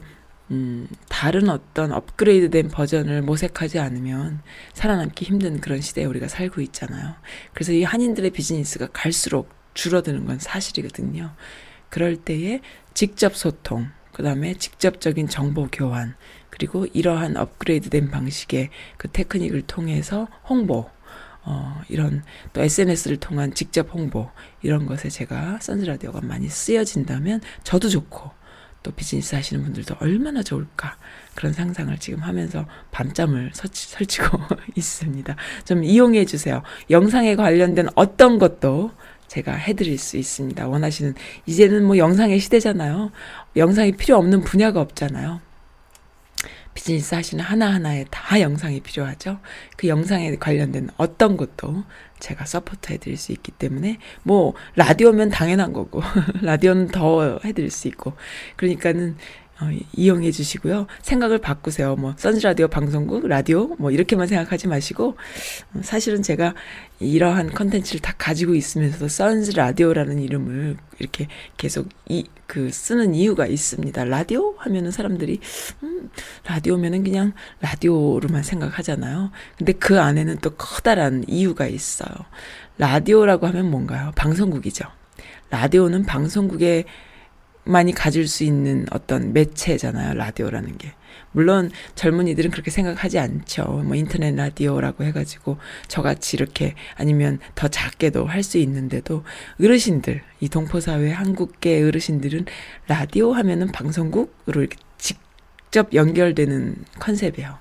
음, 0.51 0.87
다른 1.09 1.49
어떤 1.49 1.91
업그레이드된 1.91 2.69
버전을 2.69 3.21
모색하지 3.21 3.79
않으면 3.79 4.41
살아남기 4.73 5.25
힘든 5.25 5.61
그런 5.61 5.81
시대에 5.81 6.05
우리가 6.05 6.27
살고 6.27 6.61
있잖아요. 6.61 7.15
그래서 7.53 7.71
이 7.71 7.83
한인들의 7.83 8.31
비즈니스가 8.31 8.87
갈수록 8.91 9.49
줄어드는 9.75 10.25
건 10.25 10.39
사실이거든요. 10.39 11.31
그럴 11.89 12.17
때에 12.17 12.61
직접 12.93 13.35
소통, 13.35 13.87
그 14.11 14.23
다음에 14.23 14.55
직접적인 14.55 15.27
정보 15.27 15.67
교환, 15.71 16.15
그리고 16.49 16.85
이러한 16.87 17.37
업그레이드된 17.37 18.09
방식의 18.09 18.69
그 18.97 19.07
테크닉을 19.09 19.63
통해서 19.63 20.27
홍보, 20.47 20.89
어, 21.43 21.81
이런 21.89 22.23
또 22.53 22.61
SNS를 22.61 23.17
통한 23.17 23.53
직접 23.53 23.93
홍보, 23.93 24.29
이런 24.61 24.85
것에 24.85 25.09
제가 25.09 25.59
선즈라디오가 25.61 26.21
많이 26.21 26.49
쓰여진다면 26.49 27.41
저도 27.63 27.87
좋고, 27.89 28.38
또 28.83 28.91
비즈니스 28.91 29.35
하시는 29.35 29.63
분들도 29.63 29.95
얼마나 29.99 30.41
좋을까 30.41 30.97
그런 31.35 31.53
상상을 31.53 31.97
지금 31.97 32.19
하면서 32.19 32.65
밤잠을 32.91 33.51
설치, 33.53 33.89
설치고 33.89 34.37
있습니다. 34.75 35.35
좀 35.65 35.83
이용해 35.83 36.25
주세요. 36.25 36.63
영상에 36.89 37.35
관련된 37.35 37.87
어떤 37.95 38.39
것도 38.39 38.91
제가 39.27 39.53
해드릴 39.53 39.97
수 39.97 40.17
있습니다. 40.17 40.67
원하시는 40.67 41.13
이제는 41.45 41.85
뭐 41.85 41.97
영상의 41.97 42.39
시대잖아요. 42.39 43.11
영상이 43.55 43.91
필요 43.93 44.17
없는 44.17 44.41
분야가 44.41 44.81
없잖아요. 44.81 45.41
비즈니스 46.79 47.13
하시는 47.13 47.43
하나하나에 47.43 48.05
다 48.09 48.39
영상이 48.39 48.79
필요하죠. 48.79 49.41
그 49.75 49.89
영상에 49.89 50.33
관련된 50.37 50.87
어떤 50.95 51.35
것도 51.35 51.83
제가 52.21 52.45
support 52.45 52.93
해드릴 52.93 53.17
수 53.17 53.33
있기 53.33 53.51
때문에 53.51 53.97
뭐 54.23 54.53
라디오면 54.77 55.29
당연한 55.29 55.73
거고 55.73 56.01
라디오는 56.41 56.87
더 56.87 57.37
해드릴 57.43 57.69
수 57.69 57.89
있고 57.89 58.13
그러니까는 58.55 59.17
어, 59.61 59.69
이용해 59.93 60.31
주시고요. 60.31 60.87
생각을 61.01 61.39
바꾸세요. 61.39 61.95
뭐 61.95 62.13
선즈라디오 62.17 62.67
방송국 62.67 63.27
라디오 63.27 63.75
뭐 63.77 63.91
이렇게만 63.91 64.27
생각하지 64.27 64.67
마시고 64.67 65.17
어, 65.73 65.81
사실은 65.81 66.21
제가 66.21 66.53
이러한 66.99 67.51
컨텐츠를 67.51 68.01
다 68.01 68.13
가지고 68.17 68.55
있으면서도 68.55 69.07
선즈라디오라는 69.07 70.19
이름을 70.19 70.77
이렇게 70.99 71.27
계속 71.57 71.89
이 72.07 72.25
그 72.49 72.71
쓰는 72.71 73.13
이유가 73.13 73.45
있습니다. 73.45 74.05
라디오 74.05 74.55
하면은 74.57 74.89
사람들이 74.89 75.39
음, 75.83 76.09
라디오면은 76.45 77.03
그냥 77.03 77.33
라디오로만 77.61 78.41
생각하잖아요. 78.41 79.29
근데 79.55 79.71
그 79.73 80.01
안에는 80.01 80.39
또 80.41 80.49
커다란 80.55 81.23
이유가 81.27 81.67
있어요. 81.67 82.09
라디오라고 82.79 83.45
하면 83.45 83.69
뭔가요? 83.69 84.11
방송국이죠. 84.15 84.85
라디오는 85.51 86.05
방송국의 86.05 86.85
많이 87.69 87.93
가질 87.93 88.27
수 88.27 88.43
있는 88.43 88.85
어떤 88.91 89.31
매체잖아요. 89.33 90.15
라디오라는 90.15 90.77
게. 90.77 90.93
물론 91.31 91.69
젊은이들은 91.93 92.49
그렇게 92.49 92.71
생각하지 92.71 93.19
않죠. 93.19 93.83
뭐 93.85 93.95
인터넷 93.95 94.33
라디오라고 94.33 95.03
해가지고 95.03 95.57
저같이 95.87 96.37
이렇게 96.37 96.73
아니면 96.95 97.37
더 97.53 97.67
작게도 97.67 98.25
할 98.25 98.39
수 98.43 98.57
있는데도 98.57 99.23
어르신들, 99.61 100.23
이 100.39 100.49
동포사회 100.49 101.11
한국계 101.11 101.83
어르신들은 101.83 102.45
라디오 102.87 103.33
하면은 103.33 103.67
방송국으로 103.67 104.61
이렇게 104.61 104.77
직접 104.97 105.93
연결되는 105.93 106.75
컨셉이에요. 106.99 107.59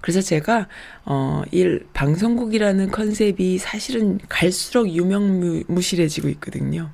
그래서 0.00 0.20
제가 0.20 0.68
어이 1.04 1.80
방송국이라는 1.94 2.90
컨셉이 2.90 3.58
사실은 3.58 4.20
갈수록 4.28 4.88
유명무실해지고 4.88 6.28
있거든요. 6.28 6.90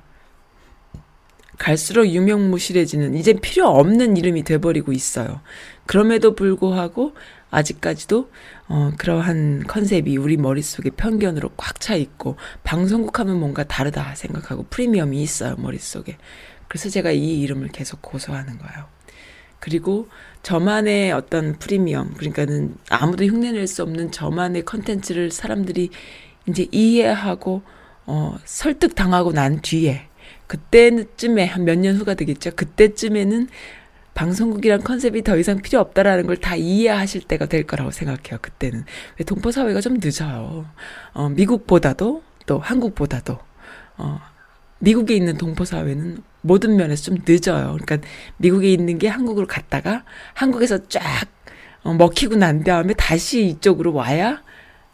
갈수록 1.61 2.07
유명무실해지는 2.07 3.13
이제 3.13 3.33
필요 3.33 3.67
없는 3.67 4.17
이름이 4.17 4.41
돼버리고 4.41 4.93
있어요. 4.93 5.41
그럼에도 5.85 6.33
불구하고 6.33 7.13
아직까지도 7.51 8.31
어 8.67 8.91
그러한 8.97 9.65
컨셉이 9.67 10.17
우리 10.17 10.37
머릿속에 10.37 10.89
편견으로 10.89 11.51
꽉 11.57 11.79
차 11.79 11.93
있고 11.95 12.37
방송국 12.63 13.19
하면 13.19 13.39
뭔가 13.39 13.63
다르다 13.63 14.15
생각하고 14.15 14.65
프리미엄이 14.71 15.21
있어요 15.21 15.55
머릿속에. 15.59 16.17
그래서 16.67 16.89
제가 16.89 17.11
이 17.11 17.39
이름을 17.41 17.67
계속 17.67 18.01
고소하는 18.01 18.57
거예요. 18.57 18.85
그리고 19.59 20.09
저만의 20.41 21.11
어떤 21.11 21.59
프리미엄 21.59 22.15
그러니까는 22.15 22.75
아무도 22.89 23.23
흉내낼 23.25 23.67
수 23.67 23.83
없는 23.83 24.11
저만의 24.11 24.65
컨텐츠를 24.65 25.29
사람들이 25.29 25.91
이제 26.47 26.67
이해하고 26.71 27.61
어 28.07 28.35
설득 28.45 28.95
당하고 28.95 29.31
난 29.31 29.61
뒤에 29.61 30.07
그때쯤에 30.51 31.45
한 31.45 31.63
몇 31.65 31.77
년 31.79 31.95
후가 31.95 32.13
되겠죠. 32.15 32.51
그때쯤에는 32.55 33.47
방송국이란 34.13 34.81
컨셉이 34.83 35.23
더 35.23 35.37
이상 35.37 35.61
필요 35.61 35.79
없다라는 35.79 36.27
걸 36.27 36.35
다 36.35 36.55
이해하실 36.57 37.21
때가 37.23 37.45
될 37.45 37.63
거라고 37.63 37.91
생각해요. 37.91 38.39
그때는 38.41 38.83
왜 39.17 39.25
동포 39.25 39.51
사회가 39.51 39.79
좀 39.79 39.97
늦어요. 40.01 40.65
어, 41.13 41.29
미국보다도 41.29 42.21
또 42.45 42.59
한국보다도 42.59 43.39
어, 43.97 44.19
미국에 44.79 45.15
있는 45.15 45.37
동포 45.37 45.63
사회는 45.63 46.17
모든 46.41 46.75
면에서 46.75 47.03
좀 47.03 47.17
늦어요. 47.25 47.77
그러니까 47.79 48.05
미국에 48.37 48.73
있는 48.73 48.97
게 48.97 49.07
한국으로 49.07 49.47
갔다가 49.47 50.03
한국에서 50.33 50.87
쫙 50.89 51.01
어, 51.83 51.93
먹히고 51.93 52.35
난 52.35 52.63
다음에 52.65 52.93
다시 52.95 53.45
이쪽으로 53.45 53.93
와야 53.93 54.41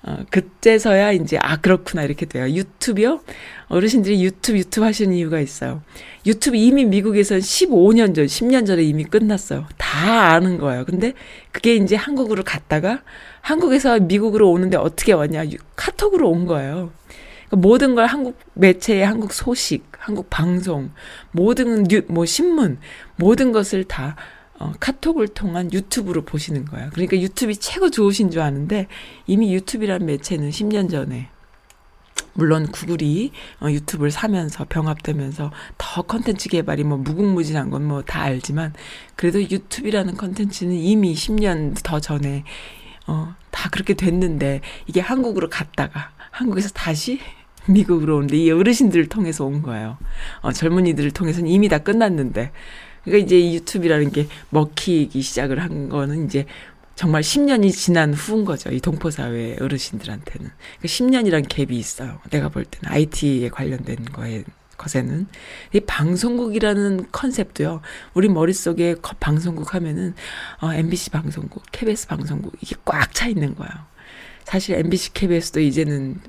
어, 0.04 0.20
그때서야 0.30 1.12
이제 1.12 1.38
아 1.42 1.58
그렇구나 1.58 2.04
이렇게 2.04 2.26
돼요. 2.26 2.48
유튜브요? 2.48 3.22
어르신들이 3.68 4.24
유튜브 4.24 4.58
유튜브 4.58 4.86
하시는 4.86 5.14
이유가 5.14 5.40
있어요. 5.40 5.82
유튜브 6.26 6.56
이미 6.56 6.86
미국에선 6.86 7.40
15년 7.40 8.16
전, 8.16 8.26
10년 8.26 8.66
전에 8.66 8.84
이미 8.84 9.04
끝났어요. 9.04 9.66
다 9.78 10.32
아는 10.32 10.58
거예요. 10.60 10.86
근데 10.86 11.14
그게 11.52 11.76
이제 11.76 11.96
한국으로 11.96 12.44
갔다가 12.44 13.02
한국에서 13.42 14.00
미국으로 14.00 14.50
오는데 14.52 14.78
어떻게 14.78 15.14
왔냐? 15.14 15.44
카톡으로 15.76 16.30
온 16.30 16.46
거예요. 16.46 16.92
그러니까 17.48 17.68
모든 17.68 17.96
걸 17.96 18.06
한국 18.06 18.38
매체에 18.54 19.04
한국 19.04 19.34
소식, 19.34 19.86
한국 19.98 20.30
방송, 20.30 20.92
모든 21.32 21.84
뉴, 21.84 22.02
뭐 22.08 22.26
신문, 22.26 22.78
모든 23.16 23.52
것을 23.52 23.84
다 23.86 24.16
어, 24.60 24.74
카톡을 24.80 25.28
통한 25.30 25.72
유튜브로 25.72 26.24
보시는 26.24 26.66
거예요. 26.66 26.90
그러니까 26.94 27.20
유튜브가 27.20 27.58
최고 27.58 27.90
좋으신 27.92 28.32
줄 28.32 28.42
아는데 28.42 28.88
이미 29.28 29.54
유튜브라는 29.54 30.06
매체는 30.06 30.50
10년 30.50 30.90
전에 30.90 31.30
물론 32.34 32.68
구글이 32.68 33.32
어, 33.62 33.70
유튜브를 33.70 34.12
사면서 34.12 34.66
병합되면서 34.70 35.52
더 35.78 36.02
컨텐츠 36.04 36.50
개발이 36.50 36.84
뭐 36.84 36.98
무궁무진한 36.98 37.70
건 37.70 37.84
뭐 37.84 38.02
다 38.04 38.22
알지만 38.24 38.74
그래도 39.16 39.42
유튜브라는 39.42 40.16
컨텐츠는 40.16 40.74
이미 40.76 41.14
10년 41.14 41.76
더 41.84 42.00
전에 42.00 42.44
어, 43.08 43.36
다 43.52 43.70
그렇게 43.70 43.94
됐는데 43.96 44.62
이게 44.86 45.00
한국으로 45.02 45.50
갔다가 45.50 46.12
한국에서 46.32 46.70
다시 46.70 47.20
미국으로 47.70 48.18
오는데 48.18 48.38
이 48.38 48.52
어르신들을 48.52 49.10
통해서 49.10 49.44
온 49.46 49.62
거예요. 49.62 49.98
어, 50.42 50.52
젊은이들을 50.52 51.12
통해서는 51.12 51.50
이미 51.50 51.68
다 51.70 51.80
끝났는데 51.80 52.52
그러니까 53.08 53.26
이제 53.26 53.40
이 53.40 53.56
유튜브라는 53.56 54.12
게 54.12 54.28
먹히기 54.50 55.22
시작을 55.22 55.62
한 55.64 55.88
거는 55.88 56.26
이제 56.26 56.46
정말 56.96 57.22
10년이 57.22 57.72
지난 57.72 58.14
후인 58.14 58.44
거죠. 58.44 58.70
이 58.72 58.82
동포 58.82 59.12
사회 59.12 59.56
어르신들한테는. 59.62 60.50
그러니까 60.80 60.84
10년이란 60.84 61.48
갭이 61.48 61.72
있어요. 61.72 62.20
내가 62.32 62.50
볼 62.50 62.66
때는. 62.66 62.94
IT에 62.94 63.50
관련된 63.50 64.04
거에, 64.06 64.44
것에는. 64.78 65.28
이 65.74 65.80
방송국이라는 65.80 67.06
컨셉도요. 67.12 67.82
우리 68.14 68.28
머릿속에 68.30 68.96
방송국 69.20 69.74
하면은, 69.76 70.16
어, 70.60 70.74
MBC 70.74 71.12
방송국, 71.12 71.64
KBS 71.72 72.08
방송국, 72.08 72.56
이게 72.62 72.76
꽉 72.84 73.14
차 73.14 73.28
있는 73.28 73.56
거예요. 73.56 73.72
사실 74.44 74.76
MBC, 74.76 75.14
KBS도 75.14 75.60
이제는, 75.60 76.20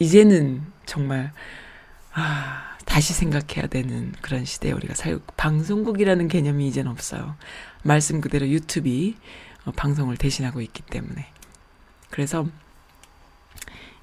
이제는 0.00 0.62
정말, 0.84 1.32
아, 2.12 2.76
다시 2.88 3.12
생각해야 3.12 3.66
되는 3.68 4.12
그런 4.22 4.46
시대에 4.46 4.72
우리가 4.72 4.94
살고 4.94 5.22
방송국이라는 5.36 6.26
개념이 6.26 6.66
이젠 6.66 6.88
없어요. 6.88 7.36
말씀 7.82 8.20
그대로 8.22 8.48
유튜브이 8.48 9.14
어, 9.66 9.72
방송을 9.72 10.16
대신하고 10.16 10.62
있기 10.62 10.82
때문에 10.82 11.26
그래서 12.08 12.46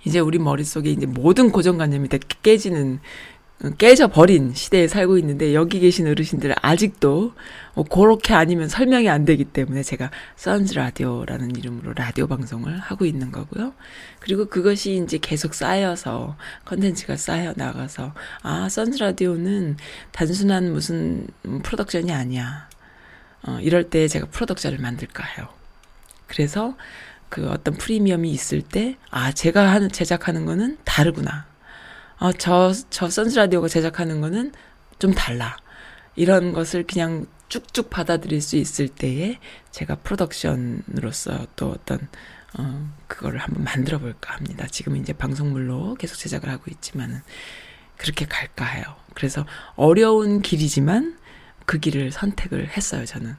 이제 0.05 0.19
우리 0.19 0.37
머릿속에 0.37 0.91
이제 0.91 1.07
모든 1.07 1.51
고정관념이 1.51 2.09
다 2.09 2.19
깨지는 2.43 2.95
어, 2.95 3.34
깨져버린 3.77 4.53
시대에 4.53 4.87
살고 4.87 5.17
있는데 5.19 5.53
여기 5.53 5.79
계신 5.79 6.07
어르신들은 6.07 6.55
아직도 6.61 7.33
어, 7.73 7.83
그렇게 7.83 8.33
아니면 8.33 8.67
설명이 8.67 9.09
안 9.09 9.25
되기 9.25 9.45
때문에 9.45 9.81
제가 9.81 10.11
선즈 10.35 10.73
라디오라는 10.73 11.55
이름으로 11.55 11.93
라디오 11.93 12.27
방송을 12.27 12.77
하고 12.77 13.05
있는 13.05 13.31
거고요. 13.31 13.73
그리고 14.19 14.45
그것이 14.45 15.01
이제 15.03 15.17
계속 15.17 15.53
쌓여서 15.53 16.35
컨텐츠가 16.65 17.15
쌓여 17.15 17.53
나가서 17.55 18.13
아 18.41 18.69
선즈 18.69 18.97
라디오는 18.97 19.77
단순한 20.11 20.73
무슨 20.73 21.27
프로덕션이 21.63 22.11
아니야. 22.11 22.69
어, 23.47 23.59
이럴 23.61 23.89
때 23.89 24.07
제가 24.07 24.27
프로덕션을 24.27 24.79
만들까 24.79 25.23
해요. 25.23 25.47
그래서 26.27 26.75
그 27.29 27.49
어떤 27.49 27.75
프리미엄이 27.75 28.31
있을 28.31 28.61
때, 28.61 28.97
아, 29.11 29.31
제가 29.31 29.71
하는, 29.71 29.89
제작하는 29.89 30.45
거는 30.45 30.77
다르구나. 30.83 31.45
어, 32.19 32.31
저, 32.33 32.73
저 32.89 33.09
선스 33.09 33.37
라디오가 33.37 33.67
제작하는 33.67 34.21
거는 34.21 34.53
좀 34.99 35.13
달라. 35.13 35.57
이런 36.15 36.53
것을 36.53 36.83
그냥 36.83 37.25
쭉쭉 37.49 37.89
받아들일 37.89 38.41
수 38.41 38.55
있을 38.55 38.87
때에 38.87 39.39
제가 39.71 39.95
프로덕션으로서 39.95 41.47
또 41.55 41.71
어떤, 41.71 42.07
어, 42.57 42.89
그거를 43.07 43.39
한번 43.39 43.63
만들어 43.63 43.99
볼까 43.99 44.33
합니다. 44.35 44.65
지금 44.71 44.95
이제 44.95 45.13
방송물로 45.13 45.95
계속 45.95 46.17
제작을 46.17 46.49
하고 46.49 46.63
있지만은 46.71 47.21
그렇게 47.97 48.25
갈까 48.25 48.65
해요. 48.65 48.85
그래서 49.13 49.45
어려운 49.75 50.41
길이지만 50.41 51.17
그 51.65 51.79
길을 51.79 52.11
선택을 52.11 52.69
했어요, 52.69 53.05
저는. 53.05 53.35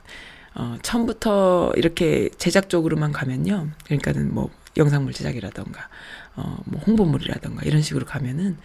어, 0.55 0.79
처음부터 0.83 1.73
이렇게 1.77 2.31
제작 2.39 2.69
쪽으로만 2.69 3.13
가면요. 3.13 3.69
그러니까는 3.85 4.35
뭐 4.35 4.51
영상물 4.77 5.13
제작이라던가, 5.13 5.89
어, 6.37 6.59
뭐 6.67 6.81
홍보물이라던가 6.87 7.63
이런 7.65 7.83
식으로 7.83 8.07
가면은, 8.07 8.59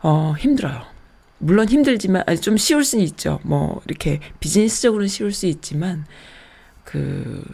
어, 0.00 0.34
힘들어요. 0.38 0.84
물론 1.38 1.68
힘들지만, 1.68 2.24
아니, 2.26 2.40
좀 2.40 2.56
쉬울 2.56 2.84
수는 2.84 3.04
있죠. 3.04 3.40
뭐, 3.42 3.82
이렇게 3.86 4.20
비즈니스적으로는 4.40 5.08
쉬울 5.08 5.32
수 5.32 5.46
있지만, 5.46 6.06
그, 6.84 7.44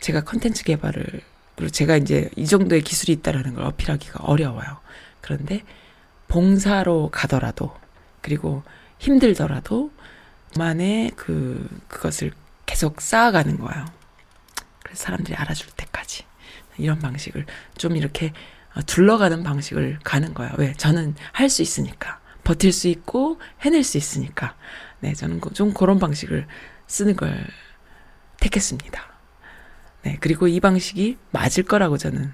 제가 0.00 0.22
컨텐츠 0.22 0.64
개발을, 0.64 1.20
그리고 1.56 1.70
제가 1.70 1.96
이제 1.96 2.30
이 2.36 2.46
정도의 2.46 2.82
기술이 2.82 3.12
있다라는 3.14 3.54
걸 3.54 3.64
어필하기가 3.64 4.24
어려워요. 4.24 4.78
그런데 5.20 5.62
봉사로 6.28 7.10
가더라도, 7.12 7.74
그리고 8.20 8.62
힘들더라도, 8.98 9.90
만의 10.56 11.12
그, 11.16 11.68
그것을 11.88 12.32
계속 12.66 13.00
쌓아가는 13.00 13.58
거예요. 13.58 13.84
그래서 14.82 15.04
사람들이 15.04 15.34
알아줄 15.34 15.68
때까지. 15.76 16.24
이런 16.78 16.98
방식을 16.98 17.46
좀 17.76 17.96
이렇게 17.96 18.32
어, 18.74 18.82
둘러가는 18.82 19.42
방식을 19.44 20.00
가는 20.04 20.34
거예요. 20.34 20.52
왜? 20.58 20.72
저는 20.74 21.14
할 21.32 21.48
수 21.48 21.62
있으니까. 21.62 22.20
버틸 22.44 22.72
수 22.72 22.88
있고 22.88 23.38
해낼 23.62 23.84
수 23.84 23.96
있으니까. 23.96 24.54
네, 25.00 25.14
저는 25.14 25.40
그- 25.40 25.52
좀 25.54 25.72
그런 25.72 25.98
방식을 25.98 26.46
쓰는 26.86 27.16
걸 27.16 27.46
택했습니다. 28.40 29.02
네, 30.02 30.16
그리고 30.20 30.48
이 30.48 30.60
방식이 30.60 31.16
맞을 31.30 31.62
거라고 31.64 31.96
저는 31.96 32.24
어, 32.24 32.30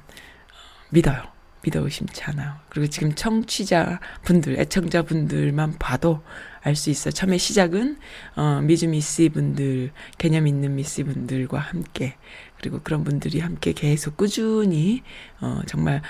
믿어요. 0.90 1.22
믿어 1.62 1.80
의심치 1.80 2.22
않아요. 2.24 2.54
그리고 2.70 2.88
지금 2.88 3.14
청취자 3.14 4.00
분들, 4.24 4.58
애청자 4.58 5.02
분들만 5.02 5.78
봐도 5.78 6.24
알 6.62 6.74
수 6.74 6.88
있어요. 6.88 7.12
처음에 7.12 7.36
시작은 7.36 7.98
어, 8.36 8.60
미주 8.62 8.88
미씨 8.88 9.28
분들, 9.28 9.92
개념 10.16 10.46
있는 10.46 10.74
미씨 10.74 11.04
분들과 11.04 11.58
함께 11.58 12.16
그리고 12.60 12.80
그런 12.82 13.04
분들이 13.04 13.40
함께 13.40 13.72
계속 13.72 14.16
꾸준히 14.16 15.02
어, 15.40 15.60
정말 15.66 16.02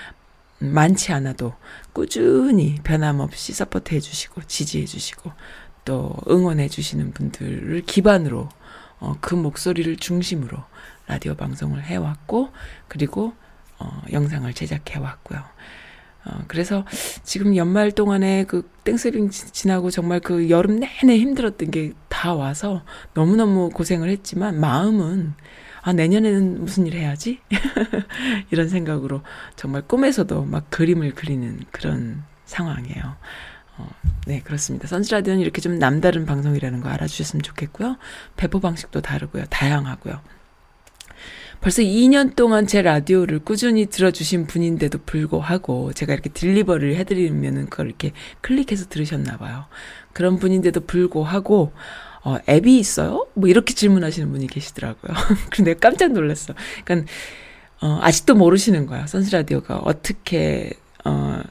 많지 0.59 1.11
않아도 1.13 1.53
꾸준히 1.93 2.75
변함없이 2.83 3.53
support 3.53 3.95
해주시고 3.95 4.41
지지해 4.47 4.85
주시고 4.85 5.31
또 5.85 6.15
응원해 6.29 6.67
주시는 6.67 7.13
분들을 7.13 7.81
기반으로 7.83 8.49
어, 8.99 9.15
그 9.21 9.33
목소리를 9.33 9.95
중심으로 9.95 10.57
라디오 11.07 11.35
방송을 11.35 11.83
해왔고 11.83 12.49
그리고 12.87 13.33
어, 13.79 14.01
영상을 14.11 14.53
제작해 14.53 14.99
왔고요. 14.99 15.39
어, 16.25 16.43
그래서 16.47 16.85
지금 17.23 17.55
연말 17.55 17.91
동안에 17.91 18.43
그 18.43 18.69
땡스빙 18.83 19.31
지- 19.31 19.51
지나고 19.51 19.89
정말 19.89 20.19
그 20.19 20.49
여름 20.49 20.79
내내 20.79 21.17
힘들었던 21.17 21.71
게 21.71 21.93
다 22.21 22.35
와서 22.35 22.83
너무너무 23.15 23.71
고생을 23.71 24.07
했지만 24.09 24.59
마음은 24.59 25.33
아, 25.81 25.93
내년에는 25.93 26.61
무슨 26.61 26.85
일 26.85 26.95
해야지? 26.95 27.39
이런 28.51 28.69
생각으로 28.69 29.21
정말 29.55 29.81
꿈에서도 29.81 30.45
막 30.45 30.69
그림을 30.69 31.15
그리는 31.15 31.59
그런 31.71 32.23
상황이에요. 32.45 33.15
어, 33.77 33.89
네, 34.27 34.41
그렇습니다. 34.41 34.87
선즈라디오는 34.87 35.41
이렇게 35.41 35.61
좀 35.61 35.79
남다른 35.79 36.25
방송이라는 36.25 36.81
거 36.81 36.89
알아주셨으면 36.89 37.41
좋겠고요. 37.41 37.97
배포 38.37 38.59
방식도 38.59 39.01
다르고요. 39.01 39.45
다양하고요. 39.49 40.21
벌써 41.61 41.83
2년 41.83 42.35
동안 42.35 42.65
제 42.65 42.81
라디오를 42.81 43.39
꾸준히 43.39 43.85
들어주신 43.85 44.47
분인데도 44.47 44.99
불구하고 45.05 45.93
제가 45.93 46.13
이렇게 46.13 46.29
딜리버를 46.29 46.95
해드리면은 46.95 47.69
그걸 47.69 47.87
이렇게 47.87 48.13
클릭해서 48.41 48.89
들으셨나 48.89 49.37
봐요. 49.37 49.65
그런 50.11 50.37
분인데도 50.39 50.81
불구하고 50.81 51.71
어, 52.23 52.37
앱이 52.47 52.77
있어요? 52.77 53.27
뭐 53.33 53.49
이렇게 53.49 53.73
질문하시는 53.73 54.31
분이 54.31 54.47
계시더라고요. 54.47 55.13
근데 55.51 55.73
깜짝 55.73 56.11
놀랐어. 56.11 56.53
그러니까 56.85 57.11
어, 57.81 57.99
아직도 58.01 58.35
모르시는 58.35 58.85
거야. 58.85 59.07
선스라디오가 59.07 59.77
어떻게 59.77 60.71
어, 61.03 61.41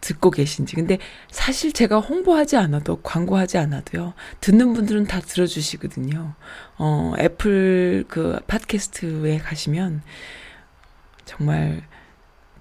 듣고 0.00 0.30
계신지. 0.30 0.74
근데 0.74 0.98
사실 1.30 1.72
제가 1.72 2.00
홍보하지 2.00 2.56
않아도 2.56 3.00
광고하지 3.02 3.58
않아도요. 3.58 4.14
듣는 4.40 4.72
분들은 4.72 5.06
다 5.06 5.20
들어주시거든요. 5.20 6.34
어, 6.78 7.12
애플 7.18 8.04
그 8.08 8.38
팟캐스트에 8.46 9.38
가시면 9.38 10.02
정말 11.24 11.82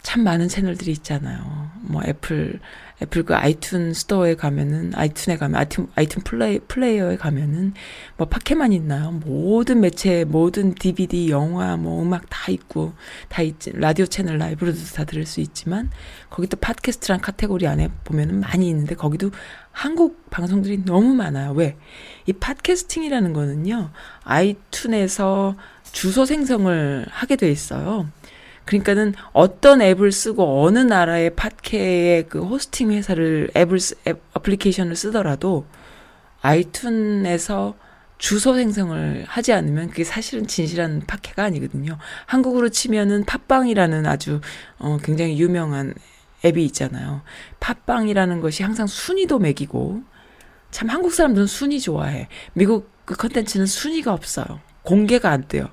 참 0.04 0.24
많은 0.24 0.48
채널들이 0.48 0.92
있잖아요. 0.92 1.72
뭐 1.82 2.02
애플 2.06 2.60
애플 3.02 3.24
그 3.24 3.36
아이튠 3.36 3.94
스토어에 3.94 4.36
가면은 4.36 4.92
아이튠에 4.92 5.38
가면 5.38 5.62
아이튠 5.64 5.90
아이튠 5.94 6.24
플레이 6.24 6.60
플레이어에 6.60 7.18
가면은 7.18 7.74
뭐 8.18 8.28
팟캐만 8.28 8.74
있나요? 8.74 9.12
모든 9.12 9.82
매체 9.82 10.24
모든 10.24 10.74
DVD 10.74 11.30
영화 11.30 11.78
뭐 11.78 12.02
음악 12.02 12.28
다 12.30 12.52
있고 12.52 12.94
다 13.30 13.44
있지 13.44 13.72
라디오 13.74 14.08
채널 14.08 14.40
라이브로도 14.40 14.80
다 14.96 15.04
들을 15.04 15.26
수 15.28 15.42
있지만 15.42 15.92
거기 16.30 16.48
또 16.48 16.58
팟캐스트란 16.58 17.22
카테고리 17.22 17.68
안에 17.68 17.90
보면은 18.04 18.40
많이 18.40 18.68
있는데 18.70 18.96
거기도 18.96 19.30
한국 19.72 20.28
방송들이 20.32 20.86
너무 20.86 21.14
많아요. 21.14 21.52
왜? 21.52 21.78
이 22.26 22.34
팟캐스팅이라는 22.34 23.32
거는요. 23.34 23.92
아이튠에서 24.24 25.56
주소 25.92 26.26
생성을 26.26 27.06
하게 27.12 27.36
돼 27.36 27.52
있어요. 27.52 28.08
그러니까는 28.68 29.16
어떤 29.34 29.82
앱을 29.82 30.12
쓰고 30.12 30.64
어느 30.64 30.78
나라의 30.78 31.36
팟캐의 31.36 32.28
그 32.30 32.44
호스팅 32.44 32.92
회사를 32.92 33.50
앱을 33.56 33.80
쓰, 33.80 33.96
앱 34.08 34.22
어플리케이션을 34.34 34.96
쓰더라도 34.96 35.66
아이튠에서 36.42 37.74
주소 38.18 38.56
생성을 38.56 39.26
하지 39.28 39.54
않으면 39.54 39.90
그게 39.90 40.04
사실은 40.04 40.48
진실한 40.48 41.02
팟캐가 41.08 41.44
아니거든요. 41.44 41.98
한국으로 42.26 42.70
치면은 42.70 43.26
팟빵이라는 43.26 44.06
아주 44.06 44.42
어 44.80 44.98
굉장히 45.04 45.40
유명한 45.40 45.94
앱이 46.46 46.64
있잖아요. 46.66 47.22
팟빵이라는 47.60 48.42
것이 48.42 48.64
항상 48.64 48.88
순위도 48.88 49.40
매기고 49.40 50.04
참 50.72 50.90
한국 50.90 51.14
사람들은 51.14 51.48
순위 51.48 51.80
좋아해. 51.80 52.28
미국 52.54 52.92
그 53.06 53.16
컨텐츠는 53.16 53.66
순위가 53.66 54.14
없어요. 54.14 54.60
공개가 54.84 55.30
안 55.32 55.48
돼요. 55.48 55.70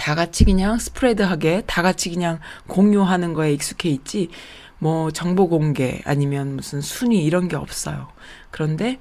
다 0.00 0.14
같이 0.14 0.44
그냥 0.46 0.78
스프레드하게 0.78 1.64
다 1.66 1.82
같이 1.82 2.08
그냥 2.10 2.40
공유하는 2.68 3.34
거에 3.34 3.52
익숙해 3.52 3.90
있지 3.90 4.30
뭐 4.78 5.10
정보 5.10 5.46
공개 5.46 6.00
아니면 6.06 6.56
무슨 6.56 6.80
순위 6.80 7.22
이런 7.22 7.48
게 7.48 7.56
없어요. 7.56 8.08
그런데 8.50 8.98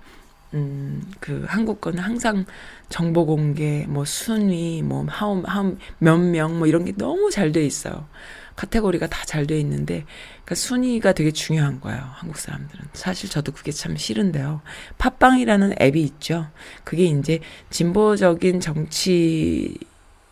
음, 0.54 1.02
그 1.22 1.46
한국 1.48 1.80
거는 1.80 2.00
항상 2.00 2.46
정보 2.90 3.26
공개, 3.26 3.86
뭐 3.88 4.04
순위, 4.04 4.82
뭐 4.82 5.06
하우, 5.08 5.44
하우, 5.46 5.78
몇 6.00 6.18
명, 6.18 6.58
뭐 6.58 6.68
이런 6.68 6.86
게 6.86 6.92
너무 6.98 7.30
잘 7.32 7.52
돼 7.52 7.64
있어요. 7.64 8.08
카테고리가 8.56 9.08
다 9.08 9.26
잘 9.26 9.46
돼 9.46 9.60
있는데, 9.60 10.06
그 10.46 10.56
순위가 10.56 11.14
되게 11.14 11.32
중요한 11.32 11.80
거예요. 11.80 12.02
한국 12.14 12.38
사람들은. 12.40 12.84
사실 12.94 13.30
저도 13.30 13.52
그게 13.52 13.72
참 13.72 13.96
싫은데요. 13.96 14.62
팟빵이라는 14.98 15.76
앱이 15.80 16.02
있죠. 16.04 16.48
그게 16.84 17.06
이제 17.06 17.40
진보적인 17.70 18.60
정치 18.60 19.78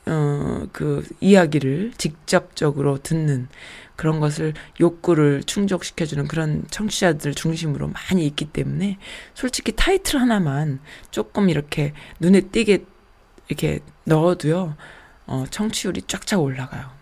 어, 0.08 0.68
그 0.72 1.05
이야기를 1.20 1.93
직접적으로 1.97 2.97
듣는 2.97 3.47
그런 3.95 4.20
것을 4.20 4.53
욕구를 4.80 5.43
충족시켜주는 5.43 6.28
그런 6.28 6.64
청취자들 6.70 7.34
중심으로 7.34 7.89
많이 7.89 8.26
있기 8.28 8.45
때문에 8.45 8.99
솔직히 9.34 9.74
타이틀 9.76 10.22
하나만 10.22 10.80
조금 11.12 11.49
이렇게 11.49 11.93
눈에 12.20 12.41
띄게 12.41 12.86
이렇게 13.49 13.80
넣어도요, 14.03 14.76
어, 15.26 15.45
청취율이 15.49 16.03
쫙쫙 16.03 16.41
올라가요. 16.41 16.97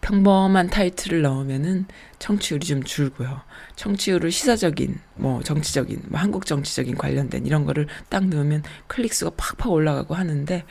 평범한 0.00 0.70
타이틀을 0.70 1.22
넣으면은 1.22 1.86
청취율이 2.18 2.66
좀 2.66 2.82
줄고요. 2.82 3.40
청취율을 3.76 4.30
시사적인, 4.30 4.98
뭐 5.16 5.42
정치적인, 5.42 6.02
뭐 6.08 6.20
한국 6.20 6.46
정치적인 6.46 6.96
관련된 6.96 7.46
이런 7.46 7.64
거를 7.64 7.88
딱 8.08 8.26
넣으면 8.26 8.62
클릭수가 8.86 9.32
팍팍 9.36 9.72
올라가고 9.72 10.14
하는데, 10.14 10.64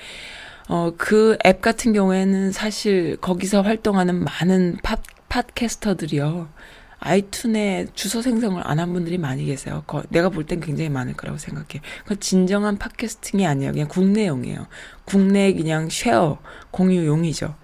어, 0.67 0.91
그 0.97 1.37
앱 1.45 1.61
같은 1.61 1.93
경우에는 1.93 2.51
사실 2.51 3.17
거기서 3.17 3.61
활동하는 3.61 4.23
많은 4.23 4.77
팟, 4.83 4.97
팟캐스터들이요. 5.29 6.49
아이튠에 6.99 7.93
주소 7.93 8.21
생성을 8.23 8.61
안 8.65 8.79
한 8.79 8.91
분들이 8.91 9.17
많이 9.17 9.45
계세요. 9.45 9.83
거, 9.87 10.03
내가 10.09 10.29
볼 10.29 10.45
땐 10.45 10.59
굉장히 10.59 10.89
많을 10.89 11.13
거라고 11.13 11.37
생각해. 11.37 11.81
그 12.05 12.19
진정한 12.19 12.77
팟캐스팅이 12.77 13.45
아니에요. 13.45 13.71
그냥 13.71 13.87
국내용이에요. 13.87 14.67
국내 15.05 15.53
그냥 15.53 15.89
쉐어, 15.89 16.39
공유용이죠. 16.71 17.55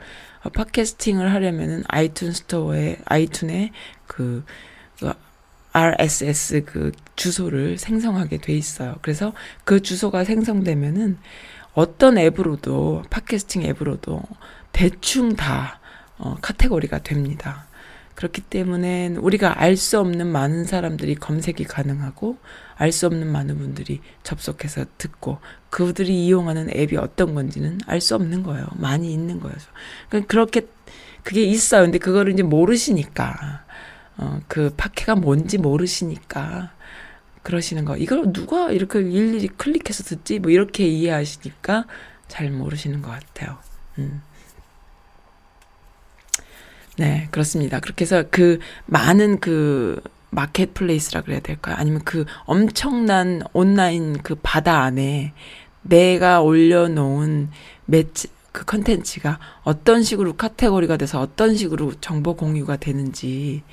어, 0.44 0.50
팟캐스팅을 0.50 1.34
하려면은 1.34 1.84
아이튠 1.84 2.34
스토어에, 2.34 2.98
아이튠에 3.06 3.72
그, 4.08 4.46
그 5.00 5.14
RSS 5.74 6.64
그 6.66 6.92
주소를 7.16 7.78
생성하게 7.80 8.38
돼 8.38 8.54
있어요. 8.54 8.96
그래서 9.02 9.34
그 9.64 9.82
주소가 9.82 10.24
생성되면은 10.24 11.18
어떤 11.74 12.18
앱으로도, 12.18 13.04
팟캐스팅 13.10 13.64
앱으로도 13.64 14.22
대충 14.72 15.36
다, 15.36 15.80
어, 16.18 16.36
카테고리가 16.42 17.00
됩니다. 17.00 17.66
그렇기 18.16 18.42
때문에 18.42 19.16
우리가 19.18 19.60
알 19.60 19.76
수 19.76 20.00
없는 20.00 20.28
많은 20.28 20.66
사람들이 20.66 21.16
검색이 21.16 21.64
가능하고 21.64 22.38
알 22.76 22.92
수 22.92 23.08
없는 23.08 23.28
많은 23.28 23.58
분들이 23.58 24.02
접속해서 24.22 24.86
듣고 25.00 25.40
그들이 25.72 26.26
이용하는 26.26 26.70
앱이 26.76 26.96
어떤 26.98 27.34
건지는 27.34 27.80
알 27.88 28.02
수 28.02 28.14
없는 28.14 28.44
거예요. 28.44 28.68
많이 28.76 29.12
있는 29.12 29.40
거예요. 29.40 29.56
그러니까 30.10 30.28
그렇게 30.28 30.68
그게 31.24 31.44
있어요. 31.44 31.84
근데 31.84 31.98
그거를 31.98 32.34
이제 32.34 32.44
모르시니까 32.44 33.64
어, 34.18 34.40
그 34.48 34.72
팟캐가 34.78 35.16
뭔지 35.16 35.58
모르시니까 35.58 36.73
그러시는 37.44 37.86
거. 37.86 37.98
이걸 37.98 38.32
누가 38.34 38.72
이렇게 38.72 39.00
일일이 39.00 39.48
클릭해서 39.48 40.04
듣지? 40.04 40.40
뭐 40.40 40.50
이렇게 40.50 40.88
이해하시니까 40.88 41.86
잘 42.28 42.50
모르시는 42.50 43.02
것 43.02 43.12
같아요. 43.12 43.58
음. 44.00 44.22
네, 46.98 47.28
그렇습니다. 47.32 47.80
그렇게 47.80 48.04
해서 48.06 48.24
그 48.32 48.60
많은 48.86 49.40
그 49.40 50.02
마켓플레이스라 50.30 51.22
그래야 51.22 51.40
될까요? 51.40 51.76
아니면 51.78 52.02
그 52.04 52.26
엄청난 52.46 53.42
온라인 53.54 54.22
그 54.24 54.36
바다 54.42 54.82
안에 54.82 55.34
내가 55.82 56.42
올려놓은 56.42 57.50
매체, 57.86 58.30
그 58.52 58.66
컨텐츠가 58.66 59.40
어떤 59.64 60.04
식으로 60.04 60.34
카테고리가 60.34 60.98
돼서 60.98 61.20
어떤 61.20 61.56
식으로 61.56 61.94
정보 62.00 62.36
공유가 62.36 62.78
되는지, 62.78 63.64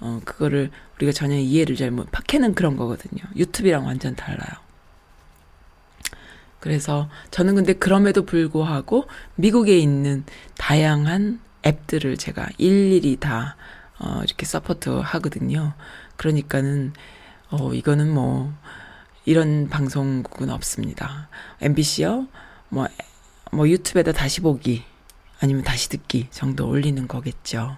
어, 0.00 0.20
그거를 0.24 0.70
우리가 0.96 1.12
전혀 1.12 1.36
이해를 1.36 1.76
잘 1.76 1.90
못, 1.90 2.10
팟캐는 2.10 2.54
그런 2.54 2.76
거거든요. 2.76 3.22
유튜브랑 3.34 3.86
완전 3.86 4.14
달라요. 4.14 4.66
그래서 6.60 7.08
저는 7.30 7.54
근데 7.54 7.74
그럼에도 7.74 8.24
불구하고 8.24 9.06
미국에 9.36 9.78
있는 9.78 10.24
다양한 10.58 11.40
앱들을 11.64 12.16
제가 12.16 12.48
일일이 12.58 13.16
다, 13.16 13.56
어, 13.98 14.20
이렇게 14.24 14.46
support 14.46 14.90
하거든요. 14.90 15.74
그러니까는, 16.16 16.92
어, 17.50 17.72
이거는 17.72 18.12
뭐, 18.12 18.52
이런 19.24 19.68
방송국은 19.68 20.50
없습니다. 20.50 21.28
MBC요? 21.60 22.28
뭐, 22.68 22.88
뭐 23.52 23.68
유튜브에다 23.68 24.12
다시 24.12 24.40
보기, 24.40 24.84
아니면 25.40 25.62
다시 25.62 25.88
듣기 25.88 26.28
정도 26.30 26.68
올리는 26.68 27.06
거겠죠. 27.08 27.76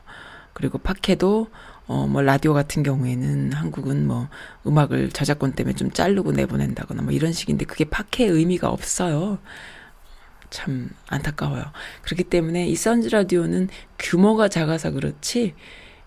그리고 0.53 0.79
팟캐도, 0.79 1.49
어, 1.89 2.07
뭐, 2.07 2.23
라디오 2.23 2.53
같은 2.53 2.83
경우에는 2.83 3.53
한국은 3.53 4.07
뭐, 4.07 4.29
음악을 4.67 5.09
저작권 5.11 5.53
때문에 5.53 5.75
좀 5.75 5.91
자르고 5.91 6.33
내보낸다거나 6.33 7.03
뭐 7.03 7.13
이런 7.13 7.33
식인데 7.33 7.65
그게 7.65 7.85
팟캐의 7.85 8.31
의미가 8.31 8.69
없어요. 8.69 9.39
참 10.51 10.91
안타까워요. 11.09 11.65
그렇기 12.03 12.25
때문에 12.25 12.67
이 12.67 12.75
선즈 12.77 13.09
라디오는 13.09 13.69
규모가 13.99 14.49
작아서 14.49 14.91
그렇지 14.91 15.55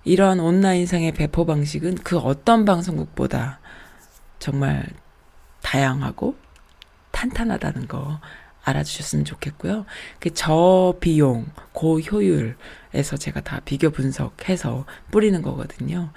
이러한 0.04 0.40
온라인상의 0.40 1.14
배포 1.14 1.46
방식은 1.46 1.96
그 1.96 2.18
어떤 2.18 2.66
방송국보다 2.66 3.60
정말 4.40 4.86
다양하고 5.62 6.36
탄탄하다는 7.12 7.88
거 7.88 8.20
알아주셨으면 8.64 9.26
좋겠고요. 9.26 9.86
그 10.20 10.34
저비용, 10.34 11.48
고효율 11.72 12.56
에서 12.94 13.18
제가 13.18 13.42
다 13.42 13.62
비교 13.64 13.90
분석해서 13.90 14.86
뿌리는 15.12 15.42
거거든요. 15.42 16.12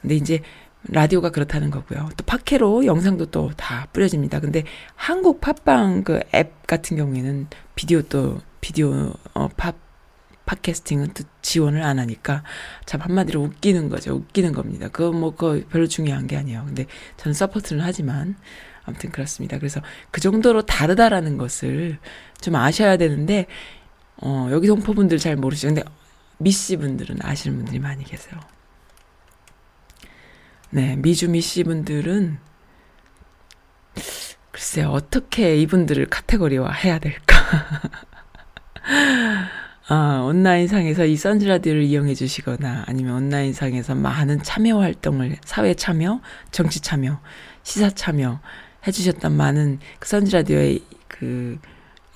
근데 0.00 0.14
이제 0.14 0.40
라디오가 0.84 1.30
그렇다는 1.30 1.70
거고요. 1.70 2.08
또 2.16 2.24
팟캐로 2.24 2.86
영상도 2.86 3.26
또 3.26 3.50
다 3.56 3.86
뿌려집니다. 3.92 4.40
근데 4.40 4.64
한국 4.94 5.40
팟빵 5.40 6.04
그 6.04 6.20
앱 6.34 6.66
같은 6.66 6.96
경우에는 6.96 7.48
비디오 7.74 8.02
또 8.02 8.38
비디오 8.60 9.12
어, 9.34 9.48
팟 9.56 9.72
팟캐스팅은 10.46 11.08
또 11.14 11.24
지원을 11.42 11.82
안 11.82 11.98
하니까 11.98 12.42
참 12.86 13.00
한마디로 13.02 13.42
웃기는 13.42 13.88
거죠. 13.90 14.14
웃기는 14.14 14.52
겁니다. 14.52 14.88
그거 14.88 15.12
뭐 15.12 15.34
그거 15.34 15.60
별로 15.70 15.86
중요한 15.86 16.26
게 16.26 16.36
아니에요. 16.36 16.64
근데 16.64 16.86
저는 17.18 17.34
support는 17.34 17.84
하지만 17.84 18.36
아무튼 18.84 19.10
그렇습니다. 19.10 19.58
그래서 19.58 19.82
그 20.10 20.20
정도로 20.22 20.62
다르다라는 20.62 21.36
것을 21.36 21.98
좀 22.40 22.54
아셔야 22.56 22.96
되는데 22.96 23.46
어 24.16 24.48
여기 24.50 24.66
동포분들 24.68 25.18
잘 25.18 25.36
모르시죠. 25.36 25.68
근데 25.68 25.82
미씨 26.38 26.76
분들은 26.76 27.18
아시는 27.22 27.56
분들이 27.56 27.78
많이 27.78 28.04
계세요. 28.04 28.38
네, 30.70 30.96
미주 30.96 31.30
미씨 31.30 31.64
분들은 31.64 32.38
글쎄요, 34.50 34.90
어떻게 34.90 35.56
이분들을 35.56 36.06
카테고리화 36.06 36.70
해야 36.72 36.98
될까? 36.98 37.36
아, 39.88 40.22
온라인상에서 40.26 41.06
이 41.06 41.16
선즈라디오를 41.16 41.82
이용해 41.82 42.14
주시거나 42.14 42.84
아니면 42.86 43.14
온라인상에서 43.14 43.94
많은 43.94 44.42
참여 44.42 44.78
활동을, 44.78 45.36
사회 45.44 45.74
참여, 45.74 46.20
정치 46.50 46.80
참여, 46.80 47.20
시사 47.62 47.90
참여 47.90 48.40
해주셨던 48.86 49.32
많은 49.32 49.78
그 49.98 50.08
선즈라디오의 50.08 50.80
그 51.06 51.58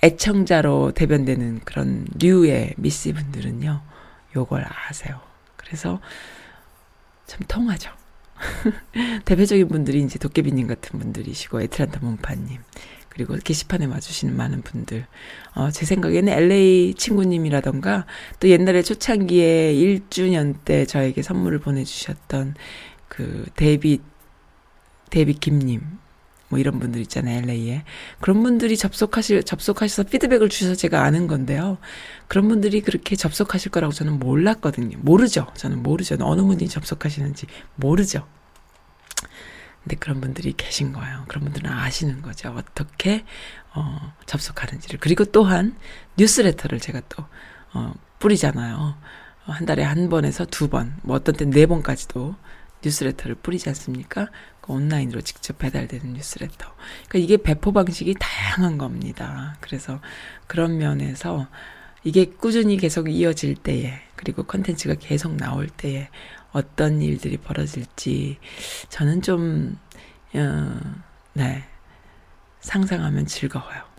애청자로 0.03 0.91
대변되는 0.91 1.61
그런 1.61 2.05
류의 2.19 2.75
미씨 2.77 3.13
분들은요, 3.13 3.81
요걸 4.35 4.65
아세요. 4.67 5.21
그래서 5.57 5.99
참 7.25 7.39
통하죠. 7.47 7.91
대표적인 9.25 9.67
분들이 9.67 10.01
이제 10.01 10.19
도깨비님 10.19 10.67
같은 10.67 10.99
분들이시고 10.99 11.61
애틀란타 11.61 11.99
문파님 12.01 12.59
그리고 13.09 13.35
게시판에 13.35 13.85
와주시는 13.85 14.35
많은 14.35 14.63
분들 14.63 15.05
어, 15.55 15.69
제 15.71 15.85
생각에는 15.85 16.33
LA 16.33 16.95
친구님이라던가 16.95 18.05
또 18.39 18.49
옛날에 18.49 18.81
초창기에 18.81 19.73
1주년 19.73 20.55
때 20.65 20.85
저에게 20.85 21.21
선물을 21.21 21.59
보내주셨던 21.59 22.55
그 23.07 23.45
데이빗 23.55 24.01
데이빗 25.11 25.39
김님 25.39 25.81
뭐 26.53 26.59
이런 26.59 26.79
분들 26.79 27.01
있잖아요 27.01 27.39
LA에 27.39 27.83
그런 28.21 28.43
분들이 28.43 28.77
접속하실 28.77 29.41
접속하셔서 29.43 30.03
피드백을 30.03 30.49
주셔서 30.49 30.75
제가 30.75 31.01
아는 31.03 31.25
건데요 31.25 31.79
그런 32.27 32.47
분들이 32.47 32.81
그렇게 32.81 33.15
접속하실 33.15 33.71
거라고 33.71 33.91
저는 33.91 34.19
몰랐거든요 34.19 34.99
모르죠 35.01 35.47
저는 35.55 35.81
모르죠 35.81 36.15
어느 36.21 36.41
분이 36.43 36.67
접속하시는지 36.69 37.47
모르죠 37.75 38.27
근데 39.83 39.97
그런 39.97 40.21
분들이 40.21 40.53
계신 40.55 40.93
거예요. 40.93 41.25
그런 41.27 41.43
분들은 41.43 41.69
아시는 41.69 42.21
거죠. 42.21 42.51
어떻게 42.51 43.25
어, 43.75 44.13
접속하는지를. 44.25 44.97
그리고 44.99 45.25
또한 45.25 45.75
뉴스레터를 46.17 46.79
제가 46.79 47.01
또 47.09 47.25
어, 47.73 47.93
뿌리잖아요. 48.19 48.77
어, 49.45 49.51
한 49.51 49.65
달에 49.65 49.83
한 49.83 50.07
번에서 50.07 50.45
두 50.45 50.69
번, 50.69 50.95
뭐 51.01 51.17
어떤 51.17 51.35
때네 51.35 51.65
번까지도 51.65 52.35
뉴스레터를 52.83 53.35
뿌리지 53.35 53.69
않습니까? 53.69 54.27
그 54.61 54.73
온라인으로 54.73 55.21
직접 55.21 55.57
배달되는 55.57 56.13
뉴스레터. 56.13 56.73
그러니까 57.07 57.19
이게 57.19 57.37
배포 57.37 57.71
방식이 57.71 58.15
다양한 58.19 58.77
겁니다. 58.77 59.55
그래서 59.61 59.99
그런 60.47 60.77
면에서 60.77 61.47
이게 62.03 62.25
꾸준히 62.25 62.77
계속 62.77 63.09
이어질 63.09 63.55
때에 63.55 63.93
그리고 64.15 64.43
컨텐츠가 64.43 64.95
계속 64.99 65.35
나올 65.35 65.67
때에 65.67 66.09
어떤 66.51 67.01
일들이 67.01 67.37
벌어질지 67.37 68.37
저는 68.89 69.21
좀, 69.21 69.77
어, 70.35 70.79
네, 71.33 71.63
상상하면 72.61 73.25
즐거워요. 73.25 73.92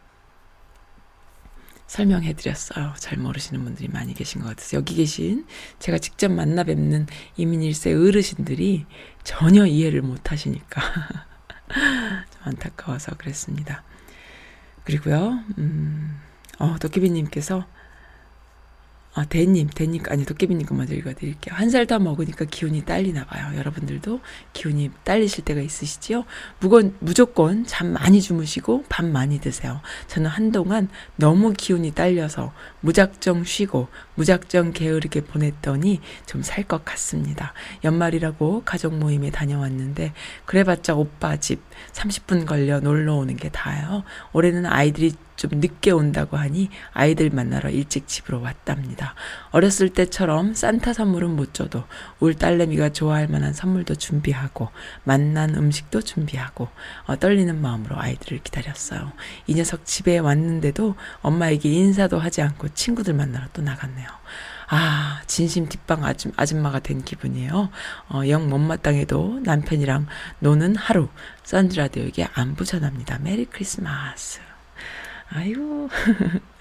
설명해 1.95 2.32
드렸어요. 2.32 2.92
잘 2.99 3.18
모르시는 3.18 3.62
분들이 3.62 3.86
많이 3.86 4.14
계신 4.14 4.40
것 4.40 4.49
같아서 4.49 4.76
여기 4.76 4.97
계신 4.97 5.47
제가 5.78 5.99
직접 5.99 6.28
만나 6.28 6.64
뵙는 6.64 7.07
이민 7.36 7.61
1세 7.61 7.95
어르신들이 7.95 8.84
전혀 9.22 9.64
이해를 9.64 10.03
못 10.03 10.32
하시니까 10.32 10.80
좀 12.32 12.42
안타까워서 12.42 13.16
그랬습니다. 13.16 13.84
그리고요, 14.82 15.38
음, 15.59 16.20
어, 16.59 16.76
도깨비님께서 16.80 17.64
아, 19.14 19.24
대님, 19.24 19.68
대님, 19.68 20.02
아니, 20.08 20.24
먼저 20.74 20.94
읽어드릴게요. 20.94 21.54
한 21.54 21.68
살 21.70 21.86
더 21.86 21.98
먹으니까 21.98 22.46
기운이 22.46 22.84
딸리나 22.84 23.26
봐요. 23.26 23.56
여러분들도 23.56 24.20
기운이 24.52 24.90
딸리실 25.04 25.44
때가 25.44 25.60
있으시지요? 25.60 26.24
무건, 26.60 26.96
무조건 27.00 27.64
잠 27.66 27.92
많이 27.92 28.20
주무시고 28.20 28.84
밥 28.88 29.04
많이 29.04 29.40
드세요. 29.40 29.80
저는 30.08 30.30
한동안 30.30 30.88
너무 31.16 31.52
기운이 31.52 31.92
딸려서 31.92 32.52
무작정 32.80 33.44
쉬고 33.44 33.88
무작정 34.16 34.72
게으르게 34.72 35.22
보냈더니 35.22 36.00
좀 36.26 36.42
살 36.42 36.64
것 36.64 36.84
같습니다. 36.84 37.52
연말이라고 37.84 38.62
가족 38.64 38.94
모임에 38.94 39.30
다녀왔는데 39.30 40.12
그래봤자 40.46 40.94
오빠 40.94 41.36
집 41.36 41.60
30분 41.92 42.46
걸려 42.46 42.80
놀러 42.80 43.14
오는 43.16 43.36
게 43.36 43.48
다예요. 43.48 44.04
올해는 44.32 44.66
아이들이 44.66 45.12
좀 45.37 45.51
늦게 45.55 45.91
온다고 45.91 46.37
하니 46.37 46.70
아이들 46.93 47.30
만나러 47.30 47.70
일찍 47.70 48.07
집으로 48.07 48.41
왔답니다. 48.41 49.14
어렸을 49.51 49.89
때처럼 49.89 50.55
산타 50.55 50.93
선물은 50.93 51.30
못 51.30 51.55
줘도 51.55 51.85
울 52.20 52.35
딸내미가 52.35 52.91
좋아할 52.91 53.28
만한 53.28 53.53
선물도 53.53 53.97
준비하고 53.97 54.68
맛난 55.05 55.55
음식도 55.55 56.03
준비하고 56.03 56.68
어, 57.07 57.16
떨리는 57.18 57.61
마음으로 57.61 57.99
아이들을 57.99 58.41
기다렸어요. 58.43 59.12
이 59.47 59.55
녀석 59.55 59.85
집에 59.85 60.18
왔는데도 60.18 60.95
엄마에게 61.20 61.70
인사도 61.70 62.18
하지 62.18 62.43
않고 62.43 62.68
친구들 62.70 63.14
만나러 63.14 63.47
또 63.53 63.62
나갔네요. 63.62 64.09
아, 64.68 65.20
진심 65.26 65.68
뒷방 65.68 66.05
아줌, 66.05 66.32
아줌마가 66.37 66.80
된 66.80 67.03
기분이에요. 67.03 67.70
어, 68.09 68.22
영 68.28 68.49
못마땅해도 68.49 69.41
남편이랑 69.45 70.07
노는 70.41 70.76
하루, 70.76 71.09
선즈라디오에게 71.45 72.28
안부 72.32 72.64
전합니다. 72.64 73.18
메리 73.18 73.45
크리스마스. 73.45 74.41
아이고. 75.35 75.89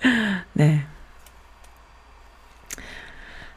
네. 0.54 0.84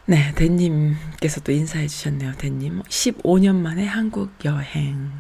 네, 0.05 0.33
대님께서 0.35 1.41
또 1.41 1.53
인사해 1.53 1.87
주셨네요. 1.89 2.35
대님. 2.35 2.83
15년 2.83 3.57
만에 3.57 3.87
한국 3.87 4.31
여행. 4.45 5.11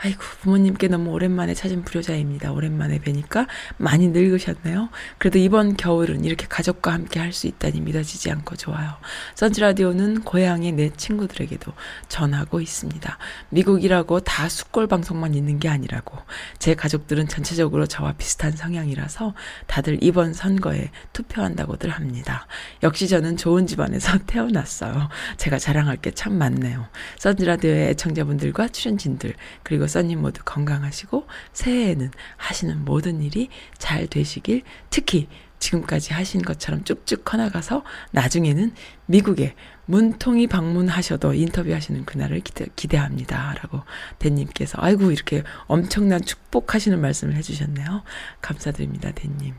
아이고, 0.00 0.20
부모님께 0.42 0.86
너무 0.86 1.10
오랜만에 1.10 1.54
찾은 1.54 1.82
불효자입니다. 1.82 2.52
오랜만에 2.52 3.00
뵈니까 3.00 3.48
많이 3.78 4.06
늙으셨네요. 4.08 4.90
그래도 5.18 5.38
이번 5.40 5.76
겨울은 5.76 6.24
이렇게 6.24 6.46
가족과 6.46 6.92
함께 6.92 7.18
할 7.18 7.32
수 7.32 7.46
있다니 7.46 7.80
믿어지지 7.82 8.30
않고 8.30 8.56
좋아요. 8.56 8.94
선즈라디오는 9.34 10.22
고향의 10.22 10.72
내 10.72 10.90
친구들에게도 10.90 11.72
전하고 12.08 12.60
있습니다. 12.60 13.18
미국이라고 13.50 14.20
다 14.20 14.48
숫골 14.48 14.86
방송만 14.86 15.34
있는 15.34 15.58
게 15.58 15.68
아니라고. 15.68 16.16
제 16.58 16.74
가족들은 16.74 17.26
전체적으로 17.28 17.86
저와 17.86 18.12
비슷한 18.12 18.52
성향이라서 18.52 19.34
다들 19.66 19.98
이번 20.00 20.32
선거에 20.32 20.90
투표한다고들 21.12 21.90
합니다. 21.90 22.46
역시 22.84 23.08
저는 23.08 23.36
좋은 23.36 23.66
집안에서 23.66 24.18
태어났어요. 24.26 25.08
제가 25.38 25.58
자랑할 25.58 25.96
게 25.96 26.12
참 26.12 26.38
많네요. 26.38 26.86
선즈라디오의 27.18 27.90
애청자분들과 27.90 28.68
출연진들, 28.68 29.34
그리고 29.62 29.86
써님 29.88 30.22
모두 30.22 30.42
건강하시고 30.44 31.26
새해에는 31.52 32.10
하시는 32.36 32.84
모든 32.84 33.22
일이 33.22 33.48
잘 33.78 34.06
되시길 34.06 34.62
특히 34.90 35.28
지금까지 35.58 36.12
하신 36.12 36.42
것처럼 36.42 36.84
쭉쭉 36.84 37.24
커나가서 37.24 37.82
나중에는 38.12 38.72
미국에 39.06 39.54
문통이 39.86 40.46
방문하셔도 40.46 41.34
인터뷰하시는 41.34 42.04
그날을 42.04 42.40
기대, 42.40 42.66
기대합니다. 42.76 43.54
라고 43.54 43.82
대님께서 44.18 44.78
아이고 44.80 45.10
이렇게 45.10 45.42
엄청난 45.66 46.20
축복하시는 46.22 47.00
말씀을 47.00 47.34
해주셨네요. 47.36 48.02
감사드립니다. 48.40 49.12
대님. 49.12 49.54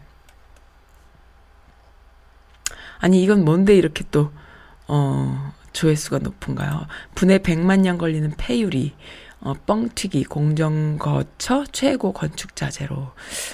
아니 2.99 3.23
이건 3.23 3.43
뭔데 3.43 3.75
이렇게 3.75 4.03
또 4.11 4.31
어, 4.87 5.53
조회수가 5.73 6.19
높은가요? 6.19 6.85
분에 7.15 7.39
100만 7.39 7.79
년 7.81 7.97
걸리는 7.97 8.33
폐유리 8.37 8.95
어, 9.41 9.53
뻥튀기, 9.65 10.25
공정 10.25 10.97
거처, 10.97 11.63
최고 11.71 12.11
건축자재로. 12.11 13.11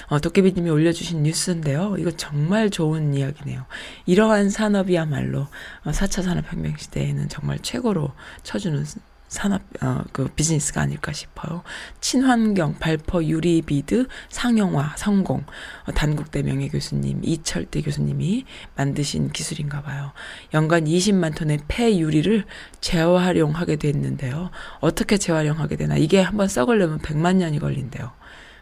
어, 0.08 0.18
도깨비님이 0.20 0.68
올려주신 0.68 1.22
뉴스인데요. 1.22 1.96
이거 1.98 2.10
정말 2.10 2.70
좋은 2.70 3.14
이야기네요. 3.14 3.64
이러한 4.06 4.50
산업이야말로 4.50 5.46
어, 5.84 5.90
4차 5.90 6.22
산업혁명 6.22 6.76
시대에는 6.76 7.28
정말 7.28 7.58
최고로 7.60 8.12
쳐주는 8.42 8.84
산업 9.28 9.62
어, 9.82 10.04
그 10.12 10.28
비즈니스가 10.28 10.80
아닐까 10.80 11.12
싶어요. 11.12 11.62
친환경 12.00 12.74
발포 12.74 13.24
유리 13.24 13.62
비드 13.62 14.06
상용화 14.28 14.94
성공 14.96 15.44
어, 15.86 15.92
단국대 15.92 16.42
명예 16.42 16.68
교수님 16.68 17.20
이철대 17.22 17.82
교수님이 17.82 18.44
만드신 18.76 19.32
기술인가 19.32 19.82
봐요. 19.82 20.12
연간 20.54 20.84
20만 20.84 21.34
톤의 21.34 21.60
폐유리를 21.68 22.44
재활용하게 22.80 23.76
됐는데요. 23.76 24.50
어떻게 24.80 25.18
재활용하게 25.18 25.76
되나? 25.76 25.96
이게 25.96 26.20
한번 26.20 26.48
썩으려면 26.48 26.98
100만 27.00 27.36
년이 27.36 27.58
걸린대요. 27.58 28.12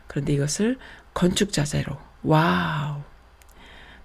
그런데 0.06 0.32
이것을 0.32 0.78
건축 1.12 1.52
자재로 1.52 1.96
와우. 2.22 3.13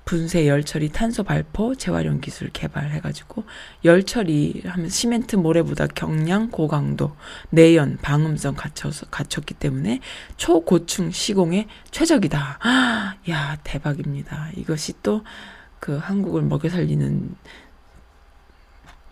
분쇄 0.09 0.47
열처리 0.47 0.89
탄소 0.89 1.23
발포 1.23 1.75
재활용 1.75 2.19
기술 2.19 2.49
개발해가지고 2.49 3.43
열처리 3.85 4.63
하면 4.65 4.89
시멘트 4.89 5.35
모래보다 5.35 5.85
경량 5.87 6.49
고강도 6.49 7.15
내연 7.51 7.97
방음성 8.01 8.55
갖춰서 8.55 9.05
갖췄기 9.07 9.53
때문에 9.53 9.99
초고층 10.37 11.11
시공에 11.11 11.67
최적이다. 11.91 12.59
아, 12.61 13.15
야 13.29 13.57
대박입니다. 13.63 14.49
이것이 14.55 14.93
또 15.03 15.23
그 15.79 15.97
한국을 15.97 16.41
먹여 16.41 16.69
살리는 16.69 17.35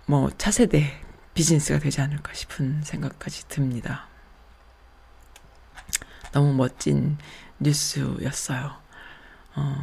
뭐 0.06 0.30
차세대 0.38 1.02
비즈니스가 1.34 1.80
되지 1.80 2.02
않을까 2.02 2.34
싶은 2.34 2.84
생각까지 2.84 3.48
듭니다. 3.48 4.08
너무 6.34 6.54
멋진 6.54 7.18
뉴스였어요. 7.60 8.87
어, 9.58 9.76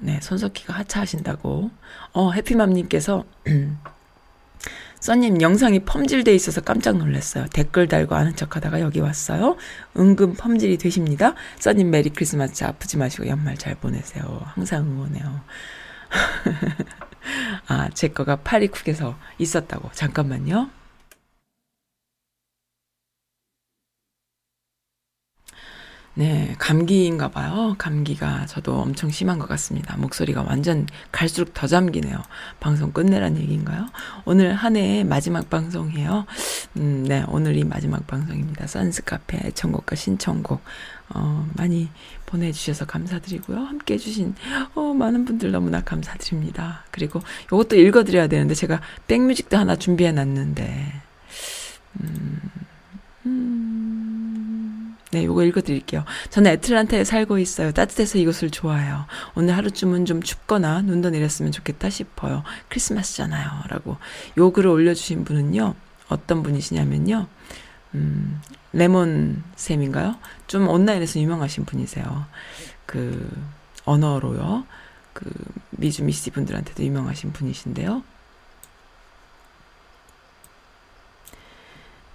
네, 0.00 0.20
손석희가 0.20 0.74
하차하신다고. 0.74 1.70
어, 2.12 2.32
해피맘님께서, 2.32 3.24
써님 5.00 5.40
영상이 5.42 5.80
펌질돼 5.80 6.32
있어서 6.34 6.60
깜짝 6.60 6.96
놀랐어요. 6.98 7.46
댓글 7.52 7.88
달고 7.88 8.14
아는 8.14 8.36
척 8.36 8.54
하다가 8.54 8.80
여기 8.80 9.00
왔어요. 9.00 9.56
은근 9.96 10.34
펌질이 10.34 10.78
되십니다. 10.78 11.34
써님 11.58 11.90
메리 11.90 12.10
크리스마스 12.10 12.62
아프지 12.62 12.98
마시고 12.98 13.26
연말 13.26 13.56
잘 13.56 13.74
보내세요. 13.74 14.42
항상 14.54 14.84
응원해요. 14.84 15.40
아, 17.66 17.88
제 17.94 18.08
거가 18.08 18.36
파리 18.36 18.68
쿡에서 18.68 19.16
있었다고. 19.38 19.90
잠깐만요. 19.92 20.70
네, 26.14 26.54
감기인가 26.58 27.30
봐요. 27.30 27.74
감기가 27.78 28.44
저도 28.44 28.78
엄청 28.78 29.08
심한 29.08 29.38
것 29.38 29.48
같습니다. 29.48 29.96
목소리가 29.96 30.42
완전 30.42 30.86
갈수록 31.10 31.54
더 31.54 31.66
잠기네요. 31.66 32.22
방송 32.60 32.92
끝내란 32.92 33.38
얘기인가요? 33.38 33.86
오늘 34.26 34.54
한 34.54 34.76
해의 34.76 35.04
마지막 35.04 35.48
방송이에요. 35.48 36.26
음, 36.76 37.04
네, 37.08 37.24
오늘이 37.28 37.64
마지막 37.64 38.06
방송입니다. 38.06 38.66
선스 38.66 39.04
카페 39.04 39.38
애청곡과 39.38 39.96
신청곡, 39.96 40.60
어, 41.14 41.48
많이 41.54 41.88
보내주셔서 42.26 42.84
감사드리고요. 42.84 43.56
함께 43.58 43.94
해주신, 43.94 44.34
어, 44.74 44.92
많은 44.92 45.24
분들 45.24 45.50
너무나 45.50 45.80
감사드립니다. 45.80 46.84
그리고 46.90 47.22
이것도 47.46 47.76
읽어드려야 47.76 48.26
되는데, 48.26 48.54
제가 48.54 48.82
백뮤직도 49.08 49.56
하나 49.56 49.76
준비해 49.76 50.12
놨는데, 50.12 50.92
음, 52.02 52.40
음, 53.24 53.72
네, 55.12 55.26
요거 55.26 55.44
읽어드릴게요. 55.44 56.04
저는 56.30 56.52
애틀란타에 56.52 57.04
살고 57.04 57.38
있어요. 57.38 57.70
따뜻해서 57.72 58.16
이곳을 58.16 58.50
좋아해요. 58.50 59.04
오늘 59.34 59.54
하루쯤은 59.56 60.06
좀 60.06 60.22
춥거나 60.22 60.80
눈도 60.82 61.10
내렸으면 61.10 61.52
좋겠다 61.52 61.90
싶어요. 61.90 62.42
크리스마스잖아요. 62.70 63.64
라고. 63.68 63.98
요 64.38 64.52
글을 64.52 64.70
올려주신 64.70 65.24
분은요, 65.24 65.74
어떤 66.08 66.42
분이시냐면요, 66.42 67.26
음, 67.94 68.40
레몬쌤인가요? 68.72 70.16
좀 70.46 70.66
온라인에서 70.66 71.20
유명하신 71.20 71.66
분이세요. 71.66 72.24
그, 72.86 73.30
언어로요. 73.84 74.64
그, 75.12 75.30
미주 75.72 76.04
미시 76.04 76.30
분들한테도 76.30 76.82
유명하신 76.84 77.34
분이신데요. 77.34 78.02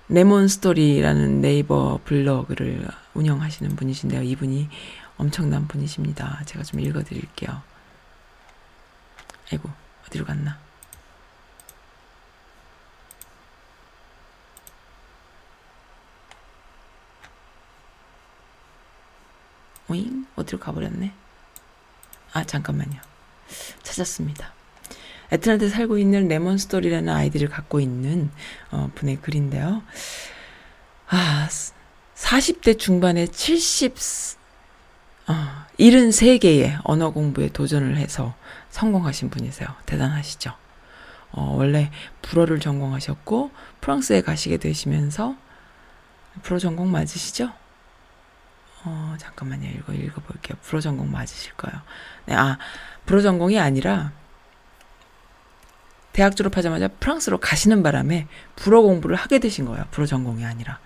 레몬 0.10 0.48
스토리라는 0.48 1.42
네이버 1.42 2.00
블로그를 2.06 2.88
운영하시는 3.14 3.76
분이신데요. 3.76 4.22
이분이 4.24 4.70
엄청난 5.18 5.68
분이십니다. 5.68 6.44
제가 6.46 6.64
좀 6.64 6.80
읽어드릴게요. 6.80 7.62
아이고, 9.52 9.70
어디로 10.08 10.24
갔나? 10.26 10.58
오잉? 19.90 20.26
어디로 20.38 20.60
가버렸네? 20.60 21.14
아, 22.32 22.44
잠깐만요. 22.46 23.02
찾았습니다. 23.84 24.57
애틀란타에 25.32 25.70
살고 25.70 25.98
있는 25.98 26.28
레몬 26.28 26.58
스토리라는 26.58 27.14
아이디를 27.14 27.50
갖고 27.50 27.80
있는 27.80 28.30
어, 28.72 28.90
분의 28.96 29.18
글인데요. 29.18 29.84
아, 31.10 31.48
40대 32.16 32.78
중반에 32.80 33.28
70, 33.28 33.96
어, 35.28 35.34
73개의 35.80 36.80
언어 36.84 37.12
공부에 37.12 37.50
도전을 37.50 37.98
해서 37.98 38.36
성공하신 38.70 39.30
분이세요. 39.30 39.68
대단하시죠? 39.86 40.54
어, 41.32 41.56
원래 41.58 41.92
불어를 42.22 42.60
전공하셨고, 42.60 43.52
프랑스에 43.82 44.22
가시게 44.22 44.58
되시면서, 44.58 45.36
불어 46.42 46.60
전공 46.60 46.92
맞으시죠? 46.92 47.52
어, 48.84 49.16
잠깐만요. 49.20 49.70
이거 49.70 49.94
읽어볼게요. 49.94 50.58
불어 50.62 50.80
전공 50.80 51.12
맞으실 51.12 51.54
거예요. 51.54 51.82
네, 52.26 52.36
아, 52.36 52.58
불어 53.06 53.22
전공이 53.22 53.60
아니라, 53.60 54.12
대학 56.18 56.36
졸업하자마자 56.36 56.88
프랑스로 56.88 57.38
가시는 57.38 57.84
바람에 57.84 58.26
불어 58.56 58.82
공부를 58.82 59.16
하게 59.16 59.38
되신 59.38 59.66
거예요. 59.66 59.86
불어 59.92 60.08
전공이 60.08 60.44
아니라. 60.44 60.80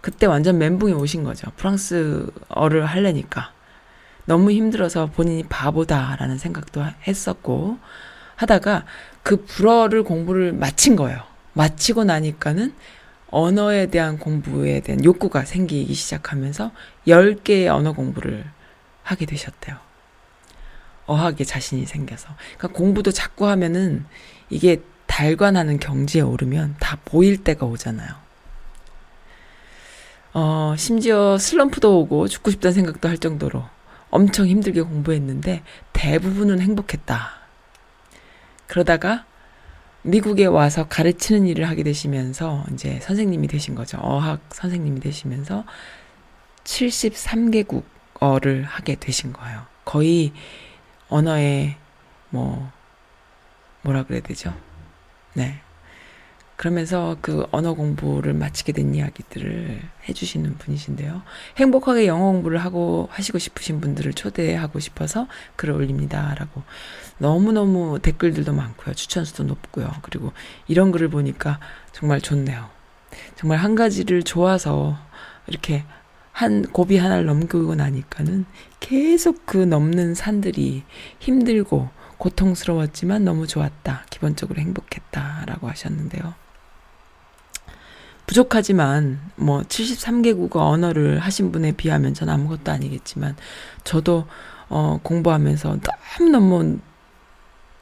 그때 0.00 0.26
완전 0.26 0.58
멘붕이 0.58 0.92
오신 0.92 1.22
거죠. 1.22 1.52
프랑스어를 1.56 2.84
하려니까. 2.84 3.52
너무 4.24 4.50
힘들어서 4.50 5.06
본인이 5.06 5.44
바보다라는 5.44 6.38
생각도 6.38 6.84
했었고, 7.06 7.78
하다가 8.34 8.86
그 9.22 9.44
불어를 9.44 10.02
공부를 10.02 10.52
마친 10.52 10.96
거예요. 10.96 11.22
마치고 11.52 12.02
나니까는 12.02 12.74
언어에 13.30 13.86
대한 13.86 14.18
공부에 14.18 14.80
대한 14.80 15.04
욕구가 15.04 15.44
생기기 15.44 15.94
시작하면서 15.94 16.72
10개의 17.06 17.68
언어 17.68 17.92
공부를 17.92 18.44
하게 19.04 19.26
되셨대요. 19.26 19.76
어학에 21.06 21.44
자신이 21.44 21.86
생겨서. 21.86 22.30
그러니까 22.58 22.76
공부도 22.76 23.12
자꾸 23.12 23.46
하면은 23.46 24.04
이게 24.50 24.82
달관하는 25.06 25.78
경지에 25.78 26.20
오르면 26.20 26.76
다 26.78 26.98
보일 27.04 27.42
때가 27.42 27.66
오잖아요. 27.66 28.08
어, 30.34 30.74
심지어 30.76 31.38
슬럼프도 31.38 32.00
오고 32.00 32.28
죽고 32.28 32.50
싶다는 32.50 32.74
생각도 32.74 33.08
할 33.08 33.16
정도로 33.16 33.64
엄청 34.10 34.46
힘들게 34.46 34.82
공부했는데 34.82 35.62
대부분은 35.92 36.60
행복했다. 36.60 37.30
그러다가 38.66 39.24
미국에 40.02 40.44
와서 40.44 40.86
가르치는 40.86 41.46
일을 41.46 41.68
하게 41.68 41.82
되시면서 41.82 42.64
이제 42.72 43.00
선생님이 43.00 43.48
되신 43.48 43.74
거죠. 43.74 43.98
어학 44.00 44.40
선생님이 44.50 45.00
되시면서 45.00 45.64
73개국어를 46.64 48.64
하게 48.64 48.96
되신 48.96 49.32
거예요. 49.32 49.66
거의 49.84 50.32
언어의 51.08 51.76
뭐 52.30 52.70
뭐라 53.86 54.02
그래야 54.02 54.20
되죠? 54.20 54.52
네. 55.34 55.60
그러면서 56.56 57.18
그 57.20 57.46
언어 57.52 57.74
공부를 57.74 58.32
마치게 58.32 58.72
된 58.72 58.94
이야기들을 58.94 59.80
해주시는 60.08 60.56
분이신데요. 60.56 61.22
행복하게 61.58 62.06
영어 62.06 62.32
공부를 62.32 62.58
하고 62.58 63.08
하시고 63.12 63.38
싶으신 63.38 63.80
분들을 63.80 64.14
초대하고 64.14 64.80
싶어서 64.80 65.28
글을 65.56 65.74
올립니다라고 65.74 66.62
너무너무 67.18 67.98
댓글들도 68.00 68.54
많고요. 68.54 68.94
추천수도 68.94 69.44
높고요. 69.44 69.92
그리고 70.02 70.32
이런 70.66 70.92
글을 70.92 71.08
보니까 71.08 71.60
정말 71.92 72.22
좋네요. 72.22 72.70
정말 73.36 73.58
한 73.58 73.74
가지를 73.74 74.22
좋아서 74.22 74.98
이렇게 75.46 75.84
한 76.32 76.62
고비 76.62 76.96
하나를 76.96 77.26
넘기고 77.26 77.74
나니까는 77.74 78.46
계속 78.80 79.44
그 79.44 79.58
넘는 79.58 80.14
산들이 80.14 80.84
힘들고 81.18 81.90
고통스러웠지만 82.18 83.24
너무 83.24 83.46
좋았다. 83.46 84.04
기본적으로 84.10 84.60
행복했다 84.60 85.44
라고 85.46 85.68
하셨는데요. 85.68 86.34
부족하지만 88.26 89.20
뭐 89.36 89.62
73개국어 89.62 90.56
언어를 90.56 91.20
하신 91.20 91.52
분에 91.52 91.72
비하면 91.72 92.12
전 92.12 92.28
아무것도 92.28 92.72
아니겠지만 92.72 93.36
저도 93.84 94.26
어 94.68 94.98
공부하면서 95.02 95.78
너무너무 96.18 96.78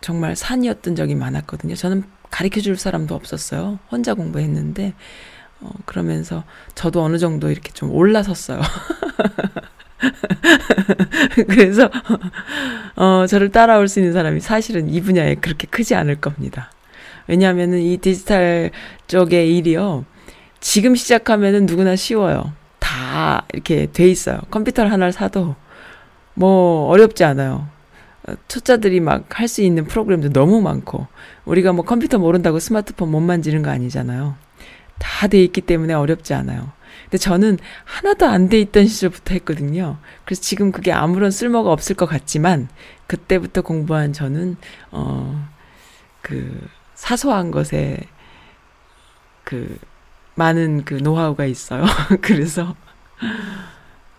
정말 0.03 0.37
산이었던 0.37 0.97
적이 0.97 1.15
많았거든요. 1.15 1.75
저는 1.75 2.05
가르쳐 2.31 2.61
줄 2.61 2.77
사람도 2.77 3.15
없었어요. 3.15 3.79
혼자 3.91 4.13
공부했는데 4.13 4.93
어 5.61 5.71
그러면서 5.87 6.45
저도 6.75 7.03
어느 7.03 7.17
정도 7.17 7.51
이렇게 7.51 7.73
좀 7.73 7.91
올라섰어요. 7.91 8.61
그래서 11.49 11.91
어 12.97 13.27
저를 13.27 13.51
따라올 13.51 13.89
수 13.89 13.99
있는 13.99 14.13
사람이 14.13 14.41
사실은 14.41 14.89
이 14.89 15.01
분야에 15.01 15.37
그렇게 15.37 15.67
크지 15.67 15.95
않을 15.95 16.17
겁니다. 16.21 16.71
왜냐하면은 17.27 17.81
이 17.81 17.97
디지털 17.99 18.71
쪽의 19.09 19.57
일이요. 19.57 20.05
지금 20.61 20.95
시작하면은 20.95 21.67
누구나 21.67 21.97
쉬워요. 21.97 22.53
다 22.79 23.45
이렇게 23.53 23.87
돼 23.93 24.09
있어요. 24.09 24.39
컴퓨터를 24.51 24.93
하나를 24.93 25.13
사도 25.13 25.57
뭐 26.35 26.87
어렵지 26.89 27.25
않아요. 27.25 27.69
초짜들이 28.49 29.01
막 29.01 29.25
할 29.39 29.49
수 29.49 29.61
있는 29.63 29.85
프로그램도 29.87 30.31
너무 30.33 30.61
많고 30.63 31.07
우리가 31.45 31.73
뭐 31.73 31.85
컴퓨터 31.85 32.19
모른다고 32.19 32.59
스마트폰 32.59 33.11
못 33.11 33.21
만지는 33.21 33.63
거 33.63 33.71
아니잖아요. 33.71 34.35
다 34.99 35.27
돼 35.29 35.43
있기 35.43 35.61
때문에 35.63 35.93
어렵지 35.95 36.33
않아요. 36.35 36.73
근데 37.05 37.19
저는 37.19 37.59
하나도 37.85 38.27
안 38.27 38.49
돼 38.49 38.59
있던 38.61 38.87
시절부터 38.87 39.35
했거든요. 39.35 39.99
그래서 40.25 40.43
지금 40.43 40.73
그게 40.73 40.93
아무런 40.93 41.31
쓸모가 41.31 41.71
없을 41.73 41.97
것 41.97 42.07
같지만 42.07 42.69
그때부터 43.07 43.63
공부한 43.63 44.13
저는 44.13 44.57
어 44.91 45.55
그 46.25 46.67
사소한 46.95 47.51
것에 47.51 47.99
그 49.45 49.79
많은 50.35 50.85
그 50.85 50.95
노하우가 50.95 51.45
있어요. 51.45 51.85
그래서 52.23 52.75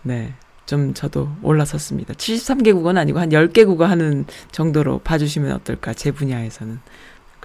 네. 0.02 0.34
좀 0.66 0.94
저도 0.94 1.30
올라섰습니다. 1.42 2.14
73개국어는 2.14 2.98
아니고 2.98 3.20
한 3.20 3.28
10개국어 3.30 3.82
하는 3.82 4.24
정도로 4.50 4.98
봐주시면 5.00 5.52
어떨까, 5.52 5.94
제 5.94 6.10
분야에서는. 6.10 6.80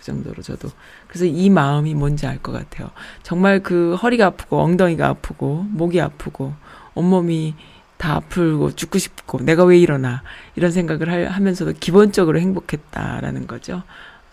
그 0.02 0.06
정도로 0.06 0.42
저도. 0.42 0.70
그래서 1.08 1.26
이 1.26 1.50
마음이 1.52 1.94
뭔지 1.94 2.26
알 2.26 2.42
것 2.42 2.52
같아요. 2.52 2.90
정말 3.22 3.62
그 3.62 3.94
허리가 3.96 4.26
아프고, 4.26 4.60
엉덩이가 4.60 5.08
아프고, 5.08 5.64
목이 5.70 6.02
아프고, 6.02 6.56
온몸이 6.96 7.54
다 7.98 8.16
아프고, 8.16 8.76
죽고 8.76 8.98
싶고, 8.98 9.42
내가 9.42 9.64
왜 9.64 9.78
이러나, 9.78 10.24
이런 10.56 10.72
생각을 10.72 11.12
할, 11.12 11.28
하면서도 11.28 11.74
기본적으로 11.80 12.40
행복했다라는 12.40 13.46
거죠. 13.46 13.84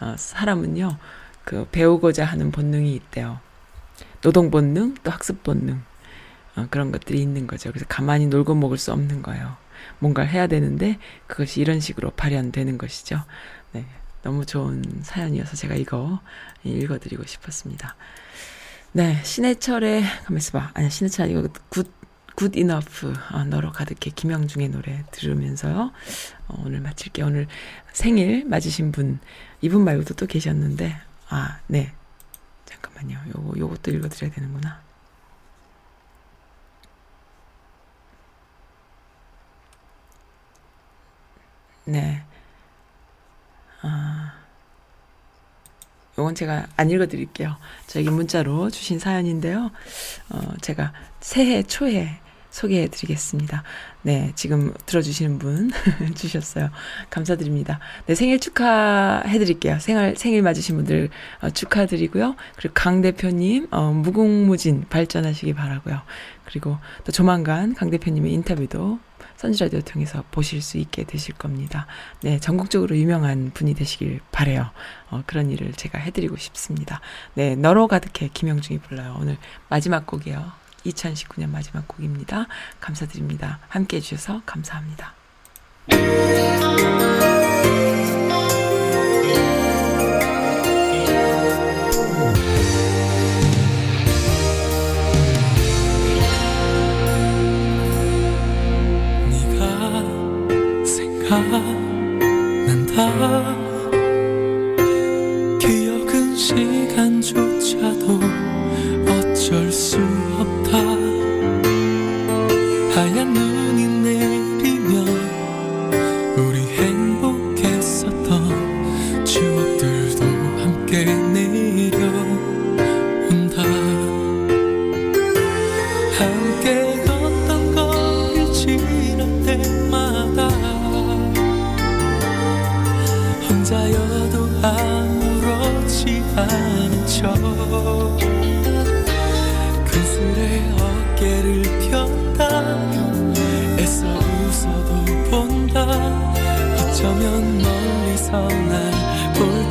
어, 0.01 0.15
사람은요, 0.17 0.97
그 1.45 1.67
배우고자 1.71 2.25
하는 2.25 2.51
본능이 2.51 2.95
있대요. 2.95 3.39
노동 4.23 4.51
본능, 4.51 4.95
또 5.05 5.11
학습 5.11 5.43
본능. 5.43 5.83
어, 6.57 6.67
그런 6.71 6.93
것들이 6.93 7.21
있는 7.21 7.47
거죠. 7.47 7.69
그래서 7.71 7.85
가만히 7.89 8.27
놀고 8.27 8.55
먹을 8.55 8.79
수 8.79 8.91
없는 8.93 9.21
거예요. 9.21 9.57
뭔가를 9.99 10.31
해야 10.31 10.47
되는데 10.47 10.99
그것이 11.27 11.61
이런 11.61 11.79
식으로 11.81 12.11
발현되는 12.13 12.79
것이죠. 12.79 13.23
네. 13.73 13.85
너무 14.23 14.45
좋은 14.45 14.83
사연이어서 15.03 15.57
제가 15.57 15.75
이거 15.75 16.21
읽어드리고 16.65 17.25
싶었습니다. 17.25 17.97
네. 18.93 19.23
신해철의, 19.23 20.03
가만 20.25 20.39
있어봐. 20.39 20.71
아니, 20.75 20.91
신해철 20.91 21.27
아니고 21.27 21.49
Good, 21.69 21.93
Good 22.35 22.57
Enough. 22.57 23.15
어, 23.33 23.45
너로 23.45 23.73
가득해. 23.73 24.13
김영중의 24.15 24.71
노래 24.71 25.05
들으면서요. 25.13 25.93
어, 26.49 26.63
오늘 26.65 26.81
마칠게요. 26.81 27.27
오늘 27.27 27.47
생일 27.93 28.45
맞으신 28.47 28.93
분, 28.93 29.21
이분 29.61 29.85
말고도 29.85 30.15
또 30.15 30.27
계셨는데, 30.27 30.97
아, 31.29 31.59
네. 31.67 31.93
잠깐만요. 32.67 33.19
요거, 33.29 33.59
요것도 33.59 33.91
읽어드려야 33.91 34.33
되는구나. 34.33 34.81
네. 41.85 42.23
아, 43.83 44.33
요건 46.19 46.35
제가 46.35 46.67
안 46.77 46.91
읽어드릴게요. 46.91 47.57
저에게 47.87 48.11
문자로 48.11 48.71
주신 48.71 48.99
사연인데요. 48.99 49.71
어, 50.31 50.41
제가 50.61 50.93
새해 51.21 51.63
초에 51.63 52.19
소개해 52.51 52.89
드리겠습니다. 52.89 53.63
네, 54.03 54.33
지금 54.35 54.73
들어주시는 54.87 55.39
분 55.39 55.71
주셨어요. 56.17 56.71
감사드립니다. 57.11 57.79
네, 58.07 58.15
생일 58.15 58.41
축하해 58.41 59.39
드릴게요. 59.39 59.79
생일, 59.79 60.17
생일 60.17 60.43
맞으신 60.43 60.77
분들 60.77 61.11
어, 61.43 61.51
축하드리고요. 61.51 62.35
그리고 62.57 62.75
강 62.75 63.01
대표님, 63.01 63.69
어, 63.71 63.93
무궁무진 63.93 64.87
발전하시기 64.89 65.55
바라고요. 65.55 66.01
그리고 66.47 66.79
또 67.05 67.13
조만간 67.13 67.75
강 67.75 67.91
대표님의 67.91 68.33
인터뷰도 68.33 68.99
선지라디오 69.39 69.81
통해서 69.83 70.25
보실 70.33 70.61
수 70.61 70.79
있게 70.79 71.05
되실 71.05 71.35
겁니다. 71.35 71.87
네, 72.23 72.39
전국적으로 72.41 72.97
유명한 72.97 73.53
분이 73.55 73.75
되시길 73.75 74.21
바래요. 74.33 74.71
어, 75.11 75.23
그런 75.27 75.51
일을 75.51 75.73
제가 75.73 75.99
해드리고 75.99 76.37
싶습니다. 76.37 77.01
네, 77.35 77.55
너로 77.55 77.87
가득해 77.87 78.31
김영중이 78.35 78.81
불러요. 78.81 79.17
오늘 79.19 79.39
마지막 79.69 80.07
곡이에요. 80.07 80.53
2019년 80.85 81.51
마지막 81.51 81.87
곡입니다. 81.87 82.49
감사드립니다. 82.81 83.61
함께 83.69 83.99
해주셔서 83.99 84.43
감사합니다. 84.45 85.15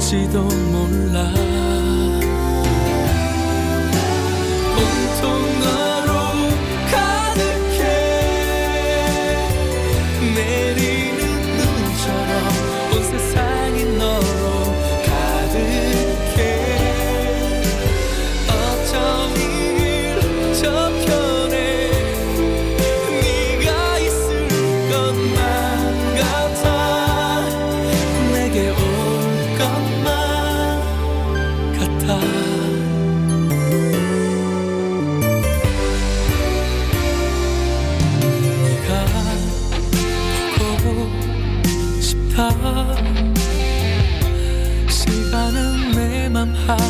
볼지 0.08 0.66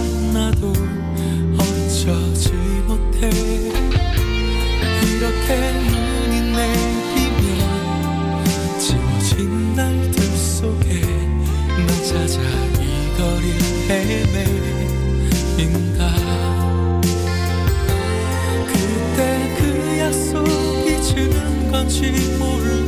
맘 0.08 0.36
하나도 0.36 0.74
어쩌지 1.58 2.51
못해. 2.88 3.30
이렇게 5.18 5.49
눈이 5.74 6.36
내리면 6.51 7.45
지워진 8.79 9.75
날들 9.75 10.13
속에 10.38 11.01
난 11.01 11.88
찾아 12.05 12.39
이 12.79 12.84
거리 13.17 13.46
헤매인다 13.89 15.20
그때 18.67 19.20
그 19.58 19.62
약속 20.00 20.47
잊은 20.47 21.71
건지 21.71 22.00
몰라 22.38 22.87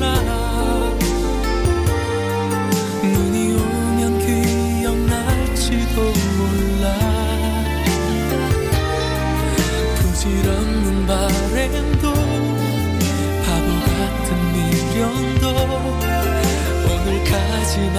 오늘까지만 17.69 17.95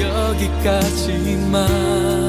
여기까지만 0.00 2.23